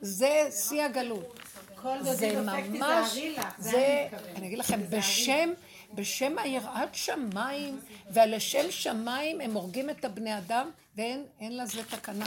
[0.00, 1.38] זה שיא הגלות.
[1.82, 3.18] כל זה ממש,
[3.58, 4.80] זה זה, אני אגיד לכם.
[4.90, 5.50] בשם,
[5.94, 7.80] בשם היראת שמיים,
[8.14, 12.26] ולשם שמיים הם הורגים את הבני אדם, ואין אין לזה תקנה.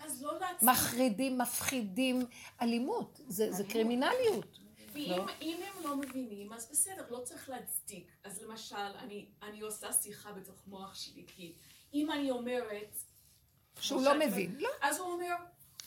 [0.00, 0.62] אז לא להצליח.
[0.62, 2.26] מחרידים, מפחידים,
[2.62, 4.58] אלימות, זה, זה קרימינליות.
[4.92, 8.10] ואם אם הם לא מבינים, אז בסדר, לא צריך להצדיק.
[8.24, 11.54] אז למשל, אני, אני עושה שיחה בתוך מוח שלי, כי
[11.94, 12.96] אם אני אומרת...
[13.80, 14.56] שהוא לא מבין.
[14.58, 14.68] לא.
[14.82, 15.34] אז הוא אומר,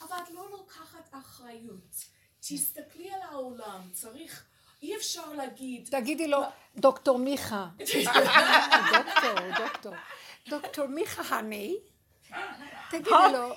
[0.02, 2.04] אבל את לא לוקחת אחריות.
[2.48, 4.44] תסתכלי על העולם, צריך...
[4.82, 5.88] אי אפשר להגיד...
[5.90, 6.42] תגידי לו,
[6.76, 7.68] דוקטור מיכה.
[8.92, 9.94] דוקטור, דוקטור.
[10.48, 11.76] דוקטור מיכה הני,
[12.90, 13.54] תגידי לו,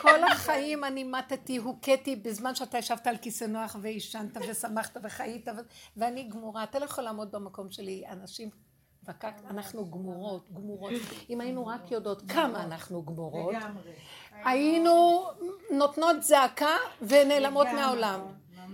[0.00, 5.48] כל החיים אני מתתי, הוכיתי בזמן שאתה ישבת על כיסא נוח ועישנת ושמחת וחיית,
[5.96, 6.64] ואני גמורה.
[6.64, 8.67] אתה לא יכול לעמוד במקום שלי, אנשים...
[9.08, 10.92] וקק, אנחנו גמורות, גמורות.
[11.30, 13.54] אם היינו רק יודעות כמה אנחנו גמורות.
[14.44, 15.24] היינו
[15.70, 17.66] נותנות זעקה ונעלמות.
[17.66, 18.20] מהעולם.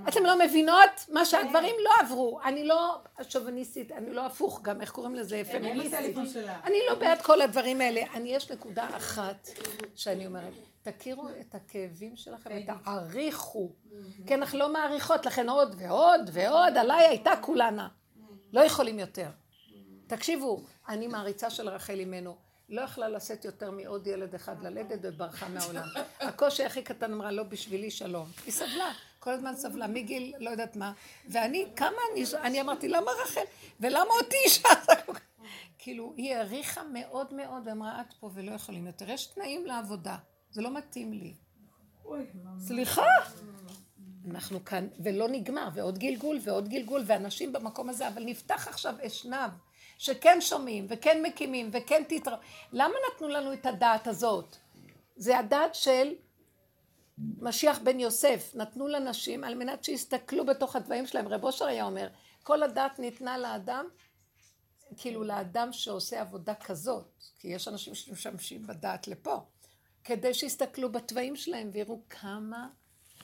[0.08, 2.40] אתם לא מבינות מה שהגברים לא עברו.
[2.44, 5.36] אני לא שוביניסטית, אני לא הפוך גם, איך קוראים לזה?
[5.36, 6.16] לי פמיניסטית.
[6.64, 8.02] אני לא בעד כל הדברים האלה.
[8.14, 9.48] אני, יש נקודה אחת
[9.94, 13.72] שאני אומרת, תכירו את הכאבים שלכם ותעריכו.
[14.26, 17.88] כי אנחנו לא מעריכות, לכן עוד ועוד ועוד, עליי הייתה כולנה.
[18.52, 19.28] לא יכולים יותר.
[20.16, 22.36] תקשיבו, אני מעריצה של רחל אימנו.
[22.68, 25.88] לא יכלה לשאת יותר מעוד ילד אחד ללדת וברחה מהעולם.
[26.20, 28.28] הקושי הכי קטן אמרה, לא בשבילי שלום.
[28.44, 30.92] היא סבלה, כל הזמן סבלה, מגיל לא יודעת מה.
[31.28, 33.40] ואני, כמה אני, אני אמרתי, למה רחל?
[33.80, 34.68] ולמה אותי אישה?
[35.78, 39.10] כאילו, היא העריכה מאוד מאוד ואמרה, את פה ולא יכולים יותר.
[39.10, 40.16] יש תנאים לעבודה,
[40.50, 41.34] זה לא מתאים לי.
[42.58, 43.06] סליחה.
[44.30, 49.50] אנחנו כאן, ולא נגמר, ועוד גלגול ועוד גלגול, ואנשים במקום הזה, אבל נפתח עכשיו אשנב,
[49.98, 52.34] שכן שומעים, וכן מקימים, וכן תתר...
[52.72, 54.56] למה נתנו לנו את הדעת הזאת?
[55.16, 56.14] זה הדעת של
[57.18, 61.28] משיח בן יוסף, נתנו לנשים על מנת שיסתכלו בתוך התוואים שלהם.
[61.28, 62.08] רב אושר היה אומר,
[62.42, 63.86] כל הדעת ניתנה לאדם,
[64.96, 69.36] כאילו לאדם שעושה עבודה כזאת, כי יש אנשים שמשמשים בדעת לפה,
[70.04, 72.68] כדי שיסתכלו בתוואים שלהם ויראו כמה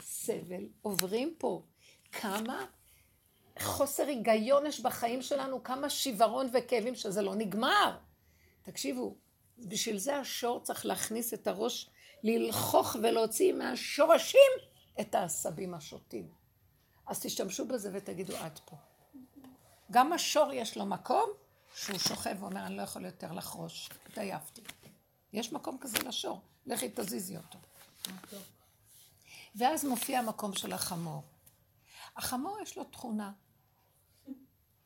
[0.01, 1.63] סבל עוברים פה,
[2.13, 2.67] כמה
[3.63, 7.99] חוסר היגיון יש בחיים שלנו, כמה שיוורון וכאבים שזה לא נגמר.
[8.63, 9.17] תקשיבו,
[9.59, 11.91] בשביל זה השור צריך להכניס את הראש,
[12.23, 14.51] ללחוך ולהוציא מהשורשים
[15.01, 16.29] את העשבים השוטים.
[17.07, 18.77] אז תשתמשו בזה ותגידו עד פה.
[19.91, 21.31] גם השור יש לו מקום
[21.75, 24.63] שהוא שוכב ואומר, אני לא יכול יותר לחרוש, התעייפתי.
[25.33, 27.59] יש מקום כזה לשור, לכי תזיזי אותו.
[29.55, 31.23] ואז מופיע המקום של החמור.
[32.17, 33.33] החמור יש לו תכונה.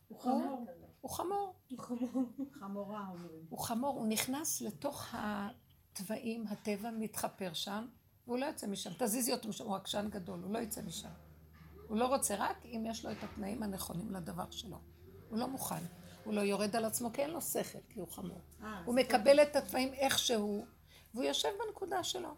[0.08, 0.66] הוא חמור.
[1.00, 1.54] הוא חמור.
[2.60, 3.46] חמורה אומרים.
[3.48, 7.86] הוא חמור, הוא נכנס לתוך התוואים, הטבע מתחפר שם,
[8.26, 8.90] והוא לא יוצא משם.
[8.98, 11.08] תזיזי אותו משם, הוא עקשן גדול, הוא לא יצא משם.
[11.88, 14.78] הוא לא רוצה רק אם יש לו את התנאים הנכונים לדבר שלו.
[15.28, 15.84] הוא לא מוכן.
[16.24, 18.40] הוא לא יורד על עצמו כי אין לו שכל, כי הוא חמור.
[18.62, 20.66] אה, הוא מקבל את התוואים איכשהו,
[21.14, 22.34] והוא יושב בנקודה שלו.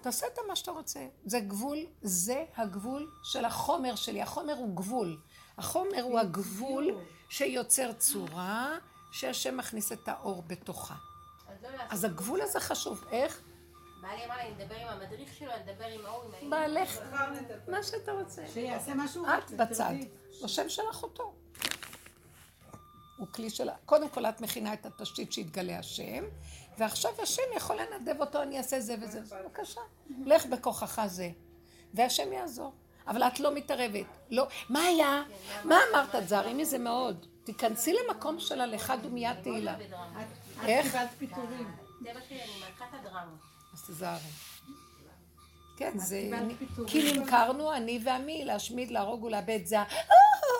[0.00, 1.08] תעשה את מה שאתה רוצה.
[1.24, 4.22] זה גבול, זה הגבול של החומר שלי.
[4.22, 5.20] החומר הוא גבול.
[5.58, 6.98] החומר הוא הגבול
[7.28, 8.78] שיוצר צורה,
[9.12, 10.94] שהשם מכניס את האור בתוכה.
[11.90, 13.04] אז לא הגבול הזה חשוב.
[13.10, 13.40] איך?
[14.02, 16.50] בעלי אמר לי, אני אדבר עם המדריך שלו, אני אדבר עם ההוא, עם ההיא.
[16.50, 16.98] בעלך,
[17.68, 18.42] מה שאתה רוצה.
[18.52, 19.94] שיעשה מה שהוא את בצד.
[20.44, 21.34] השם שלך אותו.
[23.16, 23.74] הוא כלי שלה.
[23.86, 26.24] קודם כל את מכינה את התשתית שיתגלה השם,
[26.78, 29.20] ועכשיו השם יכול לנדב אותו, אני אעשה זה וזה.
[29.20, 29.80] בבקשה,
[30.26, 31.30] לך בכוחך זה,
[31.94, 32.72] והשם יעזור.
[33.08, 34.06] אבל את לא מתערבת.
[34.30, 34.46] לא.
[34.68, 35.22] מה היה?
[35.64, 36.16] מה אמרת?
[36.16, 37.26] תזהרי מזה מאוד.
[37.44, 39.74] תיכנסי למקום של הלכה דומיית תהילה.
[39.74, 39.80] את
[40.62, 40.86] את איך?
[40.86, 41.70] קיבלת פיטורים.
[42.04, 43.24] טבע שלי, אני מלכת הדרמה.
[43.74, 44.20] אז תזהרי.
[45.76, 46.30] כן, זה...
[46.86, 49.60] כי נמכרנו, אני ועמי, להשמיד, להרוג ולאבד.
[49.64, 49.84] זה ה-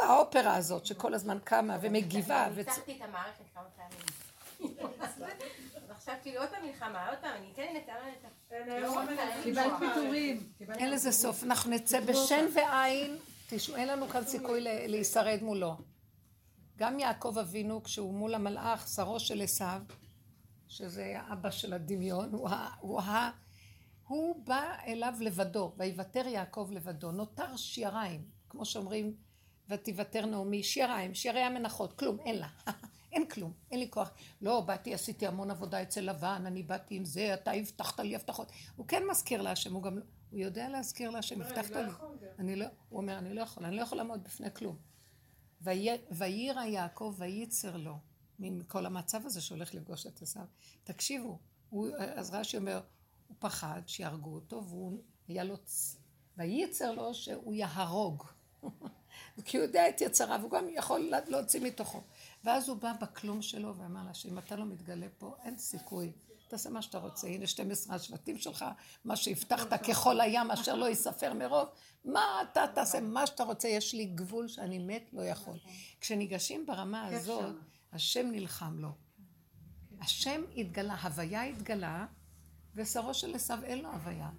[0.03, 2.49] האופרה הזאת שכל הזמן קמה ומגיבה.
[2.55, 4.79] וצ- ניצחתי את המערכת כמה פעמים.
[6.03, 7.63] ועכשיו כאילו עוד פעם מלחמה, עוד פעם, אני אתן
[9.43, 9.79] קיבלת כוח.
[9.79, 10.53] פיטורים.
[10.59, 11.45] קיבלת אין לזה סוף.
[11.45, 13.17] אנחנו נצא בשן ועין,
[13.49, 15.77] תשמעו, אין לנו כאן סיכוי להישרד מולו.
[16.77, 19.83] גם יעקב אבינו, כשהוא מול המלאך, שרו של עשיו,
[20.69, 23.31] שזה האבא של הדמיון, הוא, ה, הוא, ה,
[24.07, 27.13] הוא בא אליו לבדו, ויוותר יעקב לבדו.
[27.13, 29.15] נותר שיריים, כמו שאומרים,
[29.69, 32.49] ותיוותר נעמי, שיריים, שירי המנחות, כלום, אין לה.
[33.13, 34.11] אין כלום, אין לי כוח.
[34.41, 38.53] לא, באתי, עשיתי המון עבודה אצל לבן, אני באתי עם זה, אתה הבטחת לי הבטחות.
[38.77, 39.99] הוא כן מזכיר להשם, הוא גם,
[40.31, 41.91] הוא יודע להזכיר להשם, הבטחת לי.
[42.39, 44.77] אני לא, הוא אומר, אני לא יכול, אני לא יכול לעמוד בפני כלום.
[46.11, 47.99] ויירא יעקב וייצר לו,
[48.39, 50.45] מכל המצב הזה שהולך לפגוש את עשיו.
[50.85, 51.39] תקשיבו,
[51.71, 52.81] הוא, אז רש"י אומר,
[53.29, 54.99] הוא פחד שיהרגו אותו, והוא
[55.29, 55.55] היה לו,
[56.37, 58.25] וייצר לו שהוא יהרוג.
[59.45, 62.03] כי הוא יודע את יצריו, הוא גם יכול להוציא מתוכו.
[62.45, 66.13] ואז הוא בא בכלום שלו ואמר לה שאם אתה לא מתגלה פה, אין סיכוי.
[66.49, 68.65] תעשה מה שאתה רוצה, הנה 12 השבטים שלך,
[69.05, 71.69] מה שהבטחת ככל הים אשר לא ייספר מרוב,
[72.05, 75.59] מה אתה תעשה, מה שאתה רוצה, יש לי גבול שאני מת, לא יכול.
[76.01, 77.55] כשניגשים ברמה הזאת,
[77.93, 78.89] השם נלחם לו.
[80.01, 82.07] השם התגלה, הוויה התגלה,
[82.75, 84.31] ושרו של עשיו אין לו הוויה.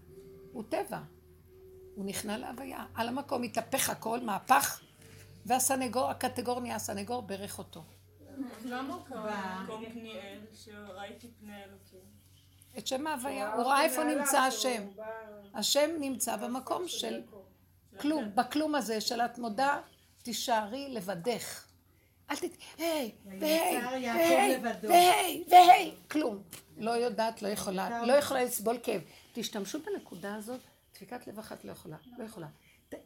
[0.51, 1.01] הוא טבע.
[1.95, 2.85] הוא נכנע להוויה.
[2.93, 4.81] על המקום התהפך הכל, מהפך,
[5.45, 7.83] והסנגור, הקטגור נהיה הסנגור, ברך אותו.
[8.65, 12.13] למה הוא קרא במקום פניאל, שראיתי פני אלוקים?
[12.77, 14.83] את שם ההוויה, הוא ראה איפה נמצא השם.
[15.53, 17.21] השם נמצא במקום של
[17.99, 19.81] כלום, בכלום הזה של את מודה,
[20.23, 21.65] תישארי לבדך.
[22.31, 22.57] אל תת...
[22.77, 24.57] היי, והי, והי.
[24.83, 26.41] והי, והי, כלום.
[26.77, 29.01] לא יודעת, לא יכולה, לא יכולה לסבול כאב.
[29.33, 30.59] תשתמשו בנקודה הזאת,
[30.95, 32.47] דפיקת לב אחת לא יכולה, לא יכולה.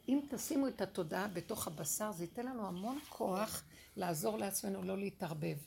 [0.07, 3.63] אם תשימו את התודעה בתוך הבשר, זה ייתן לנו המון כוח
[3.95, 5.57] לעזור לעצמנו לא להתערבב.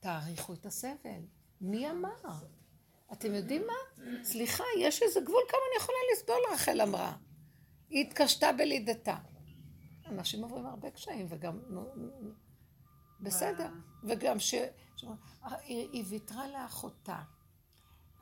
[0.00, 1.20] תעריכו את הסבל.
[1.60, 2.32] מי אמר?
[3.12, 4.04] אתם יודעים מה?
[4.24, 7.16] סליחה, יש איזה גבול כמה אני יכולה לסבול, רחל אמרה.
[7.90, 9.16] היא התקשתה בלידתה.
[10.06, 11.58] אנשים עוברים הרבה קשיים, וגם...
[13.20, 13.68] בסדר.
[14.04, 14.54] וגם ש...
[15.62, 17.22] היא ויתרה לאחותה.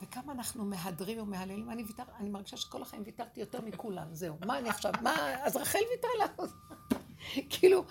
[0.03, 1.71] וכמה אנחנו מהדרים ומהללים.
[1.71, 2.03] אני ויתר...
[2.21, 4.37] אני מרגישה שכל החיים ויתרתי יותר מכולם, זהו.
[4.47, 4.93] מה אני עכשיו?
[5.03, 5.45] מה...
[5.45, 6.75] אז רחל ויתרה לאחותה.
[7.51, 7.85] כאילו,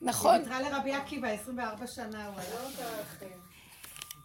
[0.00, 0.34] נכון.
[0.34, 2.60] היא ויתרה לרבי עקיבא, 24 שנה הוא היה.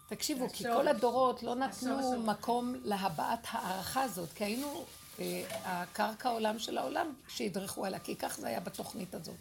[0.07, 0.63] תקשיבו, כי.
[0.63, 2.23] כל הדורות לא נתנו.
[2.23, 4.85] מקום להבעת הערכה הזאת, כי היינו
[5.19, 9.35] אה, הקרקע עולם של העולם שידרכו עליה, כי כך זה היה בתוכנית הזאת.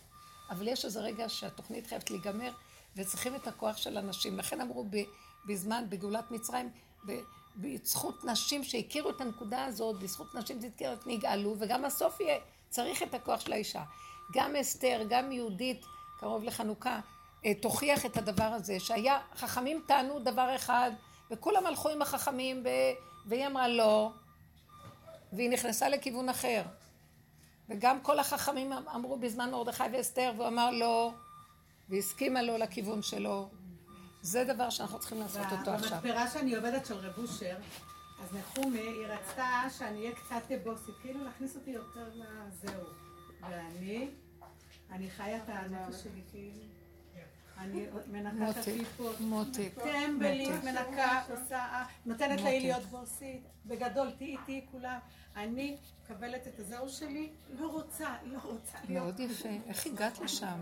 [0.51, 2.53] אבל יש איזה רגע שהתוכנית חייבת להיגמר,
[2.97, 4.39] וצריכים את הכוח של הנשים.
[4.39, 4.87] לכן אמרו
[5.47, 6.71] בזמן, בגאולת מצרים,
[7.07, 7.21] ב-
[7.57, 13.15] בזכות נשים שהכירו את הנקודה הזאת, בזכות נשים זתקרת נגאלו, וגם הסוף יהיה, צריך את
[13.15, 13.83] הכוח של האישה.
[14.33, 15.85] גם אסתר, גם יהודית,
[16.21, 17.01] קרוב לחנוכה,
[17.45, 20.91] אה, תוכיח את הדבר הזה, שהיה, חכמים טענו דבר אחד,
[21.31, 22.69] וכולם הלכו עם החכמים, ו...
[23.27, 24.11] והיא אמרה לא,
[25.33, 26.63] והיא נכנסה לכיוון אחר.
[27.69, 31.13] וגם כל החכמים אמ- אמרו בזמן מרדכי ואסתר, והוא אמר לא,
[31.89, 33.49] והסכימה לו לכיוון שלו.
[34.25, 35.99] זה דבר שאנחנו צריכים לעשות אותו עכשיו.
[36.03, 37.57] במתפרה שאני עובדת של רב אושר,
[38.23, 42.85] אז נחומי, היא רצתה שאני אהיה קצת בוסית, כאילו להכניס אותי יותר לזהו.
[43.41, 44.09] ואני,
[44.91, 46.65] אני חיה את הנפש שלי כאילו.
[47.59, 49.21] אני מנקה את.
[49.21, 50.65] מותק, טמבלית.
[50.65, 52.45] מנקה, עושה, נותנת מותק.
[52.45, 53.43] לי להיות בוסית.
[53.67, 54.99] בגדול, תהיי איתי כולם.
[55.37, 59.05] אני מקבלת את הזהו שלי, לא רוצה, לא רוצה להיות.
[59.05, 59.49] מאוד יפה.
[59.67, 60.61] איך הגעת לשם?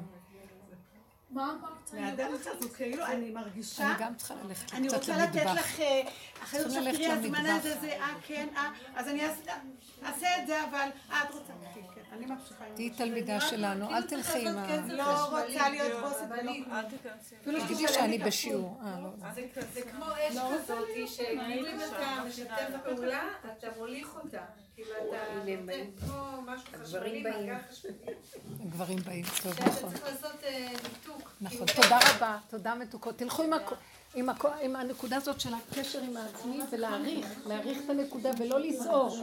[1.33, 1.93] מה אמרת?
[1.95, 3.87] מהדרך הזו, כאילו, אני מרגישה...
[3.87, 5.55] אני גם צריכה ללכת אני קצת רוצה לתת למטבח.
[5.55, 6.03] לך אה,
[6.43, 7.47] אחריות צריכים ללכת שתראי הזמן.
[7.47, 11.81] הזה, זה אה, כן, אה, אז אני אעשה- את זה, אבל אה, את רוצה, כן,
[11.95, 12.65] כן, אני ממשיכה.
[12.75, 12.97] תהיי זה.
[12.97, 14.87] תלמידה שלנו, אל תלכי עם ה...
[14.89, 15.93] לא רוצה להיות
[16.31, 17.35] ולא אל תיכנסי.
[17.43, 18.19] אפילו תגידי שאני.
[18.19, 18.81] בשיעור.
[18.85, 19.33] אה, לא.
[19.35, 23.23] זה זה כמו אש כזאת, שכאילו אם אתה משתף פעולה,
[23.59, 24.43] אתה מוליך אותה.
[24.75, 27.95] כאילו אתה נותן כמו משהו חשמלי, מעגל חשמלי.
[28.61, 29.91] הגברים באים, טוב, שאתה נכון.
[29.91, 31.31] צריך לעשות אה, ניתוק.
[31.41, 33.17] נכון, כאילו, תודה רבה, תודה מתוקות.
[33.19, 33.43] תלכו
[34.61, 39.17] עם הנקודה הזאת של הקשר עם העצמי ולהעריך, להעריך את הנקודה ולא לסעור.